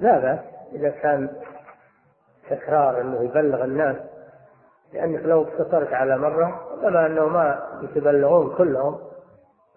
لا 0.00 0.18
بأس 0.18 0.38
إذا 0.72 0.88
كان 0.88 1.28
تكرار 2.50 3.00
أنه 3.00 3.22
يبلغ 3.22 3.64
الناس 3.64 3.96
لأنك 4.92 5.22
لو 5.24 5.42
اقتصرت 5.42 5.92
على 5.92 6.18
مرة 6.18 6.60
كما 6.82 7.06
أنه 7.06 7.28
ما 7.28 7.62
يتبلغون 7.82 8.54
كلهم 8.56 8.98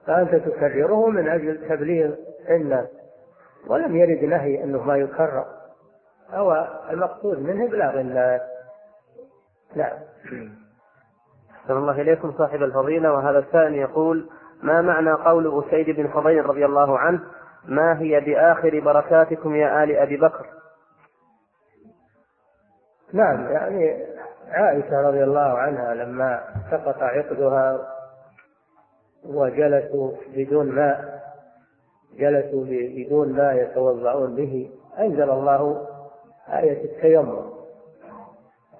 فأنت 0.07 0.35
تكرره 0.35 1.09
من 1.09 1.29
أجل 1.29 1.69
تبليغ 1.69 2.15
الناس. 2.49 2.87
ولم 3.67 3.95
يرد 3.95 4.23
نهي 4.23 4.63
أنه 4.63 4.83
ما 4.83 4.97
يكرر. 4.97 5.45
هو 6.29 6.67
المقصود 6.89 7.39
منه 7.39 7.65
إبلاغ 7.65 7.99
الناس. 7.99 8.41
نعم. 9.75 9.97
أحسن 11.55 11.77
الله 11.77 12.01
إليكم 12.01 12.33
صاحب 12.37 12.63
الفضيلة. 12.63 13.13
وهذا 13.13 13.39
السائل 13.39 13.75
يقول 13.75 14.29
ما 14.63 14.81
معنى 14.81 15.11
قول 15.11 15.63
أسيد 15.63 15.95
بن 15.95 16.09
حضير 16.09 16.45
رضي 16.45 16.65
الله 16.65 16.99
عنه؟ 16.99 17.19
ما 17.65 17.99
هي 17.99 18.19
بآخر 18.19 18.79
بركاتكم 18.79 19.55
يا 19.55 19.83
آل 19.83 19.97
أبي 19.97 20.17
بكر؟ 20.17 20.45
نعم 23.13 23.51
يعني 23.51 24.05
عائشة 24.49 25.01
رضي 25.01 25.23
الله 25.23 25.57
عنها 25.57 25.93
لما 25.93 26.43
سقط 26.71 27.03
عقدها 27.03 27.87
وجلسوا 29.25 30.11
بدون 30.35 30.71
ماء 30.71 31.21
جلسوا 32.17 32.65
بدون 32.69 33.33
ماء 33.33 33.55
يتوضعون 33.55 34.35
به 34.35 34.71
أنزل 34.99 35.29
الله 35.29 35.87
آية 36.49 36.83
التيمم 36.85 37.51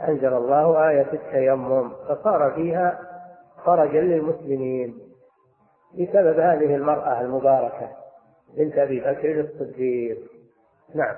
أنزل 0.07 0.33
الله 0.33 0.89
آية 0.89 1.07
التيمم 1.13 1.89
فصار 1.89 2.51
فيها 2.55 2.99
فرجا 3.65 4.01
للمسلمين 4.01 4.99
بسبب 5.93 6.39
هذه 6.39 6.75
المرأة 6.75 7.21
المباركة 7.21 7.89
بنت 8.57 8.77
أبي 8.77 8.99
بكر 8.99 9.39
الصديق. 9.39 10.17
نعم 10.95 11.15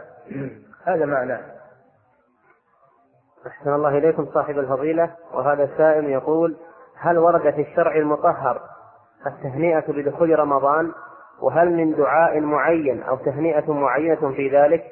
هذا 0.88 1.05
معناه. 1.05 1.41
أحسن 3.47 3.73
الله 3.73 3.97
إليكم 3.97 4.25
صاحب 4.33 4.59
الفضيلة. 4.59 5.15
وهذا 5.33 5.63
السائل 5.63 6.05
يقول 6.05 6.57
هل 6.97 7.17
ورد 7.17 7.53
في 7.53 7.61
الشرع 7.61 7.95
المطهر 7.95 8.61
التهنئة 9.27 9.91
بدخول 9.91 10.39
رمضان؟ 10.39 10.91
وهل 11.41 11.73
من 11.73 11.95
دعاء 11.95 12.39
معين 12.39 13.03
أو 13.03 13.15
تهنئة 13.15 13.73
معينة 13.73 14.31
في 14.31 14.49
ذلك؟ 14.49 14.83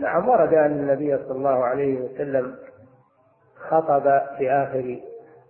نعم 0.00 0.28
ورد 0.28 0.54
أن 0.54 0.72
النبي 0.72 1.16
صلى 1.16 1.32
الله 1.32 1.64
عليه 1.64 2.00
وسلم 2.00 2.56
خطب 3.68 4.02
في 4.38 4.50
آخر 4.50 5.00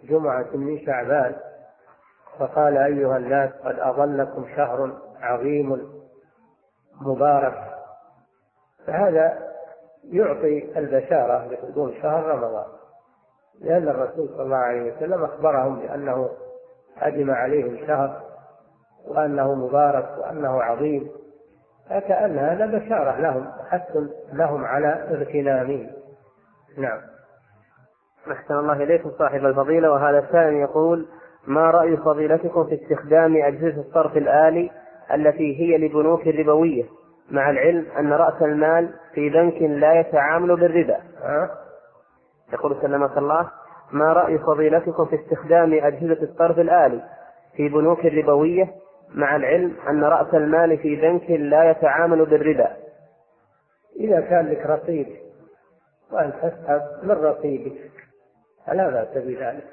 جمعة 0.05 0.47
من 0.55 0.87
شعبان 0.87 1.37
فقال 2.39 2.77
أيها 2.77 3.17
الناس 3.17 3.51
قد 3.65 3.79
أظلكم 3.79 4.47
شهر 4.57 4.93
عظيم 5.21 5.91
مبارك. 7.01 7.75
فهذا 8.87 9.46
يعطي 10.13 10.79
البشارة 10.79 11.49
بقدوم 11.51 11.95
شهر 12.03 12.25
رمضان. 12.25 12.67
لأن 13.61 13.89
الرسول 13.89 14.29
صلى 14.29 14.43
الله 14.43 14.57
عليه 14.57 14.93
وسلم 14.93 15.25
أخبرهم 15.25 15.79
بأنه 15.79 16.31
هدم 16.97 17.31
عليهم 17.31 17.87
شهر 17.87 18.23
وأنه 19.09 19.55
مبارك 19.55 20.19
وأنه 20.19 20.63
عظيم 20.63 21.11
فكأن 21.91 22.39
هذا 22.39 22.67
بشارة 22.67 23.21
لهم 23.21 23.53
حث 23.69 23.97
لهم 24.33 24.65
على 24.65 24.89
اغتنامه. 24.89 25.91
نعم. 26.79 27.01
أحسن 28.33 28.55
الله 28.55 28.83
إليكم 28.83 29.11
صاحب 29.19 29.45
الفضيلة. 29.45 29.91
وهذا 29.91 30.19
السائل 30.19 30.55
يقول 30.55 31.07
ما 31.47 31.71
رأي 31.71 31.97
فضيلتكم 31.97 32.65
في 32.65 32.75
استخدام 32.75 33.37
أجهزة 33.37 33.81
الصرف 33.81 34.17
الآلي 34.17 34.71
التي 35.15 35.61
هي 35.61 35.79
لبنوك 35.79 36.27
الربوية؟ 36.27 36.85
مع 37.31 37.51
العلم 37.51 37.87
أن 37.99 38.13
رأس 38.13 38.43
المال 38.43 38.91
في 39.15 39.31
بنك 39.31 39.63
لا 39.63 40.01
يتعامل 40.01 40.57
بالربا. 40.57 40.97
أه؟ 41.23 41.51
يقول 42.53 42.77
سلمك 42.83 43.19
الله 43.19 43.51
ما 43.93 44.13
رأي 44.13 44.39
فضيلتكم 44.39 45.07
في 45.07 45.17
استخدام 45.17 45.73
أجهزة 45.73 46.23
الصرف 46.23 46.59
الآلي 46.59 47.03
في 47.57 47.69
بنوك 47.69 48.07
الربوية 48.07 48.69
مع 49.15 49.37
العلم 49.37 49.77
أن 49.89 50.05
رأس 50.05 50.35
المال 50.35 50.79
في 50.79 50.97
بنك 50.97 51.31
لا 51.31 51.71
يتعامل 51.71 52.27
بالربا؟ 52.27 52.77
إذا 54.01 54.21
كان 54.21 54.49
لك 54.49 54.67
رصيد 54.67 55.17
وأن 56.13 56.33
تسحب 56.33 56.83
من 57.03 57.11
رصيدك 57.11 57.91
فلا 58.67 58.91
بأس 58.91 59.25
بذلك. 59.25 59.67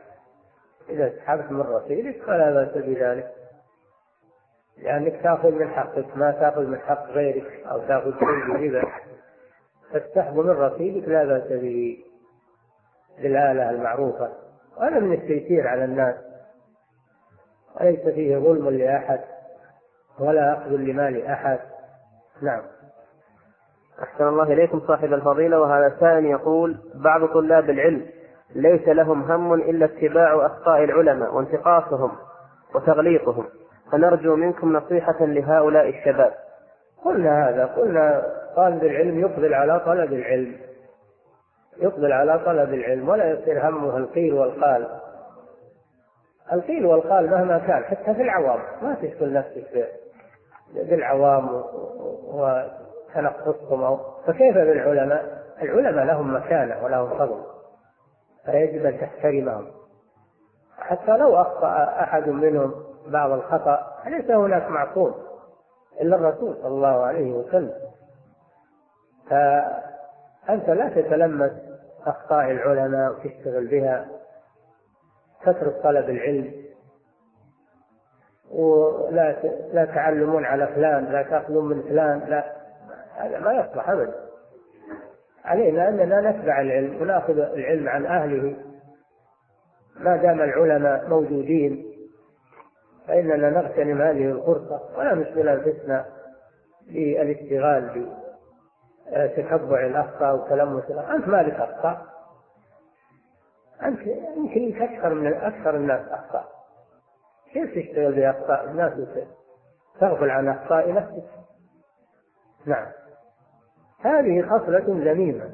إذا 0.90 1.14
سحبت 1.18 1.52
من 1.52 1.62
رصيدك 1.62 2.24
فلا 2.24 2.52
بأس 2.52 2.78
بذلك. 2.78 3.28
لأنك 4.82 5.22
تأخذ 5.24 5.52
من 5.52 5.70
حقك 5.70 6.18
ما 6.18 6.32
تأخذ 6.32 6.68
من 6.68 6.80
حق 6.80 7.06
غيرك 7.06 7.66
أو 7.72 7.80
تأخذ 7.80 8.12
شيء 8.20 8.54
بربا 8.54 8.92
فالسحب 9.94 10.36
من 10.36 10.50
رصيدك 10.50 11.08
لا 11.08 11.26
بأس 11.26 11.48
به 11.48 11.98
بالآلة 13.22 13.70
المعروفة. 13.70 14.30
وهذا 14.78 15.00
من 15.00 15.14
التيسير 15.14 15.68
على 15.68 15.86
الناس. 15.86 16.16
وليس 17.80 18.00
فيه 18.00 18.38
ظلم 18.38 18.70
لأحد 18.70 19.20
ولا 20.20 20.54
أخذ 20.54 20.70
لمال 20.70 21.26
أحد. 21.26 21.60
نعم. 22.42 22.62
أحسن 24.04 24.28
الله 24.28 24.44
إليكم 24.44 24.80
صاحب 24.88 25.14
الفضيلة. 25.14 25.60
وهذا 25.60 25.96
سائل 26.00 26.26
يقول 26.26 26.78
بعض 26.96 27.26
طلاب 27.26 27.70
العلم 27.70 28.06
ليس 28.56 28.88
لهم 28.88 29.32
هم 29.32 29.54
إلا 29.54 29.86
اتباع 29.86 30.46
أخطاء 30.46 30.84
العلماء 30.84 31.36
وانتقاصهم 31.36 32.12
وتغليطهم. 32.76 33.46
فنرجو 33.92 34.36
منكم 34.36 34.74
نصيحة 34.74 35.26
لهؤلاء 35.26 35.90
الشباب. 35.90 36.34
قلنا 37.06 37.50
هذا 37.50 37.66
قلنا 37.66 38.24
طالب 38.56 38.84
العلم 38.84 39.20
يقبل 39.20 39.54
على 39.54 39.80
طلب 39.80 40.14
العلم. 40.14 40.56
يقبل 41.78 42.12
على 42.12 42.40
طلب 42.40 42.74
العلم 42.74 43.10
ولا 43.10 43.32
يصير 43.32 43.70
همه 43.70 43.98
القيل 43.98 44.34
والقال. 44.34 44.88
القيل 46.54 46.86
والقال 46.86 47.30
مهما 47.30 47.58
كان 47.58 47.84
حتى 47.84 48.14
في 48.14 48.22
العوام. 48.22 48.60
ما 48.82 48.96
تشغل 49.02 49.34
نفسك 49.34 49.90
بالعوام 50.74 51.64
وتنقصهم 52.24 53.84
أو 53.84 54.00
فكيف 54.28 54.56
بالعلماء؟ 54.56 55.44
العلماء 55.62 56.06
لهم 56.06 56.36
مكانة 56.36 56.84
ولهم 56.84 57.10
فضل 57.10 57.44
فيجب 58.46 58.86
أن 58.86 59.00
تحترمهم. 59.00 59.66
حتى 60.80 61.18
لو 61.18 61.42
أخطأ 61.42 61.68
أحد 62.00 62.30
منهم 62.30 62.83
بعض 63.08 63.32
الخطأ 63.32 63.94
ليس 64.06 64.32
هناك 64.32 64.70
معصوم 64.70 65.14
إلا 66.02 66.16
الرسول 66.16 66.56
صلى 66.56 66.68
الله 66.68 67.04
عليه 67.06 67.34
وسلم. 67.34 67.74
فأنت 69.30 70.70
لا 70.70 70.90
تتلمس 70.90 71.52
أخطاء 72.06 72.52
العلماء 72.52 73.12
وتشتغل 73.12 73.68
بها 73.68 74.08
تترك 75.42 75.82
طلب 75.84 76.10
العلم 76.10 76.64
ولا 78.52 79.32
لا 79.74 79.86
تعلمون 79.86 80.46
على 80.46 80.68
فلان 80.68 81.06
لا 81.06 81.24
تأخذون 81.24 81.66
من 81.66 81.82
فلان 81.82 82.20
لا 82.20 82.54
هذا 83.16 83.40
ما 83.40 83.54
يصلح 83.54 83.90
ابدا. 83.90 84.14
علينا 85.46 85.90
أننا 85.90 86.32
نتبع 86.32 86.62
العلم 86.62 87.02
ونأخذ 87.02 87.38
العلم 87.38 87.90
عن 87.90 88.06
أهله. 88.06 88.56
ما 90.00 90.18
دام 90.18 90.42
العلماء 90.42 91.10
موجودين 91.10 91.93
فإننا 93.08 93.50
نغتنم 93.50 94.02
هذه 94.02 94.32
الفرصة 94.32 94.82
ولا 94.98 95.14
نشغل 95.16 95.50
انفسنا 95.50 96.06
بالاشتغال 96.88 98.08
بتتبع 99.12 99.86
الأخطاء 99.86 100.36
وتلمس 100.36 100.84
الأخطاء. 100.84 101.16
أنت 101.16 101.28
مالك 101.28 101.54
أخطاء؟ 101.54 102.06
أنت 103.84 104.00
يمكن 104.38 104.82
أكثر 104.82 105.14
من 105.14 105.34
أكثر 105.34 105.76
الناس 105.76 106.08
أخطاء. 106.10 106.46
كيف 107.54 107.76
تشتغل 107.76 108.12
بأخطاء؟ 108.12 108.66
الناس 108.66 108.94
تغفل 110.00 110.30
عن 110.30 110.50
أخطاء 110.50 110.94
نفسك. 110.94 111.30
نعم. 112.66 112.88
هذه 114.00 114.42
خصلة 114.42 114.86
ذميمة. 114.88 115.50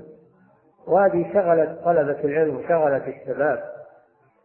وهذه 0.87 1.33
شغلت 1.33 1.79
طلبة 1.85 2.23
العلم 2.23 2.57
وشغلت 2.57 3.07
الشباب 3.07 3.63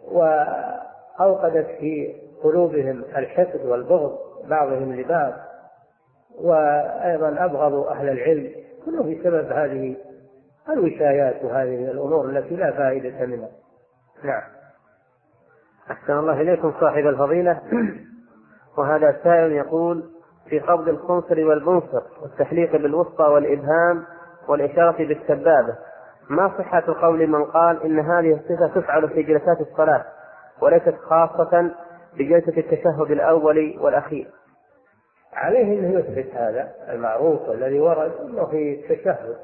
وأوقدت 0.04 1.66
في 1.66 2.23
قلوبهم 2.44 3.04
الحقد 3.16 3.60
والبغض 3.64 4.18
بعضهم 4.48 4.94
لبعض 4.94 5.32
وأيضا 6.40 7.44
أبغضوا 7.44 7.90
أهل 7.90 8.08
العلم. 8.08 8.50
كله 8.84 9.02
بسبب 9.02 9.52
هذه 9.52 9.96
الوشايات 10.68 11.44
وهذه 11.44 11.90
الأمور 11.90 12.30
التي 12.30 12.56
لا 12.56 12.70
فائدة 12.70 13.26
منها. 13.26 13.48
نعم. 14.24 14.42
أحسن 15.90 16.12
الله 16.12 16.40
إليكم 16.40 16.72
صاحب 16.80 17.06
الفضيلة. 17.06 17.60
وهذا 18.78 19.16
سائل 19.24 19.52
يقول 19.52 20.04
في 20.48 20.58
قبض 20.60 20.88
الخنصر 20.88 21.44
والبنصر 21.44 22.02
والتحليق 22.22 22.72
بالوسطى 22.72 23.24
والإبهام 23.24 24.04
والإشارة 24.48 25.06
بالسبابة 25.08 25.76
ما 26.30 26.52
صحة 26.58 26.84
قول 27.02 27.26
من 27.26 27.44
قال 27.44 27.82
إن 27.82 27.98
هذه 27.98 28.34
الصفة 28.34 28.80
تفعل 28.80 29.08
في 29.08 29.22
جلسات 29.22 29.60
الصلاة 29.60 30.04
وليست 30.60 30.94
خاصة 31.08 31.70
بجلسة 32.18 32.56
التشهد 32.56 33.10
الأول 33.10 33.78
والأخير. 33.80 34.30
عليه 35.32 35.64
أنه 35.64 35.98
يثبت 35.98 36.34
هذا 36.34 36.74
المعروف 36.88 37.50
الذي 37.50 37.80
ورد 37.80 38.12
أنه 38.20 38.46
في 38.46 38.80
التشهد. 38.90 39.36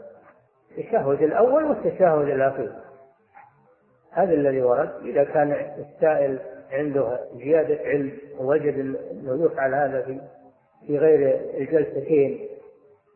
التشهد 0.78 1.22
الأول 1.22 1.64
والتشهد 1.64 2.28
الأخير. 2.28 2.72
هذا 4.12 4.32
الذي 4.32 4.62
ورد 4.62 4.90
إذا 5.04 5.24
كان 5.24 5.52
السائل 5.78 6.38
عنده 6.72 7.18
زيادة 7.34 7.78
علم 7.84 8.12
ووجد 8.38 8.96
أنه 9.10 9.44
يفعل 9.44 9.74
هذا 9.74 10.02
في 10.02 10.20
في 10.86 10.98
غير 10.98 11.40
الجلستين 11.54 12.48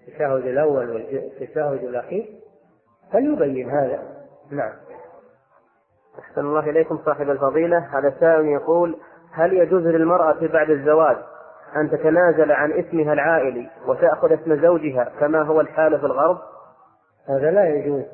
التشهد 0.08 0.46
الأول 0.46 0.90
والتشهد 0.90 1.84
الأخير 1.84 2.26
فليبين 3.12 3.70
هذا. 3.70 4.02
نعم. 4.50 4.72
أحسن 6.18 6.40
الله 6.40 6.70
إليكم 6.70 6.98
صاحب 7.04 7.30
الفضيلة. 7.30 7.98
هذا 7.98 8.14
سائل 8.20 8.46
يقول 8.46 8.98
هل 9.34 9.52
يجوز 9.52 9.82
للمرأة 9.82 10.46
بعد 10.46 10.70
الزواج 10.70 11.16
أن 11.76 11.90
تتنازل 11.90 12.52
عن 12.52 12.72
اسمها 12.72 13.12
العائلي 13.12 13.70
وتأخذ 13.86 14.32
اسم 14.32 14.62
زوجها 14.62 15.12
كما 15.20 15.42
هو 15.42 15.60
الحال 15.60 16.00
في 16.00 16.06
الغرب؟ 16.06 16.38
هذا 17.28 17.50
لا 17.50 17.68
يجوز. 17.68 18.04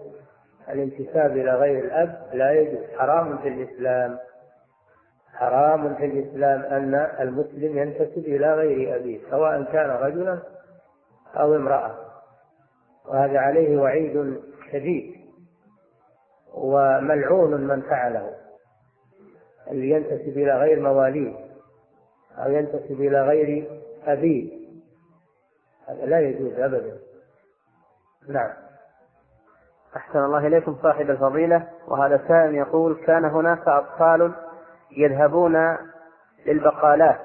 الانتساب 0.68 1.30
إلى 1.30 1.54
غير 1.54 1.84
الأب 1.84 2.26
لا 2.32 2.52
يجوز. 2.52 2.84
حرام 2.98 3.38
في 3.38 3.48
الإسلام. 3.48 4.18
حرام 5.34 5.94
في 5.94 6.04
الإسلام 6.04 6.60
أن 6.60 6.94
المسلم 7.20 7.78
ينتسب 7.78 8.18
إلى 8.18 8.54
غير 8.54 8.96
أبيه 8.96 9.20
سواء 9.30 9.62
كان 9.62 9.90
رجلا 9.90 10.38
أو 11.36 11.56
امرأة. 11.56 11.94
وهذا 13.08 13.38
عليه 13.38 13.76
وعيد 13.80 14.40
شديد 14.72 15.14
وملعون 16.54 17.60
من 17.60 17.82
فعله. 17.82 18.39
اللي 19.70 19.90
ينتسب 19.90 20.38
إلى 20.38 20.58
غير 20.58 20.80
مواليه 20.80 21.34
أو 22.38 22.50
ينتسب 22.50 23.00
إلى 23.00 23.22
غير 23.22 23.68
أبيه. 24.06 24.60
هذا 25.88 26.06
لا 26.06 26.20
يجوز 26.20 26.52
أبدا. 26.52 26.96
نعم. 28.28 28.50
أحسن 29.96 30.18
الله 30.18 30.46
إليكم 30.46 30.76
صاحب 30.82 31.10
الفضيلة. 31.10 31.68
وهذا 31.88 32.20
سائل 32.28 32.54
يقول 32.54 32.96
كان 33.06 33.24
هناك 33.24 33.68
أطفال 33.68 34.32
يذهبون 34.96 35.76
للبقالات 36.46 37.20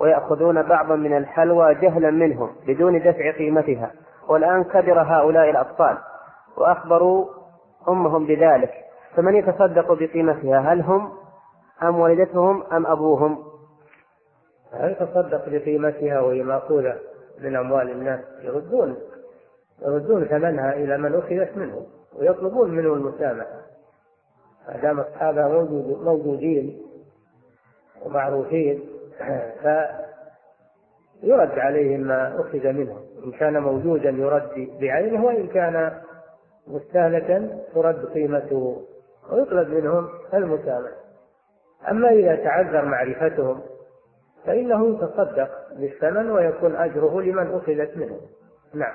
ويأخذون 0.00 0.62
بعضا 0.62 0.96
من 0.96 1.16
الحلوى 1.16 1.74
جهلا 1.74 2.10
منهم 2.10 2.56
بدون 2.66 2.98
دفع 2.98 3.30
قيمتها 3.30 3.92
والآن 4.28 4.64
كبر 4.64 5.02
هؤلاء 5.02 5.50
الأطفال 5.50 5.98
وأخبروا 6.56 7.26
أمهم 7.88 8.26
بذلك. 8.26 8.74
فمن 9.16 9.36
يتصدق 9.36 9.92
بقيمتها؟ 9.92 10.58
هل 10.58 10.80
هم 10.80 11.12
أم 11.82 12.00
والدتهم 12.00 12.62
أم 12.62 12.86
أبوهم؟ 12.86 13.44
هل 14.72 14.90
يتصدق 14.90 15.48
بقيمتها 15.48 16.20
وهي 16.20 16.42
مأخوذة 16.42 16.96
من 17.40 17.56
أموال 17.56 17.90
الناس؟ 17.90 18.20
يردون 18.42 18.96
يردون 19.82 20.24
ثمنها 20.24 20.72
إلى 20.72 20.98
من 20.98 21.14
أخذت 21.14 21.56
منه 21.56 21.86
ويطلبون 22.18 22.70
منه 22.70 22.94
المسامحة. 22.94 23.60
ما 24.68 24.76
دام 24.76 25.00
أصحابها 25.00 25.48
موجود 25.48 26.02
موجودين 26.02 26.82
ومعروفين 28.02 28.80
فيرد 31.22 31.58
عليهم 31.58 32.00
ما 32.00 32.40
أخذ 32.40 32.72
منهم 32.72 32.98
إن 33.24 33.32
كان 33.32 33.62
موجودا 33.62 34.10
يرد 34.10 34.68
بعينه 34.80 35.24
وإن 35.24 35.46
كان 35.46 36.00
مستهلكا 36.66 37.58
ترد 37.74 38.06
قيمته 38.06 38.82
ويطلب 39.32 39.68
منهم 39.68 40.08
المسامحة. 40.34 41.07
أما 41.90 42.08
إذا 42.08 42.36
تعذر 42.36 42.84
معرفتهم 42.84 43.60
فإنه 44.46 44.88
يتصدق 44.88 45.50
بالثمن 45.76 46.30
ويكون 46.30 46.76
أجره 46.76 47.20
لمن 47.20 47.54
أخذت 47.54 47.96
منه. 47.96 48.20
نعم. 48.74 48.94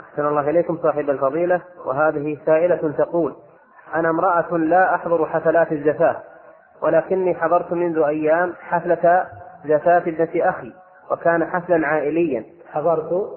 أحسن 0.00 0.26
الله 0.26 0.50
إليكم 0.50 0.78
صاحب 0.82 1.10
الفضيلة. 1.10 1.62
وهذه 1.86 2.38
سائلة 2.46 2.94
تقول 2.98 3.36
أنا 3.94 4.10
امرأة 4.10 4.56
لا 4.56 4.94
أحضر 4.94 5.26
حفلات 5.26 5.72
الزفاف 5.72 6.16
ولكني 6.82 7.34
حضرت 7.34 7.72
منذ 7.72 7.98
أيام 7.98 8.54
حفلة 8.60 9.26
زفاف 9.64 10.08
ابنة 10.08 10.48
أخي 10.48 10.72
وكان 11.10 11.44
حفلا 11.44 11.86
عائليا. 11.86 12.44
حضرت؟ 12.72 13.30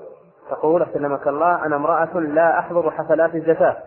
تقول 0.49 0.87
سلمك 0.93 1.27
الله 1.27 1.65
أنا 1.65 1.75
امرأة 1.75 2.19
لا 2.19 2.59
أحضر 2.59 2.91
حفلات 2.91 3.35
الزفاف 3.35 3.77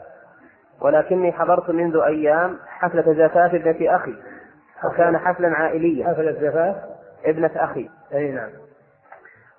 ولكني 0.82 1.32
حضرت 1.32 1.70
منذ 1.70 1.96
أيام 1.96 2.58
حفلة 2.66 3.12
زفاف 3.12 3.54
ابنة 3.54 3.96
أخي 3.96 4.14
وكان 4.84 5.18
حفلا 5.18 5.48
عائليا. 5.48 6.08
حفلة 6.08 6.32
زفاف 6.32 6.76
ابنة 7.24 7.50
أخي. 7.56 7.88
أي 8.14 8.30
نعم. 8.30 8.50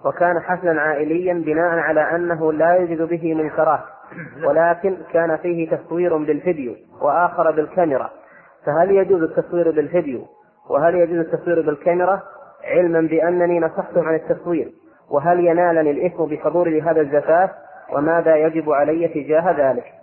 وكان 0.06 0.40
حفلا 0.40 0.82
عائليا 0.82 1.34
بناء 1.34 1.80
على 1.80 2.02
أنه 2.02 2.54
لا 2.54 2.74
يوجد 2.74 3.02
به 3.02 3.34
منكرات 3.34 3.80
ولكن 4.44 4.98
كان 5.14 5.38
فيه 5.38 5.76
تصوير 5.76 6.18
بالفيديو 6.18 6.76
وآخر 7.02 7.52
بالكاميرا. 7.52 8.10
فهل 8.66 8.92
يجوز 8.92 9.22
التصوير 9.22 9.72
بالفيديو؟ 9.72 10.28
وهل 10.70 10.96
يجوز 10.96 11.18
التصوير 11.18 11.62
بالكاميرا؟ 11.62 12.22
علما 12.64 13.02
بأنني 13.02 13.60
نصحتم 13.60 14.08
عن 14.08 14.16
التصوير. 14.16 14.72
وهل 15.10 15.40
ينالني 15.40 15.92
الإثم 15.92 16.26
بحضوري 16.26 16.80
لهذا 16.80 17.02
الزفاف 17.02 17.50
وماذا 17.94 18.36
يجب 18.36 18.72
علي 18.72 19.08
تجاه 19.08 19.52
ذلك؟ 19.52 20.03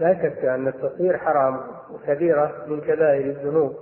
لا 0.00 0.14
شك 0.14 0.44
أن 0.44 0.68
التصوير 0.68 1.18
حرام 1.18 1.60
وكبيرة 1.94 2.64
من 2.66 2.80
كبائر 2.80 3.24
الذنوب 3.24 3.74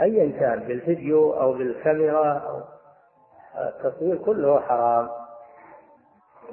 أيا 0.00 0.40
كان 0.40 0.60
بالفيديو 0.60 1.32
أو 1.32 1.52
بالكاميرا 1.52 2.32
أو 2.32 2.60
التصوير 3.68 4.16
كله 4.16 4.60
حرام 4.60 5.08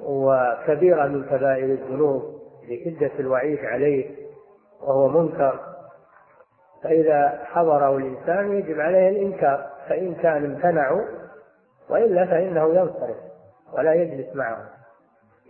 وكبيرة 0.03 1.05
من 1.05 1.23
كبائر 1.23 1.65
الذنوب 1.65 2.41
لشدة 2.69 3.11
الوعيد 3.19 3.65
عليه 3.65 4.15
وهو 4.81 5.07
منكر. 5.07 5.59
فإذا 6.83 7.39
حضره 7.45 7.97
الإنسان 7.97 8.57
يجب 8.57 8.79
عليه 8.79 9.09
الإنكار 9.09 9.69
فإن 9.89 10.15
كان 10.15 10.45
امتنعوا 10.45 11.01
وإلا 11.89 12.25
فإنه 12.25 12.73
ينصرف 12.75 13.17
ولا 13.73 13.93
يجلس 13.93 14.35
معهم 14.35 14.65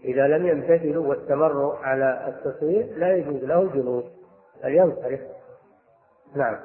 إذا 0.05 0.27
لم 0.27 0.47
يمتثلوا 0.47 1.07
واستمروا 1.07 1.75
على 1.75 2.27
التصوير 2.27 2.85
لا 2.97 3.15
يجوز 3.15 3.43
له 3.43 3.61
الجلوس 3.61 4.03
بل 4.63 4.75
ينصرف. 4.75 5.19
نعم. 6.35 6.55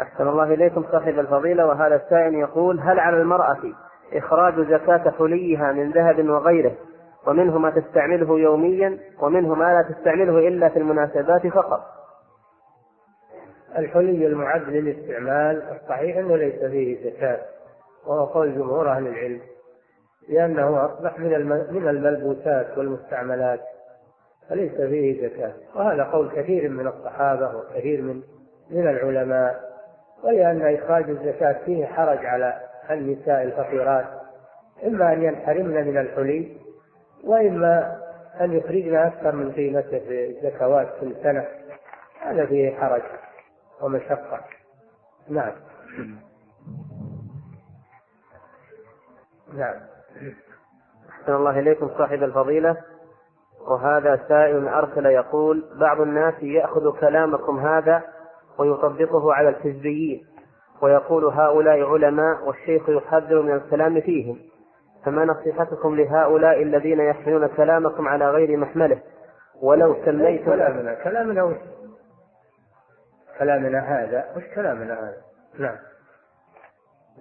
أحسن 0.00 0.28
الله 0.28 0.54
إليكم 0.54 0.84
صاحب 0.92 1.18
الفضيلة 1.18 1.66
وهذا 1.66 1.96
السائل 1.96 2.34
يقول 2.34 2.80
هل 2.80 3.00
على 3.00 3.16
المرأة 3.16 3.58
إخراج 4.12 4.60
زكاة 4.60 5.10
حليها 5.10 5.72
من 5.72 5.90
ذهب 5.90 6.28
وغيره 6.28 6.74
ومنه 7.26 7.58
ما 7.58 7.70
تستعمله 7.70 8.38
يوميا 8.38 8.98
ومنه 9.20 9.54
ما 9.54 9.64
لا 9.64 9.94
تستعمله 9.94 10.48
إلا 10.48 10.68
في 10.68 10.78
المناسبات 10.78 11.46
فقط؟ 11.46 11.80
الحلي 13.78 14.26
المعد 14.26 14.68
للاستعمال 14.68 15.62
الصحيح 15.62 16.16
أنه 16.16 16.36
ليس 16.36 16.64
فيه 16.64 17.10
زكاة 17.10 17.38
وهو 18.06 18.24
قول 18.24 18.54
جمهور 18.54 18.90
أهل 18.90 19.06
العلم. 19.06 19.40
لأنه 20.28 20.84
أصبح 20.84 21.18
من 21.18 21.46
من 21.70 21.88
الملبوسات 21.88 22.78
والمستعملات 22.78 23.60
فليس 24.48 24.72
فيه 24.72 25.28
زكاة. 25.28 25.52
وهذا 25.74 26.04
قول 26.04 26.30
كثير 26.30 26.68
من 26.68 26.86
الصحابة 26.86 27.56
وكثير 27.56 28.02
من 28.02 28.22
من 28.70 28.88
العلماء 28.88 29.68
ولأن 30.22 30.74
إخراج 30.74 31.10
الزكاة 31.10 31.56
فيه 31.64 31.86
حرج 31.86 32.26
على 32.26 32.60
النساء 32.90 33.42
الفقيرات 33.42 34.06
إما 34.86 35.12
أن 35.12 35.22
ينحرمن 35.22 35.86
من 35.86 35.98
الحلي 35.98 36.56
وإما 37.24 37.98
أن 38.40 38.52
يخرجن 38.52 38.96
أكثر 38.96 39.32
من 39.32 39.52
قيمته 39.52 39.98
في 39.98 40.26
الزكوات 40.26 40.88
كل 41.00 41.14
سنة 41.22 41.46
هذا 42.20 42.46
فيه 42.46 42.76
حرج 42.76 43.02
ومشقة. 43.80 44.40
نعم. 45.28 45.52
نعم. 49.58 49.97
أحسن 51.10 51.34
الله 51.34 51.58
إليكم 51.58 51.90
صاحب 51.98 52.22
الفضيلة. 52.22 52.76
وهذا 53.68 54.20
سائل 54.28 54.68
أرسل 54.68 55.06
يقول 55.06 55.64
بعض 55.80 56.00
الناس 56.00 56.34
يأخذ 56.42 57.00
كلامكم 57.00 57.58
هذا 57.58 58.02
ويطبقه 58.58 59.34
على 59.34 59.48
الحزبيين 59.48 60.26
ويقول 60.82 61.24
هؤلاء 61.24 61.82
علماء 61.82 62.44
والشيخ 62.44 62.88
يحذر 62.88 63.42
من 63.42 63.54
الكلام 63.54 64.00
فيهم. 64.00 64.38
فما 65.04 65.24
نصيحتكم 65.24 65.96
لهؤلاء 65.96 66.62
الذين 66.62 67.00
يحملون 67.00 67.46
كلامكم 67.46 68.08
على 68.08 68.30
غير 68.30 68.56
محمله؟ 68.56 69.00
ولو 69.62 69.96
سميتم 70.04 70.44
كلامنا؟ 70.44 70.94
كلامنا 70.94 71.42
وش؟ 71.42 71.56
كلامنا 73.38 73.78
هذا 73.78 74.24
وش 74.36 74.44
كلامنا 74.54 74.94
هذا؟ 74.94 75.16
نعم. 75.58 75.76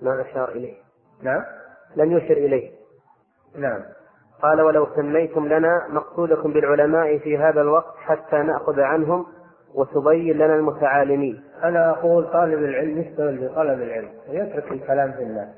ما 0.02 0.22
أشار 0.22 0.50
إليه. 0.50 0.78
نعم. 1.22 1.44
لم 1.96 2.12
يشر 2.12 2.38
إليه. 2.38 2.77
نعم. 3.58 3.82
قال 4.42 4.62
ولو 4.62 4.88
سميتم 4.96 5.48
لنا 5.48 5.88
مقصودكم 5.90 6.54
بالعلماء 6.54 7.18
في 7.18 7.38
هذا 7.38 7.62
الوقت 7.62 7.98
حتى 7.98 8.36
نأخذ 8.36 8.80
عنهم 8.80 9.26
وتبين 9.74 10.38
لنا 10.38 10.56
المتعالمين. 10.56 11.44
أنا 11.64 11.90
أقول 11.90 12.32
طالب 12.32 12.64
العلم 12.64 13.02
يشتغل 13.02 13.38
بطلب 13.38 13.82
العلم 13.82 14.10
ويترك 14.30 14.72
الكلام 14.72 15.12
في 15.12 15.24
الناس. 15.24 15.50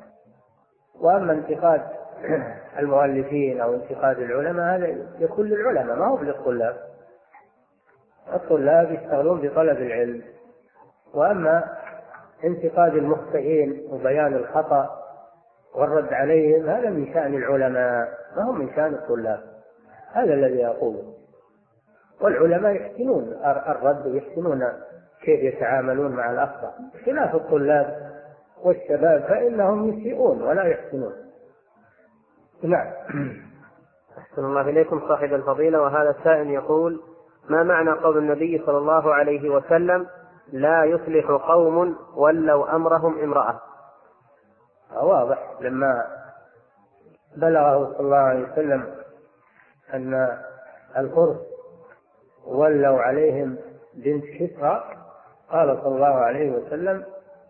وأما 1.01 1.33
انتقاد 1.33 1.81
المؤلفين 2.79 3.61
أو 3.61 3.73
انتقاد 3.73 4.19
العلماء 4.19 4.75
هذا 4.75 4.97
يكون 5.19 5.45
للعلماء 5.45 5.95
ما 5.95 6.07
هو 6.07 6.21
للطلاب. 6.21 6.75
الطلاب 8.33 8.91
يشتغلون 8.91 9.41
بطلب 9.41 9.77
العلم. 9.77 10.21
وأما 11.13 11.63
انتقاد 12.43 12.95
المخطئين 12.95 13.87
وبيان 13.91 14.33
الخطأ 14.33 14.98
والرد 15.75 16.13
عليهم 16.13 16.69
هذا 16.69 16.89
من 16.89 17.13
شأن 17.13 17.35
العلماء 17.35 18.07
ما 18.37 18.43
هو 18.43 18.51
من 18.51 18.69
شأن 18.75 18.93
الطلاب 18.93 19.39
هذا 20.11 20.33
الذي 20.33 20.65
أقوله 20.65 21.13
والعلماء 22.21 22.71
يحسنون 22.71 23.23
الرد 23.45 24.07
ويحسنون 24.07 24.63
كيف 25.21 25.53
يتعاملون 25.53 26.11
مع 26.11 26.31
الأخطاء. 26.31 26.73
خلاف 27.05 27.35
الطلاب 27.35 28.11
والشباب 28.63 29.21
فإنهم 29.21 29.89
يسيئون 29.89 30.41
ولا 30.41 30.63
يحسنون. 30.63 31.13
نعم. 32.63 32.91
أحسن 34.17 34.45
الله 34.45 34.61
إليكم 34.61 34.99
صاحب 35.07 35.33
الفضيلة 35.33 35.81
وهذا 35.81 36.09
السائل 36.09 36.49
يقول 36.49 37.01
ما 37.49 37.63
معنى 37.63 37.91
قول 37.91 38.17
النبي 38.17 38.61
صلى 38.65 38.77
الله 38.77 39.13
عليه 39.13 39.49
وسلم 39.49 40.07
لا 40.51 40.83
يصلح 40.83 41.31
قوم 41.31 41.95
ولوا 42.15 42.75
أمرهم 42.75 43.19
امرأة 43.19 43.59
واضح 44.95 45.37
لما 45.61 46.05
بلغه 47.35 47.93
صلى 47.93 47.99
الله 47.99 48.17
عليه 48.17 48.51
وسلم 48.51 48.85
أن 49.93 50.37
الفرس 50.97 51.37
ولوا 52.45 53.01
عليهم 53.01 53.57
بنت 53.93 54.23
كسرى 54.25 54.83
قال 55.51 55.79
صلى 55.83 55.95
الله 55.95 56.15
عليه 56.15 56.51
وسلم 56.51 57.03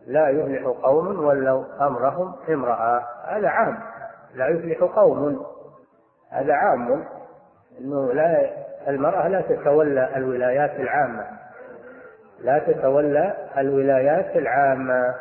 لا 0.07 0.29
يفلح 0.29 0.63
قوم 0.83 1.25
ولوا 1.25 1.63
أمرهم 1.81 2.35
امرأة. 2.49 3.03
هذا 3.25 3.47
عام. 3.47 3.79
لا 4.35 4.47
يفلح 4.47 4.83
قوم. 4.83 5.45
هذا 6.29 6.53
عام. 6.53 7.05
أنه 7.79 8.13
لا 8.13 8.49
المرأة 8.87 9.27
لا 9.27 9.41
تتولى 9.41 10.17
الولايات 10.17 10.79
العامة. 10.79 11.25
لا 12.39 12.59
تتولى 12.59 13.33
الولايات 13.57 14.35
العامة. 14.35 15.15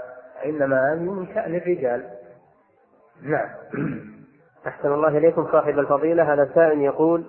إنما 0.44 0.92
هذه 0.92 1.12
من 1.12 1.26
شأن 1.26 1.54
الرجال 1.54 2.04
نعم 3.22 3.48
أحسن 4.66 4.92
الله 4.92 5.08
إليكم 5.08 5.46
صاحب 5.52 5.78
الفضيلة 5.78 6.32
هذا 6.32 6.50
سائل 6.54 6.80
يقول 6.80 7.24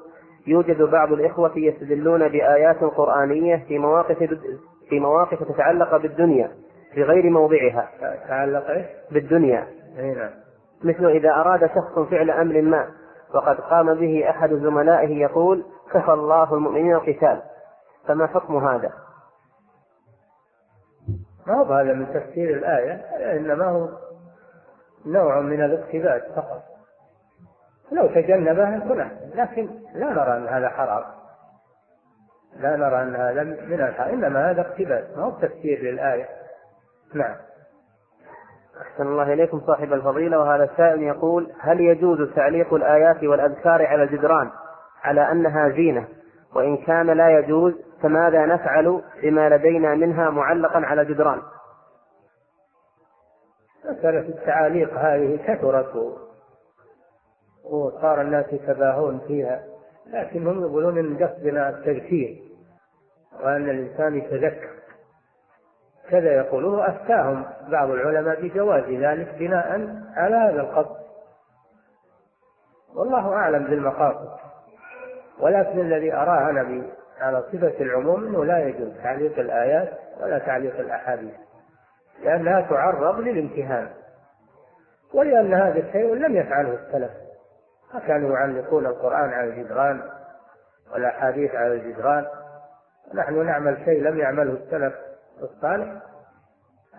يوجد 0.47 0.81
بعض 0.81 1.11
الإخوة 1.11 1.57
يستدلون 1.57 2.27
بآيات 2.27 2.83
قرآنية 2.83 3.65
في 3.67 3.77
مواقف 3.79 4.17
في 4.89 4.99
مواقف 4.99 5.43
تتعلق 5.43 5.97
بالدنيا 5.97 6.51
في 6.93 7.03
غير 7.03 7.29
موضعها. 7.29 7.89
تتعلق 8.25 8.69
إيش؟ 8.69 8.85
بالدنيا. 9.11 9.67
نعم. 9.97 10.29
مثل 10.83 11.05
إذا 11.05 11.29
أراد 11.29 11.59
شخص 11.59 11.99
فعل 12.11 12.31
أمر 12.31 12.61
ما 12.61 12.87
وقد 13.35 13.55
قام 13.61 13.93
به 13.93 14.29
أحد 14.29 14.49
زملائه 14.53 15.21
يقول 15.21 15.63
كفى 15.93 16.11
الله 16.11 16.53
المؤمنين 16.53 16.93
القتال 16.95 17.41
فما 18.07 18.27
حكم 18.27 18.57
هذا؟ 18.57 18.91
ما 21.47 21.55
هو 21.55 21.73
هذا 21.73 21.93
من 21.93 22.13
تفسير 22.13 22.57
الآية؟ 22.57 22.93
إنما 23.37 23.65
هو 23.65 23.89
نوع 25.05 25.39
من 25.39 25.63
الاقتباس 25.63 26.21
فقط. 26.35 26.63
لو 27.91 28.07
تجنبه 28.07 28.75
يكون 28.75 29.01
أحسن 29.01 29.29
لكن 29.35 29.69
لا 29.95 30.09
نرى 30.09 30.37
أن 30.37 30.47
هذا 30.47 30.69
حرام. 30.69 31.03
لا 32.59 32.75
نرى 32.75 33.01
أن 33.01 33.15
هذا 33.15 33.43
من 33.43 33.81
الحرام. 33.81 34.09
إنما 34.09 34.51
هذا 34.51 34.61
اقتباس. 34.61 35.17
ما 35.17 35.23
هو 35.23 35.31
تفسير 35.31 35.81
للآية. 35.81 36.25
نعم. 37.13 37.35
أحسن 38.81 39.07
الله 39.07 39.33
إليكم 39.33 39.61
صاحب 39.67 39.93
الفضيلة. 39.93 40.39
وهذا 40.39 40.63
السائل 40.63 41.03
يقول 41.03 41.51
هل 41.59 41.81
يجوز 41.81 42.33
تعليق 42.35 42.73
الآيات 42.73 43.23
والأذكار 43.23 43.85
على 43.85 44.03
الجدران؟ 44.03 44.49
على 45.03 45.31
أنها 45.31 45.69
زينة. 45.69 46.07
وإن 46.55 46.77
كان 46.77 47.05
لا 47.05 47.39
يجوز 47.39 47.88
فماذا 48.01 48.45
نفعل 48.45 49.01
بما 49.23 49.49
لدينا 49.49 49.95
منها 49.95 50.29
معلقا 50.29 50.79
على 50.79 51.01
الجدران 51.01 51.41
مسألة 53.85 54.19
التعاليق 54.19 54.93
هذه 54.93 55.39
كثرت 55.47 56.19
وصار 57.63 58.21
الناس 58.21 58.45
يتباهون 58.53 59.19
فيها 59.27 59.63
لكن 60.07 60.47
هم 60.47 60.61
يقولون 60.61 60.97
إن 60.97 61.27
قصدنا 61.27 61.69
التذكير 61.69 62.43
وأن 63.43 63.69
الإنسان 63.69 64.17
يتذكر. 64.17 64.69
كذا 66.09 66.31
يقولون 66.33 66.79
أفتاهم 66.79 67.45
بعض 67.67 67.89
العلماء 67.89 68.41
بجواز 68.41 68.83
ذلك 68.83 69.35
بناء 69.39 69.67
على 70.15 70.35
هذا 70.35 70.61
القصد. 70.61 70.99
والله 72.95 73.33
أعلم 73.33 73.63
بالمقاصد 73.63 74.29
ولكن 75.39 75.79
الذي 75.79 76.13
اراه 76.13 76.49
أنا 76.49 76.83
على 77.21 77.43
صفة 77.51 77.81
العموم 77.81 78.27
إنه 78.27 78.45
لا 78.45 78.59
يجوز 78.59 78.97
تعليق 79.03 79.39
الآيات 79.39 79.89
ولا 80.21 80.39
تعليق 80.39 80.79
الأحاديث 80.79 81.33
لأنها 82.23 82.61
تعرض 82.61 83.19
للامتهان. 83.19 83.89
ولأن 85.13 85.53
هذا 85.53 85.79
الشيء 85.79 86.13
لم 86.15 86.35
يفعله 86.35 86.73
السلف. 86.73 87.11
ما 87.93 87.99
كانوا 87.99 88.37
يعلقون 88.37 88.85
القرآن 88.85 89.29
على 89.29 89.49
الجدران 89.49 90.01
والأحاديث 90.93 91.55
على 91.55 91.73
الجدران. 91.73 92.25
نحن 93.13 93.45
نعمل 93.45 93.77
شيء 93.85 94.03
لم 94.03 94.17
يعمله 94.17 94.53
السلف 94.53 94.93
الصالح. 95.41 96.01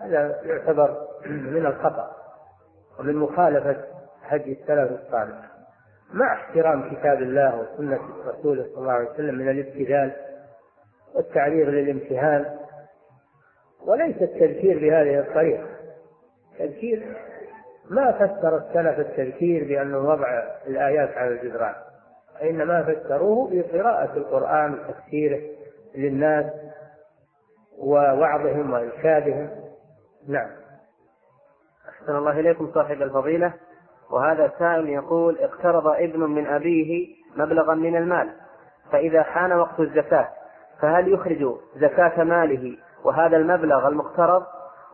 هذا 0.01 0.41
يعتبر 0.43 1.07
من 1.25 1.65
الخطأ 1.65 2.11
ومن 2.99 3.15
مخالفة 3.15 3.77
هدي 4.23 4.61
السلف 4.61 4.91
الصالح. 4.91 5.50
مع 6.13 6.33
احترام 6.33 6.95
كتاب 6.95 7.21
الله 7.21 7.59
وسنة 7.59 7.99
رسوله 8.25 8.63
صلى 8.63 8.77
الله 8.77 8.91
عليه 8.91 9.09
وسلم 9.09 9.35
من 9.35 9.49
الابتذال 9.49 10.11
والتعريض 11.15 11.67
للامتهان 11.67 12.57
وليس 13.85 14.21
التذكير 14.21 14.79
بهذه 14.79 15.19
الطريقة. 15.19 15.67
التذكير 16.51 17.15
ما 17.89 18.11
فسر 18.11 18.57
السلف 18.57 18.99
التذكير 18.99 19.63
بأنه 19.63 19.97
وضع 19.97 20.43
الآيات 20.67 21.17
على 21.17 21.29
الجدران 21.29 21.75
إنما 22.41 22.83
فسروه 22.83 23.49
بقراءة 23.51 24.17
القرآن 24.17 24.73
وتفسيره 24.73 25.41
للناس 25.95 26.45
ووعظهم 27.77 28.73
وإرشادهم. 28.73 29.49
نعم. 30.27 30.49
أحسن 31.89 32.15
الله 32.15 32.39
إليكم 32.39 32.71
صاحب 32.73 33.01
الفضيلة. 33.01 33.53
وهذا 34.11 34.51
سائل 34.59 34.89
يقول 34.89 35.37
اقترض 35.39 35.87
ابن 35.87 36.19
من 36.19 36.47
أبيه 36.47 37.15
مبلغا 37.35 37.75
من 37.75 37.95
المال 37.95 38.29
فإذا 38.91 39.23
حان 39.23 39.53
وقت 39.53 39.79
الزكاة 39.79 40.29
فهل 40.81 41.13
يخرج 41.13 41.55
زكاة 41.75 42.23
ماله 42.23 42.77
وهذا 43.03 43.37
المبلغ 43.37 43.87
المقترض 43.87 44.43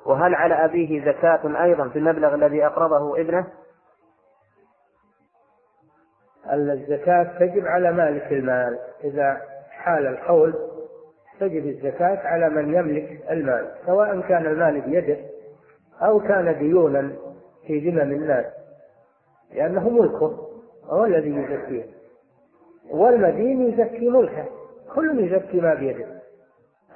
وهل 0.06 0.36
على 0.36 0.66
أبيه 0.66 1.06
زكاة 1.06 1.64
أيضا 1.64 1.90
في 1.90 2.00
المبلغ 2.00 2.34
الذي 2.36 2.66
أقرضه 2.66 3.22
ابنه؟ 3.22 3.48
الزكاة 6.52 7.24
تجب 7.24 7.66
على 7.66 7.92
مالك 7.92 8.32
المال 8.32 8.80
إذا 9.04 9.42
حال 9.72 10.08
الحول 10.08 10.54
تجب 11.40 11.66
الزكاة 11.66 12.28
على 12.28 12.50
من 12.50 12.74
يملك 12.74 13.24
المال 13.32 13.72
سواء 13.86 14.20
كان 14.20 14.46
المال 14.46 14.82
بيده 14.82 15.18
أو 16.02 16.20
كان 16.20 16.60
ديونا 16.60 17.12
في 17.68 17.90
ذمم 17.90 18.12
الناس 18.12 18.46
لأنه 19.54 19.90
ملكه 19.90 20.48
هو 20.86 21.06
الذي 21.06 21.30
يزكيه 21.30 21.86
والمدين 22.92 23.70
يزكي 23.70 24.10
ملكه 24.10 24.46
كل 24.96 25.20
يزكي 25.20 25.62
ما 25.62 25.74
بيده. 25.74 26.06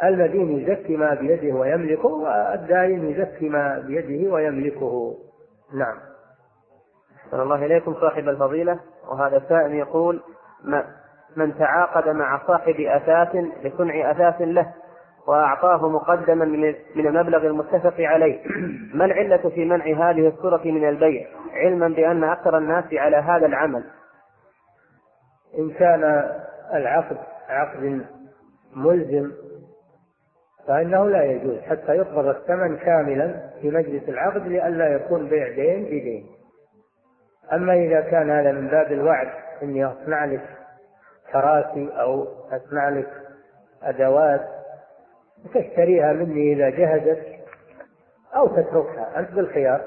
المدين 0.03 0.59
يزكي 0.59 0.97
ما 0.97 1.13
بيده 1.13 1.55
ويملكه 1.55 2.07
والدائن 2.07 3.09
يزكي 3.09 3.49
ما 3.49 3.79
بيده 3.79 4.33
ويملكه. 4.33 5.15
نعم. 5.73 5.97
أحسن 7.17 7.41
الله 7.41 7.65
إليكم 7.65 7.93
صاحب 7.93 8.29
الفضيلة. 8.29 8.79
وهذا 9.07 9.43
سائل 9.49 9.73
يقول 9.73 10.21
من 11.35 11.57
تعاقد 11.57 12.09
مع 12.09 12.47
صاحب 12.47 12.75
أثاث 12.79 13.35
لصنع 13.63 14.11
أثاث 14.11 14.41
له. 14.41 14.73
وأعطاه 15.28 15.89
مقدما 15.89 16.45
من 16.95 17.05
المبلغ 17.07 17.45
المتفق 17.45 17.95
عليه. 17.99 18.39
ما 18.97 19.05
العلة 19.05 19.49
في 19.49 19.65
منع 19.65 19.86
هذه 19.86 20.28
الصورة 20.28 20.61
من 20.65 20.89
البيع؟ 20.89 21.28
علما 21.53 21.88
بأن 21.88 22.24
أكثر 22.24 22.57
الناس 22.57 22.86
على 22.93 23.17
هذا 23.17 23.45
العمل. 23.45 23.84
إن 25.57 25.72
كان 25.72 26.32
العقد 26.74 27.17
عقد 27.49 28.05
ملزم 28.76 29.32
فإنه 30.67 31.09
لا 31.09 31.24
يجوز 31.24 31.59
حتى 31.59 31.95
يقبض 31.95 32.28
الثمن 32.28 32.78
كاملا 32.78 33.49
في 33.61 33.69
مجلس 33.69 34.09
العقد 34.09 34.47
لئلا 34.47 34.95
يكون 34.95 35.29
بيع 35.29 35.47
دين 35.47 35.86
بدين. 35.86 36.25
أما 37.54 37.74
إذا 37.74 38.01
كان 38.01 38.29
هذا 38.29 38.51
من 38.51 38.67
باب 38.67 38.91
الوعد 38.91 39.28
إني 39.63 39.86
أصنع 39.86 40.25
لك 40.25 40.45
كراسي 41.32 41.89
أو 42.01 42.28
أصنع 42.51 42.89
لك 42.89 43.09
أدوات 43.83 44.61
تشتريها 45.54 46.13
مني 46.13 46.54
إذا 46.54 46.70
جهزت 46.70 47.26
أو 48.36 48.47
تتركها. 48.47 49.20
أنت 49.20 49.32
بالخيار. 49.32 49.82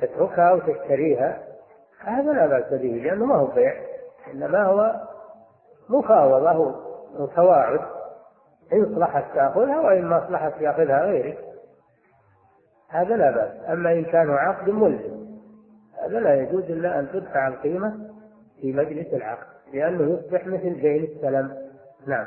تتركها 0.00 0.50
أو 0.50 0.58
تشتريها. 0.58 1.42
هذا 2.00 2.32
لا 2.32 2.46
بأس 2.46 2.72
به 2.72 2.88
لأنه 3.04 3.26
ما 3.26 3.34
هو 3.34 3.46
بيع 3.46 3.74
إنما 4.34 4.64
هو 4.64 4.94
مفاوضة 5.88 6.74
وتواعد 7.18 7.80
إن 8.72 8.94
صلحت 8.94 9.24
تأخذها 9.34 9.80
وإن 9.80 10.04
ما 10.04 10.26
صلحت 10.28 10.60
يأخذها 10.60 11.04
غيرك. 11.04 11.38
هذا 12.88 13.16
لا 13.16 13.30
بأس. 13.30 13.70
أما 13.70 13.92
إن 13.92 14.04
كان 14.04 14.30
عقد 14.30 14.70
ملزم 14.70 15.22
هذا 16.02 16.20
لا 16.20 16.34
يجوز 16.34 16.64
إلا 16.64 16.98
أن 16.98 17.08
تدفع 17.12 17.48
القيمة 17.48 18.10
في 18.60 18.72
مجلس 18.72 19.14
العقد 19.14 19.46
لأنه 19.72 20.14
يصبح 20.14 20.46
مثل 20.46 20.80
دين 20.80 21.04
السلم. 21.04 21.56
نعم. 22.06 22.26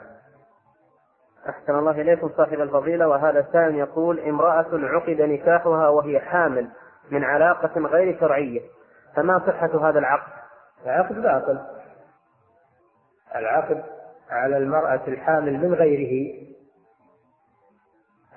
أحسن 1.50 1.76
الله 1.76 1.92
إليكم 1.92 2.30
صاحب 2.38 2.62
الفضيلة. 2.62 3.08
وهذا 3.08 3.40
السائل 3.40 3.76
يقول 3.76 4.20
امرأة 4.20 4.68
عقد 4.74 5.22
نكاحها 5.22 5.90
وهي 5.90 6.20
حامل 6.20 6.70
من 7.12 7.24
علاقة 7.24 7.80
غير 7.80 8.20
شرعية 8.20 8.62
فما 9.16 9.40
صحة 9.40 9.90
هذا 9.90 10.00
العقد؟ 10.00 10.32
العقد 10.86 11.22
باطل. 11.22 11.60
العقد 13.36 13.84
على 14.30 14.58
المرأة 14.58 15.02
الحامل 15.08 15.54
من 15.68 15.74
غيره 15.74 16.46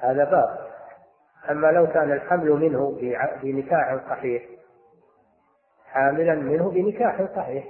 هذا 0.01 0.25
باطل. 0.25 0.69
أما 1.51 1.67
لو 1.67 1.87
كان 1.87 2.13
الحمل 2.13 2.51
منه 2.51 2.99
بنكاح 3.43 3.99
صحيح 4.11 4.43
حاملا 5.87 6.35
منه 6.35 6.71
بنكاح 6.71 7.23
صحيح 7.37 7.65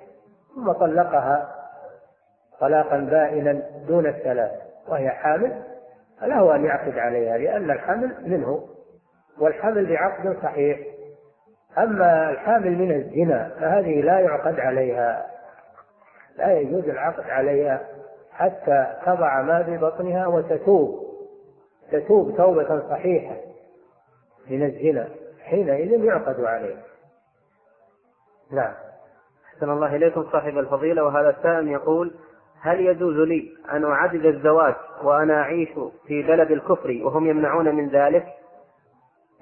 ثم 0.55 0.73
طلقها 0.73 1.55
طلاقا 2.60 2.97
بائنا 2.97 3.52
دون 3.89 4.06
الثلاث. 4.06 4.68
وهي 4.89 5.10
حامل 5.10 5.62
فله 6.20 6.55
أن 6.55 6.65
يعقد 6.65 6.98
عليها 6.98 7.39
لأن 7.39 7.70
الحمل 7.70 8.16
منه 8.27 8.69
والحمل 9.39 9.86
بعقد 9.86 10.36
صحيح. 10.43 10.78
أما 11.78 12.31
الحامل 12.31 12.78
من 12.78 12.93
الزنا 12.93 13.51
فهذه 13.60 14.01
لا 14.01 14.20
يعقد 14.20 14.60
عليها 14.60 15.27
لا 16.36 16.52
يجوز 16.52 16.85
العقد 16.85 17.31
عليها 17.31 17.81
حتى 18.32 18.97
تضع 19.06 19.43
ما 19.43 19.62
في 19.62 19.77
بطنها 19.77 20.27
وتتوب. 20.27 21.09
تتوب 21.93 22.36
توبة 22.36 22.89
صحيحة 22.90 23.36
من 24.51 24.62
الزنا 24.62 25.09
حينئذ 25.44 26.05
يعقد 26.05 26.40
عليه. 26.40 26.77
نعم. 28.52 28.74
أحسن 29.47 29.70
الله 29.70 29.97
إليكم 29.97 30.31
صاحب 30.32 30.59
الفضيلة 30.59 31.05
وهذا 31.05 31.31
السائل 31.31 31.69
يقول 31.69 32.15
هل 32.61 32.81
يجوز 32.81 33.17
لي 33.17 33.57
أن 33.73 33.85
أعدد 33.85 34.25
الزواج 34.25 34.75
وأنا 35.03 35.41
أعيش 35.41 35.69
في 36.07 36.23
بلد 36.23 36.51
الكفر 36.51 37.01
وهم 37.03 37.27
يمنعون 37.27 37.75
من 37.75 37.89
ذلك؟ 37.89 38.27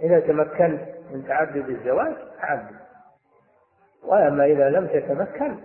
إذا 0.03 0.21
تمكنت 0.21 0.81
من 1.13 1.25
تعدد 1.29 1.69
الزواج 1.69 2.15
تعدد 2.41 2.77
وأما 4.05 4.45
إذا 4.45 4.69
لم 4.69 4.87
تتمكن 4.87 5.57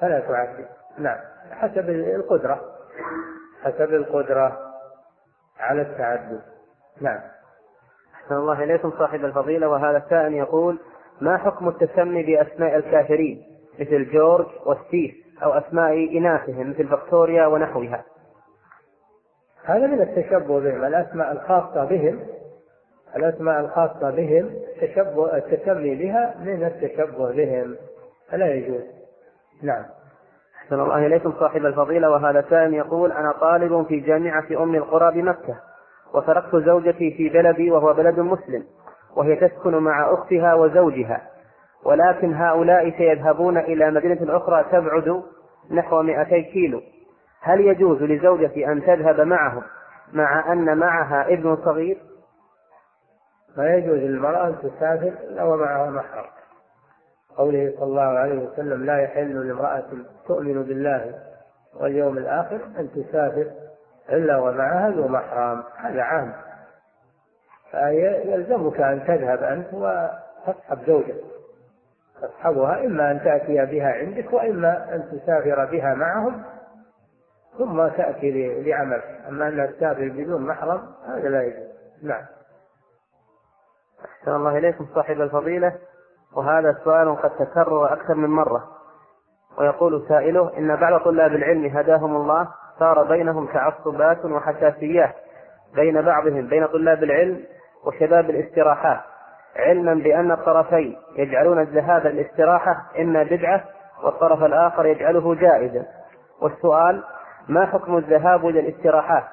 فلا 0.00 0.20
تعدد 0.20 0.66
نعم. 0.98 1.18
حسب 1.50 1.90
القدرة. 1.90 2.60
حسب 3.62 3.94
القدرة 3.94 4.58
على 5.60 5.82
التعدد 5.82 6.40
نعم. 7.00 7.20
أحسن 8.14 8.34
الله 8.34 8.64
إليكم 8.64 8.92
صاحب 8.98 9.24
الفضيلة. 9.24 9.68
وهذا 9.68 9.96
السائل 9.96 10.34
يقول 10.34 10.78
ما 11.20 11.38
حكم 11.38 11.68
التسمي 11.68 12.22
بأسماء 12.22 12.76
الكافرين؟ 12.76 13.42
مثل 13.80 14.12
جورج 14.12 14.46
وستيف 14.66 15.21
أو 15.42 15.52
أسماء 15.52 16.18
إناثهم 16.18 16.70
مثل 16.70 16.88
فيكتوريا 16.88 17.46
ونحوها. 17.46 18.04
هذا 19.64 19.86
من 19.86 20.00
التشبه 20.00 20.60
بهم 20.60 20.84
الأسماء 20.84 21.32
الخاصة 21.32 21.84
بهم 21.84 22.20
الأسماء 23.16 23.60
الخاصة 23.60 24.10
بهم 24.10 24.50
التشبه 24.82 25.36
التسمي 25.36 25.94
بها 25.94 26.34
من 26.44 26.64
التشبه 26.64 27.32
بهم. 27.32 27.76
فلا 28.30 28.54
يجوز. 28.54 28.82
نعم. 29.62 29.84
أحسن 30.62 30.80
الله 30.80 31.06
إليكم 31.06 31.32
صاحب 31.40 31.66
الفضيلة 31.66 32.10
وهذا 32.10 32.44
سائل 32.50 32.74
يقول 32.74 33.12
أنا 33.12 33.32
طالب 33.32 33.86
في 33.86 34.00
جامعة 34.00 34.62
أم 34.62 34.74
القرى 34.74 35.22
بمكة 35.22 35.56
وتركت 36.14 36.56
زوجتي 36.56 37.10
في 37.10 37.28
بلدي 37.28 37.70
وهو 37.70 37.92
بلد 37.92 38.20
مسلم 38.20 38.64
وهي 39.16 39.36
تسكن 39.36 39.74
مع 39.74 40.14
أختها 40.14 40.54
وزوجها. 40.54 41.31
ولكن 41.84 42.34
هؤلاء 42.34 42.90
سيذهبون 42.90 43.58
إلى 43.58 43.90
مدينة 43.90 44.36
أخرى 44.36 44.64
تبعد 44.72 45.22
نحو 45.70 46.02
200 46.02 46.40
كيلو. 46.40 46.82
هل 47.40 47.60
يجوز 47.60 48.02
لزوجتي 48.02 48.66
أن 48.66 48.82
تذهب 48.82 49.20
معهم 49.20 49.62
مع 50.12 50.52
أن 50.52 50.78
معها 50.78 51.32
ابن 51.32 51.56
صغير؟ 51.56 51.98
ما 53.56 53.74
يجوز 53.74 53.98
للمرأة 53.98 54.46
أن 54.46 54.56
تسافر 54.58 55.12
إلا 55.28 55.44
ومعها 55.44 55.90
محرم. 55.90 56.30
قوله 57.36 57.72
صلى 57.76 57.84
الله 57.84 58.18
عليه 58.18 58.38
وسلم 58.38 58.84
لا 58.84 59.02
يحل 59.02 59.48
لامرأة 59.48 59.84
تؤمن 60.26 60.62
بالله 60.62 61.14
واليوم 61.80 62.18
الآخر 62.18 62.60
أن 62.78 62.88
تسافر 62.90 63.46
إلا 64.10 64.38
ومعها 64.38 64.90
ذو 64.90 65.08
محرم. 65.08 65.62
هذا 65.76 66.02
عام. 66.02 66.32
فيلزمك 67.70 68.80
أن 68.80 69.04
تذهب 69.06 69.42
أنت 69.42 69.74
وتصحب 69.74 70.78
زوجك 70.86 71.31
تصحبها 72.22 72.86
إما 72.86 73.10
أن 73.10 73.20
تأتي 73.24 73.66
بها 73.66 73.92
عندك 73.92 74.32
وإما 74.32 74.94
أن 74.94 75.04
تسافر 75.12 75.64
بها 75.64 75.94
معهم 75.94 76.42
ثم 77.58 77.88
تأتي 77.88 78.62
لعمل 78.62 79.02
أما 79.28 79.48
أنها 79.48 79.66
تسافر 79.66 80.08
بدون 80.08 80.46
محرم 80.46 80.80
هذا 81.06 81.28
لا 81.28 81.42
يجوز. 81.42 81.72
نعم. 82.02 82.22
أحسن 84.04 84.30
الله 84.30 84.58
إليكم 84.58 84.86
صاحب 84.94 85.20
الفضيلة. 85.20 85.72
وهذا 86.36 86.78
سؤال 86.84 87.16
قد 87.16 87.30
تكرر 87.30 87.92
أكثر 87.92 88.14
من 88.14 88.28
مرة. 88.28 88.68
ويقول 89.58 90.04
سائله 90.08 90.58
إن 90.58 90.76
بعض 90.76 91.00
طلاب 91.00 91.32
العلم 91.32 91.76
هداهم 91.76 92.16
الله 92.16 92.48
صار 92.78 93.04
بينهم 93.04 93.46
تعصبات 93.46 94.24
وحساسيات 94.24 95.14
بين 95.74 96.02
بعضهم 96.02 96.48
بين 96.48 96.66
طلاب 96.66 97.02
العلم 97.02 97.44
وشباب 97.84 98.30
الاستراحات. 98.30 99.11
علما 99.56 99.94
بأن 99.94 100.30
الطرفين 100.30 100.96
يجعلون 101.16 101.60
الذهاب 101.60 102.06
للاستراحة 102.06 102.76
إما 103.00 103.22
بدعة 103.22 103.64
والطرف 104.04 104.44
الآخر 104.44 104.86
يجعله 104.86 105.34
جائزا. 105.34 105.84
والسؤال 106.42 107.02
ما 107.48 107.66
حكم 107.66 107.96
الذهاب 107.96 108.48
إلى 108.48 108.60
الاستراحات 108.60 109.24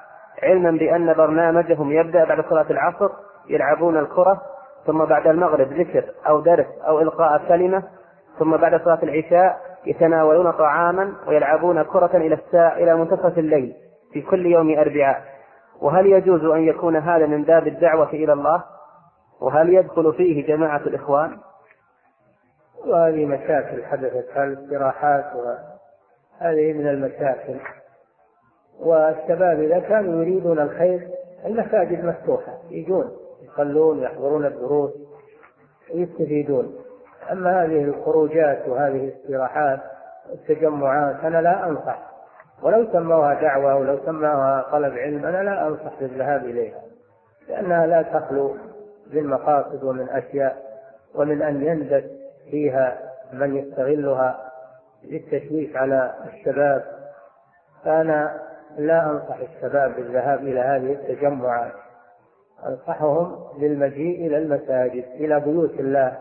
علما 0.42 0.70
بأن 0.70 1.14
برنامجهم 1.14 1.92
يبدأ 1.92 2.24
بعد 2.24 2.44
صلاة 2.50 2.66
العصر 2.70 3.10
يلعبون 3.48 3.98
الكرة 3.98 4.42
ثم 4.86 5.04
بعد 5.04 5.26
المغرب 5.26 5.72
ذكر 5.72 6.04
أو 6.28 6.40
درس 6.40 6.66
أو 6.86 7.00
إلقاء 7.00 7.42
كلمة 7.48 7.82
ثم 8.38 8.56
بعد 8.56 8.80
صلاة 8.84 8.98
العشاء 9.02 9.60
يتناولون 9.86 10.50
طعاما 10.50 11.12
ويلعبون 11.26 11.82
كرة 11.82 12.10
إلى 12.14 12.34
الساعة 12.34 12.72
إلى 12.72 12.96
منتصف 12.96 13.38
الليل 13.38 13.72
في 14.12 14.22
كل 14.22 14.46
يوم 14.46 14.78
أربعاء. 14.78 15.22
وهل 15.80 16.06
يجوز 16.06 16.44
أن 16.44 16.60
يكون 16.60 16.96
هذا 16.96 17.26
من 17.26 17.42
باب 17.44 17.66
الدعوة 17.66 18.08
إلى 18.08 18.32
الله؟ 18.32 18.62
وهل 19.40 19.74
يدخل 19.74 20.12
فيه 20.12 20.46
جماعة 20.46 20.80
الإخوان؟ 20.80 21.38
وهذه 22.86 23.26
مشاكل 23.26 23.84
حدثت 23.84 24.36
الاستراحات 24.36 25.24
وهذه 25.34 26.72
من 26.72 26.88
المشاكل. 26.88 27.56
والشباب 28.80 29.60
إذا 29.60 29.78
كانوا 29.78 30.22
يريدون 30.22 30.58
الخير 30.58 31.08
المساجد 31.46 32.04
مفتوحة 32.04 32.58
يجون 32.70 33.10
يصلون 33.42 34.02
يحضرون 34.02 34.46
الدروس 34.46 34.90
ويستفيدون 35.94 36.74
أما 37.32 37.64
هذه 37.64 37.84
الخروجات 37.84 38.68
وهذه 38.68 39.04
الاستراحات 39.04 39.80
التجمعات 40.32 41.24
أنا 41.24 41.42
لا 41.42 41.68
أنصح. 41.68 42.10
ولو 42.62 42.92
سموها 42.92 43.34
دعوة 43.34 43.76
ولو 43.76 43.98
سموها 44.06 44.66
طلب 44.72 44.98
علم 44.98 45.26
أنا 45.26 45.42
لا 45.42 45.66
أنصح 45.66 46.00
بالذهاب 46.00 46.44
إليها 46.44 46.80
لأنها 47.48 47.86
لا 47.86 48.02
تخلو 48.02 48.56
من 49.14 49.26
مقاصد 49.26 49.84
ومن 49.84 50.08
أشياء 50.08 50.70
ومن 51.14 51.42
أن 51.42 51.62
يندس 51.62 52.04
فيها 52.50 52.98
من 53.32 53.56
يستغلها 53.56 54.50
للتشويش 55.04 55.76
على 55.76 56.14
الشباب. 56.34 56.84
فأنا 57.84 58.40
لا 58.78 59.10
أنصح 59.10 59.36
الشباب 59.36 59.94
بالذهاب 59.96 60.38
إلى 60.38 60.60
هذه 60.60 60.92
التجمعات. 60.92 61.72
أنصحهم 62.66 63.38
بالمجيء 63.60 64.26
إلى 64.26 64.38
المساجد 64.38 65.04
إلى 65.14 65.40
بيوت 65.40 65.80
الله 65.80 66.18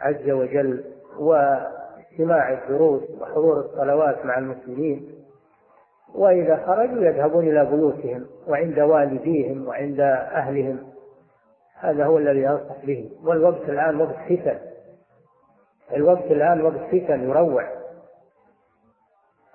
عز 0.00 0.30
وجل 0.30 0.84
واستماع 1.18 2.52
الدروس 2.52 3.02
وحضور 3.20 3.60
الصلوات 3.60 4.26
مع 4.26 4.38
المسلمين. 4.38 5.14
وإذا 6.14 6.56
خرجوا 6.66 7.04
يذهبون 7.04 7.48
إلى 7.48 7.64
بيوتهم 7.64 8.26
وعند 8.48 8.80
والديهم 8.80 9.68
وعند 9.68 10.00
أهلهم. 10.00 10.89
هذا 11.80 12.04
هو 12.04 12.18
الذي 12.18 12.48
أنصح 12.48 12.84
به. 12.84 13.10
والوقت 13.24 13.68
الآن 13.68 14.00
وقت 14.00 14.14
فتن. 14.28 14.58
الوقت 15.96 16.24
الآن 16.24 16.62
وقت 16.62 16.80
فتن 16.88 17.28
يروع. 17.28 17.64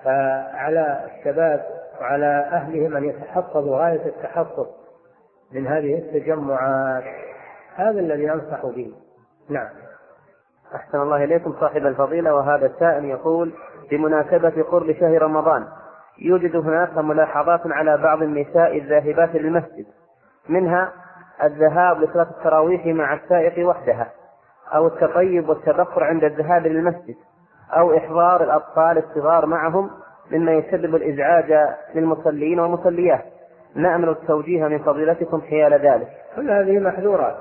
فعلى 0.04 1.06
الشباب 1.06 1.66
وعلى 2.02 2.50
أهلهم 2.52 2.98
أن 2.98 3.04
يتحفظوا 3.04 3.78
غاية 3.78 4.06
التحفظ 4.06 4.68
من 5.52 5.68
هذه 5.68 5.98
التجمعات. 5.98 7.04
هذا 7.76 8.00
الذي 8.00 8.32
أنصح 8.32 8.66
به. 8.66 8.94
نعم. 9.50 9.70
أحسن 10.76 11.02
الله 11.02 11.24
إليكم 11.24 11.56
صاحب 11.60 11.86
الفضيلة. 11.86 12.36
وهذا 12.36 12.66
السائل 12.66 13.06
يقول 13.06 13.54
بمناسبة 13.92 14.64
قرب 14.64 14.92
شهر 14.92 15.22
رمضان 15.22 15.68
يوجد 16.22 16.56
هناك 16.56 16.98
ملاحظات 16.98 17.62
على 17.66 17.98
بعض 17.98 18.22
النساء 18.22 18.78
الذاهبات 18.78 19.36
للمسجد. 19.36 19.86
منها 20.50 21.05
الذهاب 21.44 22.02
لصلاة 22.02 22.30
التراويح 22.38 22.86
مع 22.86 23.14
السائق 23.14 23.68
وحدها 23.68 24.12
أو 24.76 24.88
التطيب 24.88 25.50
والتبخر 25.50 26.04
عند 26.04 26.24
الذهاب 26.24 26.68
للمسجد 26.68 27.16
أو 27.78 27.98
إحضار 27.98 28.44
الأطفال 28.44 28.98
الصغار 28.98 29.46
معهم 29.46 29.92
مما 30.32 30.52
يسبب 30.52 30.96
الإزعاج 30.96 31.76
للمصلين 31.96 32.60
والمصليات. 32.60 33.26
نأمل 33.76 34.10
التوجيه 34.10 34.68
من 34.68 34.80
فضيلتكم 34.80 35.42
حيال 35.42 35.74
ذلك. 35.74 36.08
كل 36.36 36.52
هذه 36.52 36.80
محذورات. 36.80 37.38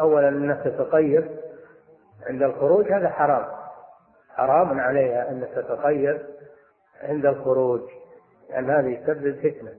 أولا 0.00 0.28
أنك 0.28 0.60
تتطيب 0.64 1.28
عند 2.30 2.42
الخروج 2.42 2.92
هذا 2.92 3.08
حرام. 3.08 3.44
حرام 4.36 4.80
عليها 4.80 5.30
أن 5.30 5.46
تتطيب 5.54 6.18
عند 7.02 7.26
الخروج 7.26 7.80
لأن 8.50 8.70
هذا 8.70 8.88
يسبب 8.88 9.36
فتنة. 9.36 9.70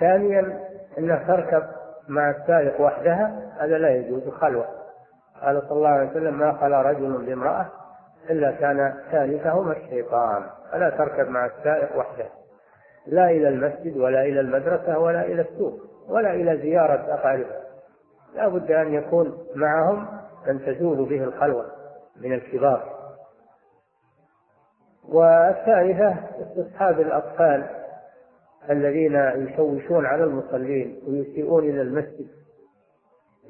ثانيا 0.00 0.60
أنها 0.98 1.24
تركب 1.26 1.81
مع 2.12 2.30
السائق 2.30 2.80
وحدها 2.80 3.52
هذا 3.60 3.78
لا 3.78 3.88
يجوز 3.88 4.28
خلوة. 4.28 4.66
قال 5.42 5.62
صلى 5.62 5.78
الله 5.78 5.88
عليه 5.88 6.10
وسلم 6.10 6.38
ما 6.38 6.52
خلا 6.52 6.82
رجل 6.82 7.26
بامرأة 7.26 7.66
إلا 8.30 8.50
كان 8.50 8.94
ثالثهما 9.10 9.72
الشيطان 9.72 10.42
فلا 10.72 10.90
تركب 10.90 11.28
مع 11.28 11.46
السائق 11.46 11.96
وحده. 11.96 12.24
لا 13.06 13.30
إلى 13.30 13.48
المسجد 13.48 13.96
ولا 13.96 14.22
إلى 14.22 14.40
المدرسة 14.40 14.98
ولا 14.98 15.22
إلى 15.22 15.42
السوق 15.42 15.80
ولا 16.08 16.30
إلى 16.30 16.56
زيارة 16.56 17.14
أقاربه. 17.14 17.62
لا 18.34 18.48
بد 18.48 18.70
أن 18.70 18.94
يكون 18.94 19.38
معهم 19.54 20.06
من 20.46 20.66
تزول 20.66 21.08
به 21.08 21.24
الخلوة 21.24 21.66
من 22.20 22.32
الكبار. 22.32 22.92
والثالثة 25.08 26.16
استصحاب 26.40 27.00
الأطفال. 27.00 27.81
الذين 28.70 29.16
يشوشون 29.16 30.06
على 30.06 30.24
المصلين 30.24 31.00
ويسيئون 31.08 31.64
إلى 31.64 31.82
المسجد. 31.82 32.26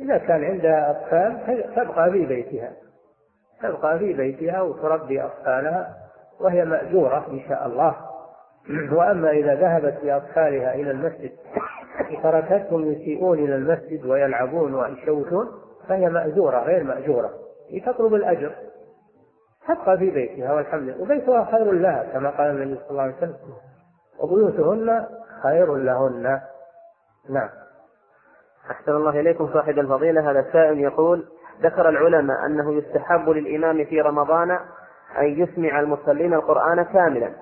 إذا 0.00 0.18
كان 0.18 0.44
عندها 0.44 0.90
أطفال 0.90 1.64
تبقى 1.76 2.10
في 2.10 2.26
بيتها. 2.26 2.72
تبقى 3.62 3.98
في 3.98 4.12
بيتها 4.12 4.62
وتربي 4.62 5.22
أطفالها 5.22 5.94
وهي 6.40 6.64
مأجورة 6.64 7.26
إن 7.30 7.40
شاء 7.48 7.66
الله. 7.66 7.96
وأما 8.98 9.30
إذا 9.30 9.54
ذهبت 9.54 9.98
بأطفالها 10.02 10.74
إلى 10.74 10.90
المسجد 10.90 11.32
وتركتهم 12.10 12.92
يسيئون 12.92 13.38
إلى 13.38 13.54
المسجد 13.56 14.06
ويلعبون 14.06 14.74
ويشوشون 14.74 15.48
فهي 15.88 16.08
مأجورة 16.08 16.58
غير 16.58 16.84
مأجورة. 16.84 17.30
تطلب 17.86 18.14
الأجر. 18.14 18.52
تبقى 19.68 19.98
في 19.98 20.10
بيتها 20.10 20.52
والحمد 20.52 20.82
لله. 20.82 21.02
وبيتها 21.02 21.44
خير 21.44 21.72
لها 21.72 22.04
كما 22.12 22.30
قال 22.30 22.50
النبي 22.50 22.74
صلى 22.74 22.90
الله 22.90 23.02
عليه 23.02 23.16
وسلم. 23.16 23.36
وبيوتهن 24.20 25.06
خير 25.42 25.74
لهن. 25.74 26.40
نعم. 27.30 27.48
أحسن 28.70 28.92
الله 28.92 29.20
إليكم 29.20 29.52
صاحب 29.52 29.78
الفضيلة. 29.78 30.30
هذا 30.30 30.40
السائل 30.40 30.78
يقول 30.78 31.24
ذكر 31.62 31.88
العلماء 31.88 32.46
أنه 32.46 32.74
يستحب 32.74 33.28
للإمام 33.28 33.84
في 33.84 34.00
رمضان 34.00 34.50
أن 35.18 35.24
يسمع 35.24 35.80
المصلين 35.80 36.34
القرآن 36.34 36.82
كاملا 36.82 37.32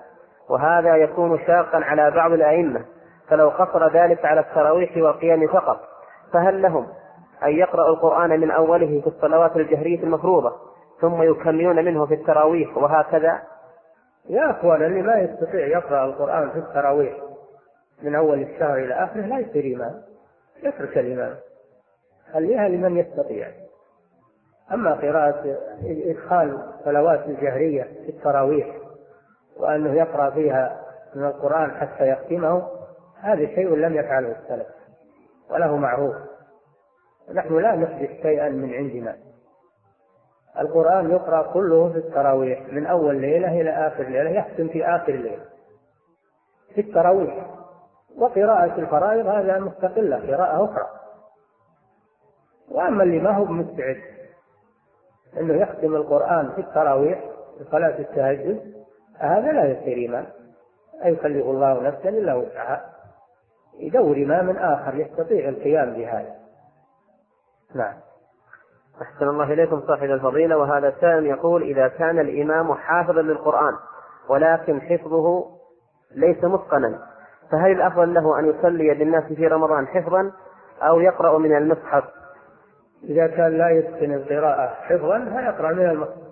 وهذا 0.48 0.96
يكون 0.96 1.38
شاقا 1.46 1.78
على 1.78 2.10
بعض 2.10 2.32
الأئمة. 2.32 2.84
فلو 3.30 3.48
قصر 3.48 3.92
ذلك 3.92 4.24
على 4.24 4.40
التراويح 4.40 4.96
والقيام 4.96 5.46
فقط 5.46 5.80
فهل 6.32 6.62
لهم 6.62 6.86
أن 7.42 7.50
يقرأوا 7.50 7.94
القرآن 7.94 8.40
من 8.40 8.50
أوله 8.50 9.00
في 9.00 9.06
الصلوات 9.06 9.56
الجهرية 9.56 10.02
المفروضة 10.02 10.52
ثم 11.00 11.22
يكملون 11.22 11.84
منه 11.84 12.06
في 12.06 12.14
التراويح 12.14 12.76
وهكذا؟ 12.76 13.42
يا 14.30 14.50
أخوان 14.50 14.82
اللي 14.82 15.02
ما 15.02 15.14
يستطيع 15.18 15.66
يقرأ 15.66 16.04
القرآن 16.04 16.50
في 16.50 16.58
التراويح 16.58 17.16
من 18.02 18.14
أول 18.14 18.42
الشهر 18.42 18.76
إلى 18.76 18.94
آخره 18.94 19.20
لا 19.20 19.38
يصير 19.38 19.76
إمام 19.76 20.02
يترك 20.62 20.98
الإمام 20.98 21.36
خليها 22.32 22.68
لمن 22.68 22.96
يستطيع. 22.96 23.48
أما 24.72 24.94
قراءة 24.94 25.58
إدخال 25.84 26.58
صلوات 26.84 27.26
الجهرية 27.26 27.82
في 27.82 28.08
التراويح 28.08 28.76
وأنه 29.56 29.94
يقرأ 29.94 30.30
فيها 30.30 30.80
من 31.14 31.24
القرآن 31.24 31.70
حتى 31.70 32.08
يختمه 32.08 32.68
هذا 33.20 33.46
شيء 33.46 33.74
لم 33.74 33.96
يفعله 33.96 34.36
السلف 34.42 34.66
وله 35.50 35.76
معروف. 35.76 36.16
نحن 37.34 37.58
لا 37.58 37.76
نحدث 37.76 38.22
شيئا 38.22 38.48
من 38.48 38.74
عندنا. 38.74 39.16
القرآن 40.60 41.10
يقرأ 41.10 41.52
كله 41.52 41.92
في 41.92 41.98
التراويح 41.98 42.60
من 42.72 42.86
أول 42.86 43.20
ليلة 43.20 43.60
إلى 43.60 43.70
آخر 43.70 44.02
ليلة 44.02 44.30
يختم 44.30 44.68
في 44.68 44.86
آخر 44.86 45.14
الليل 45.14 45.40
في 46.74 46.80
التراويح. 46.80 47.46
وقراءة 48.16 48.78
الفرائض 48.80 49.26
هذا 49.26 49.58
مستقلة 49.58 50.16
قراءة 50.16 50.64
أخرى. 50.64 50.88
وأما 52.70 53.02
اللي 53.02 53.18
ما 53.18 53.36
هو 53.36 53.44
مستعد 53.44 54.00
أنه 55.40 55.54
يختم 55.54 55.96
القرآن 55.96 56.50
في 56.50 56.60
التراويح 56.60 57.20
في 57.58 57.64
صلاة 57.70 57.98
التهجد 57.98 58.74
هذا 59.18 59.52
لا 59.52 59.64
يصير 59.64 60.08
إمام 60.08 60.26
لا 61.00 61.08
يكلف 61.08 61.46
الله 61.46 61.82
نفسا 61.82 62.08
إلا 62.08 62.34
وسعها. 62.34 62.90
يدور 63.78 64.16
إمام 64.16 64.50
آخر 64.50 64.94
يستطيع 64.94 65.48
القيام 65.48 65.92
بهذا. 65.92 66.34
نعم. 67.74 67.94
أحسن 69.02 69.28
الله 69.28 69.52
إليكم 69.52 69.82
صاحب 69.86 70.10
الفضيلة. 70.10 70.56
وهذا 70.56 70.94
سائل 71.00 71.26
يقول 71.26 71.62
إذا 71.62 71.88
كان 71.88 72.18
الإمام 72.18 72.74
حافظا 72.74 73.22
للقرآن 73.22 73.74
ولكن 74.28 74.80
حفظه 74.80 75.46
ليس 76.14 76.44
متقنا 76.44 76.98
فهل 77.52 77.70
الأفضل 77.70 78.14
له 78.14 78.38
أن 78.38 78.46
يصلي 78.46 78.94
بالناس 78.94 79.24
في 79.24 79.46
رمضان 79.46 79.86
حفظا 79.86 80.32
أو 80.82 81.00
يقرأ 81.00 81.38
من 81.38 81.56
المصحف؟ 81.56 82.04
إذا 83.04 83.26
كان 83.26 83.58
لا 83.58 83.70
يتقن 83.70 84.14
القراءة 84.14 84.74
حفظا 84.74 85.18
فيقرأ 85.18 85.72
من 85.72 85.90
المصحف 85.90 86.30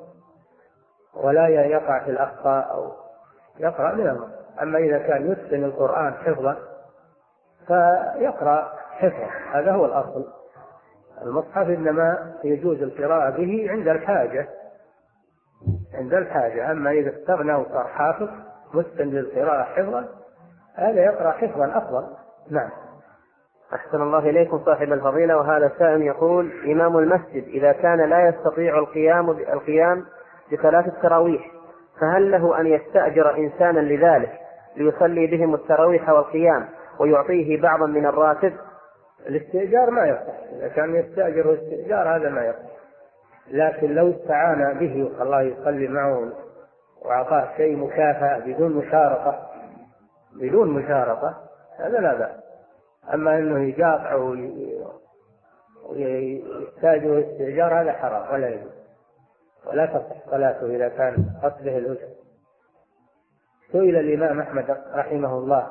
ولا 1.15 1.49
يقع 1.49 2.05
في 2.05 2.11
الأخطاء 2.11 2.70
أو 2.74 2.93
يقرأ 3.59 3.95
من 3.95 4.09
المصحف. 4.09 4.39
أما 4.62 4.78
إذا 4.78 4.99
كان 4.99 5.32
يتقن 5.32 5.65
القرآن 5.65 6.15
حفظا 6.15 6.57
فيقرأ 7.66 8.73
حفظا 8.90 9.28
هذا 9.53 9.73
هو 9.73 9.85
الأصل. 9.85 10.38
المصحف 11.23 11.69
إنما 11.69 12.32
يجوز 12.45 12.82
القراءة 12.82 13.31
به 13.31 13.66
عند 13.70 13.89
الحاجة. 13.89 14.49
عند 15.95 16.15
الحاجة. 16.15 16.70
أما 16.70 16.90
إذا 16.90 17.11
استغنى 17.11 17.55
وصار 17.55 17.89
حافظ 17.89 18.28
متقن 18.74 19.09
للقراءة 19.09 19.62
حفظا 19.62 20.09
هذا 20.74 21.01
يقرأ 21.05 21.31
حفظا 21.31 21.78
أفضل. 21.78 22.07
نعم. 22.51 22.70
أحسن 23.74 24.03
الله 24.03 24.19
إليكم 24.19 24.65
صاحب 24.65 24.93
الفضيلة. 24.93 25.36
وهذا 25.36 25.73
سائل 25.78 26.03
يقول 26.03 26.53
إمام 26.65 26.99
المسجد 26.99 27.45
إذا 27.45 27.73
كان 27.73 28.11
لا 28.11 28.28
يستطيع 28.28 28.78
القيام 28.78 29.31
القيام 29.31 30.05
بصلاة 30.53 30.86
التراويح 30.86 31.51
فهل 32.01 32.31
له 32.31 32.61
أن 32.61 32.66
يستأجر 32.66 33.36
إنسانا 33.36 33.81
لذلك 33.81 34.32
ليصلي 34.77 35.27
بهم 35.27 35.55
التراويح 35.55 36.09
والقيام 36.09 36.69
ويعطيه 36.99 37.62
بعضا 37.62 37.86
من 37.86 38.07
الراتب؟ 38.07 38.53
الاستئجار 39.28 39.90
ما 39.90 40.06
يصح، 40.06 40.34
إذا 40.52 40.68
كان 40.68 40.94
يستأجر 40.94 41.52
الاستئجار 41.52 42.16
هذا 42.16 42.28
ما 42.28 42.44
يصح. 42.44 42.78
لكن 43.50 43.94
لو 43.94 44.10
استعان 44.10 44.78
به 44.78 45.05
وخلاه 45.05 45.42
يصلي 45.42 45.88
معه 45.88 46.32
وأعطاه 47.02 47.56
شيء 47.56 47.76
مكافأة 47.76 48.38
بدون 48.38 48.72
مشارطة 48.72 49.48
بدون 50.32 50.68
مشارطة 50.68 51.36
هذا 51.78 51.98
لا 51.98 52.14
بأس. 52.14 52.40
أما 53.14 53.38
أنه 53.38 53.68
يقاطع 53.68 54.14
ويحتاج 55.88 57.06
استئجار 57.06 57.80
هذا 57.80 57.92
حرام 57.92 58.34
ولا 58.34 58.48
يجوز. 58.48 58.78
ولا 59.66 59.86
تصح 59.86 60.30
صلاته 60.30 60.66
إذا 60.66 60.88
كان 60.88 61.26
قصده 61.42 61.78
الأجر 61.78 62.09
سئل 63.72 63.96
الإمام 63.96 64.40
أحمد 64.40 64.78
رحمه 64.94 65.38
الله 65.38 65.70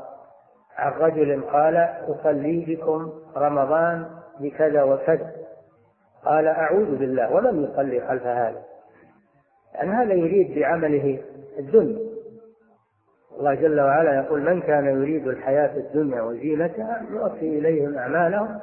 عن 0.78 0.92
رجل 0.92 1.42
قال 1.42 1.90
أصلي 2.08 2.66
بكم 2.68 3.12
رمضان 3.38 4.06
بكذا 4.40 4.84
وكذا. 4.84 5.32
قال 6.26 6.48
أعوذ 6.48 6.96
بالله. 6.96 7.34
ومن 7.36 7.64
يصلي 7.64 8.02
خلف 8.08 8.26
هذا. 8.26 8.62
يعني 9.76 9.92
هذا 9.92 10.14
يريد 10.14 10.60
بعمله 10.60 11.20
الدنيا 11.60 12.08
الله 13.40 13.54
جل 13.54 13.82
وعلا 13.82 14.16
يقول 14.16 14.42
من 14.42 14.62
كان 14.62 14.86
يريد 14.86 15.28
الحياة 15.28 15.78
الدنيا 15.78 16.22
وزينتها 16.22 17.06
نوفي 17.12 17.60
إليهم 17.60 17.98
أعمالهم 17.98 18.60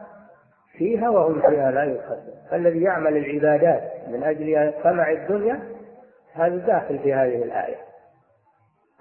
فيها 0.73 1.11
وهم 1.11 1.41
فيها 1.41 1.70
لا 1.70 1.85
يخسرون. 1.85 2.35
فالذي 2.51 2.82
يعمل 2.82 3.16
العبادات 3.16 3.82
من 4.09 4.23
أجل 4.23 4.73
طمع 4.85 5.12
الدنيا 5.12 5.61
هذا 6.32 6.57
داخل 6.57 6.99
في 6.99 7.15
هذه 7.15 7.43
الآية. 7.43 7.77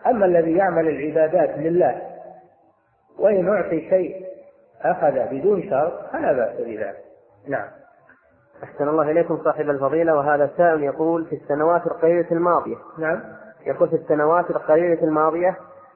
أما 0.06 0.26
الذي 0.26 0.58
يعمل 0.58 0.88
العبادات 0.88 1.58
لله 1.58 2.13
وإن 3.20 3.50
أعطي 3.50 3.90
شيء 3.90 4.26
أخذ 4.82 5.12
بدون 5.32 5.70
شرط 5.70 5.94
فلا 6.12 6.34
بأس 6.34 6.62
بذلك. 6.62 7.04
نعم. 7.48 7.68
أحسن 8.64 8.88
الله 8.88 9.12
إليكم 9.12 9.38
صاحب 9.44 9.70
الفضيلة 9.70 10.16
وهذا 10.16 10.50
سائل 10.58 10.84
يقول 10.84 11.26
في 11.26 11.36
السنوات 11.36 11.88
القليلة 11.88 12.32
الماضية. 12.32 12.76
نعم. 12.98 13.24
يقول 13.66 13.90
في 13.90 13.96
السنوات 13.96 14.50
القليلة 14.50 15.04
الماضية 15.04 15.56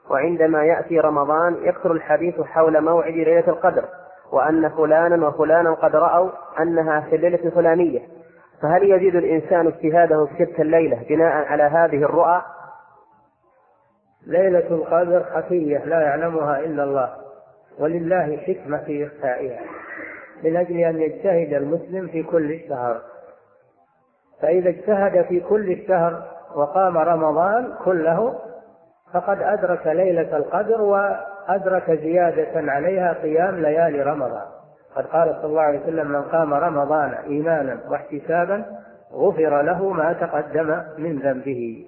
وعندما 0.10 0.64
يأتي 0.64 1.00
رمضان 1.00 1.58
يكثر 1.64 1.92
الحديث 1.92 2.42
حول 2.42 2.82
موعد 2.82 3.14
ليلة 3.14 3.48
القدر 3.48 3.86
وأن 4.32 4.70
فلانا 4.70 5.28
وفلانا 5.28 5.74
قد 5.74 5.96
رأوا 5.96 6.30
أنها 6.60 7.00
في 7.00 7.16
الليلة 7.16 7.46
الفلانية. 7.46 8.00
فهل 8.62 8.92
يزيد 8.92 9.16
الإنسان 9.16 9.68
اجتهاده 9.68 10.26
في 10.26 10.46
تلك 10.46 10.62
الليلة 10.62 11.04
بناء 11.10 11.46
على 11.46 11.64
هذه 11.64 12.04
الرؤى؟ 12.04 12.42
ليلة 14.28 14.68
القدر 14.72 15.24
خفية 15.24 15.86
لا 15.86 16.02
يعلمها 16.02 16.60
إلا 16.60 16.84
الله 16.84 17.14
ولله 17.80 18.38
حكمة 18.38 18.78
في 18.78 19.08
إخفائها 19.08 19.60
من 20.44 20.58
أجل 20.58 20.78
أن 20.78 21.02
يجتهد 21.02 21.54
المسلم 21.54 22.08
في 22.08 22.24
كل 22.24 22.60
شهر 22.70 23.02
فإذا 24.42 24.70
اجتهد 24.70 25.26
في 25.26 25.40
كل 25.40 25.88
شهر 25.88 26.24
وقام 26.56 26.98
رمضان 26.98 27.74
كله 27.86 28.40
فقد 29.14 29.42
أدرك 29.42 29.88
ليلة 29.88 30.38
القدر 30.38 30.82
وأدرك 30.82 31.92
زيادة 31.92 32.72
عليها 32.72 33.14
قيام 33.14 33.56
ليالي 33.56 34.02
رمضان. 34.02 34.46
قد 34.96 35.06
قال 35.06 35.36
صلى 35.42 35.46
الله 35.46 35.62
عليه 35.62 35.80
وسلم 35.80 36.08
من 36.08 36.22
قام 36.22 36.54
رمضان 36.54 37.14
إيمانا 37.14 37.80
واحتسابا 37.90 38.66
غفر 39.14 39.62
له 39.62 39.90
ما 39.90 40.14
تقدم 40.14 40.84
من 40.98 41.20
ذنبه. 41.20 41.86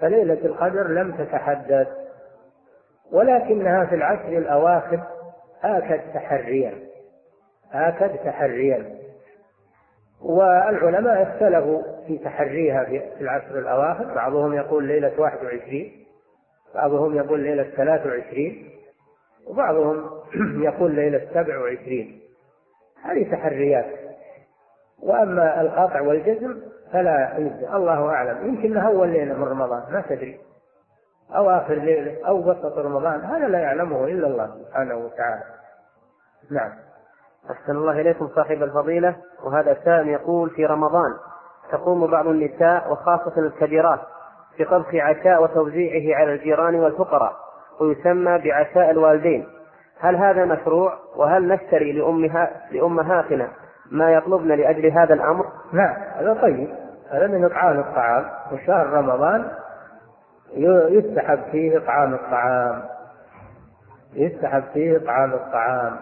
فليلة 0.00 0.38
القدر 0.44 0.88
لم 0.88 1.12
تتحدث 1.12 1.88
ولكنها 3.12 3.84
في 3.84 3.94
العشر 3.94 4.38
الأواخر 4.38 5.00
آكد 5.64 6.00
تحريا 6.14 6.74
آكد 7.72 8.16
تحريا 8.24 8.98
والعلماء 10.22 11.22
اختلفوا 11.22 11.82
في 12.06 12.18
تحريها 12.18 12.84
في 12.84 13.20
العشر 13.20 13.58
الأواخر 13.58 14.14
بعضهم 14.14 14.54
يقول 14.54 14.84
ليلة 14.84 15.12
21 15.18 15.90
بعضهم 16.74 17.16
يقول 17.16 17.40
ليلة 17.40 17.62
23 17.62 18.68
وبعضهم 19.46 20.10
يقول 20.68 20.94
ليلة 20.94 21.28
27 21.34 22.20
هذه 23.02 23.30
تحريات. 23.32 23.86
وأما 25.02 25.60
القطع 25.60 26.00
والجزم 26.00 26.60
فلا 26.92 27.38
يبدأ 27.38 27.76
الله 27.76 28.10
أعلم. 28.10 28.46
يمكن 28.46 28.76
أول 28.76 29.08
ليلة 29.08 29.34
من 29.34 29.44
رمضان. 29.44 29.82
ما 29.92 30.00
تدري. 30.08 30.40
أو 31.36 31.50
آخر 31.50 31.74
ليلة. 31.74 32.26
أو 32.26 32.50
وسط 32.50 32.78
رمضان. 32.78 33.20
هذا 33.20 33.48
لا 33.48 33.58
يعلمه 33.58 34.04
إلا 34.04 34.26
الله 34.26 34.46
سبحانه 34.46 34.96
وتعالى. 34.96 35.42
نعم. 36.50 36.72
أحسن 37.50 37.76
الله 37.76 38.00
إليكم 38.00 38.28
صاحب 38.28 38.62
الفضيلة. 38.62 39.16
وهذا 39.44 39.76
سائل 39.84 40.08
يقول 40.08 40.50
في 40.50 40.66
رمضان 40.66 41.14
تقوم 41.72 42.06
بعض 42.06 42.26
النساء 42.26 42.92
وخاصة 42.92 43.38
الكبيرات 43.38 44.00
بطبخ 44.58 44.94
عشاء 44.94 45.42
وتوزيعه 45.42 46.18
على 46.18 46.34
الجيران 46.34 46.74
والفقراء 46.74 47.32
ويسمى 47.80 48.38
بعشاء 48.38 48.90
الوالدين. 48.90 49.48
هل 50.00 50.16
هذا 50.16 50.44
مشروع؟ 50.44 50.98
وهل 51.16 51.48
نشتري 51.48 51.92
لأمها 51.92 52.68
لأمهاتنا 52.70 53.48
ما 53.90 54.12
يطلبن 54.12 54.48
لأجل 54.48 54.86
هذا 54.86 55.14
الأمر؟ 55.14 55.46
نعم 55.72 55.96
هذا 56.18 56.34
طيب. 56.34 56.68
هذا 57.10 57.26
من 57.26 57.44
إطعام 57.44 57.78
الطعام 57.78 58.24
وشهر 58.52 58.86
رمضان 58.86 59.44
يستحب 60.88 61.38
فيه 61.52 61.78
إطعام 61.78 62.14
الطعام. 62.14 62.82
يستحب 64.14 64.62
فيه 64.74 64.96
إطعام 64.96 65.32
الطعام. 65.32 65.96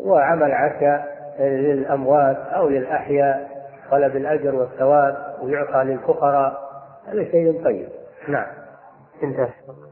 وعمل 0.00 0.52
عشاء 0.52 1.16
للأموات 1.40 2.36
أو 2.36 2.68
للأحياء 2.68 3.50
طلب 3.90 4.16
الأجر 4.16 4.54
والثواب 4.54 5.16
ويعطى 5.42 5.84
للفقراء. 5.84 6.66
هذا 7.06 7.24
شيء 7.24 7.64
طيب. 7.64 7.88
نعم. 8.28 8.46
انتهى. 9.22 9.48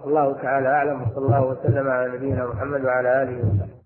الله 0.06 0.42
تعالى 0.42 0.68
أعلم 0.68 1.02
وصلى 1.02 1.26
الله 1.26 1.46
وسلم 1.46 1.90
على 1.90 2.08
نبينا 2.08 2.46
محمد 2.46 2.84
وعلى 2.84 3.22
آله 3.22 3.38
وصحبه. 3.38 3.83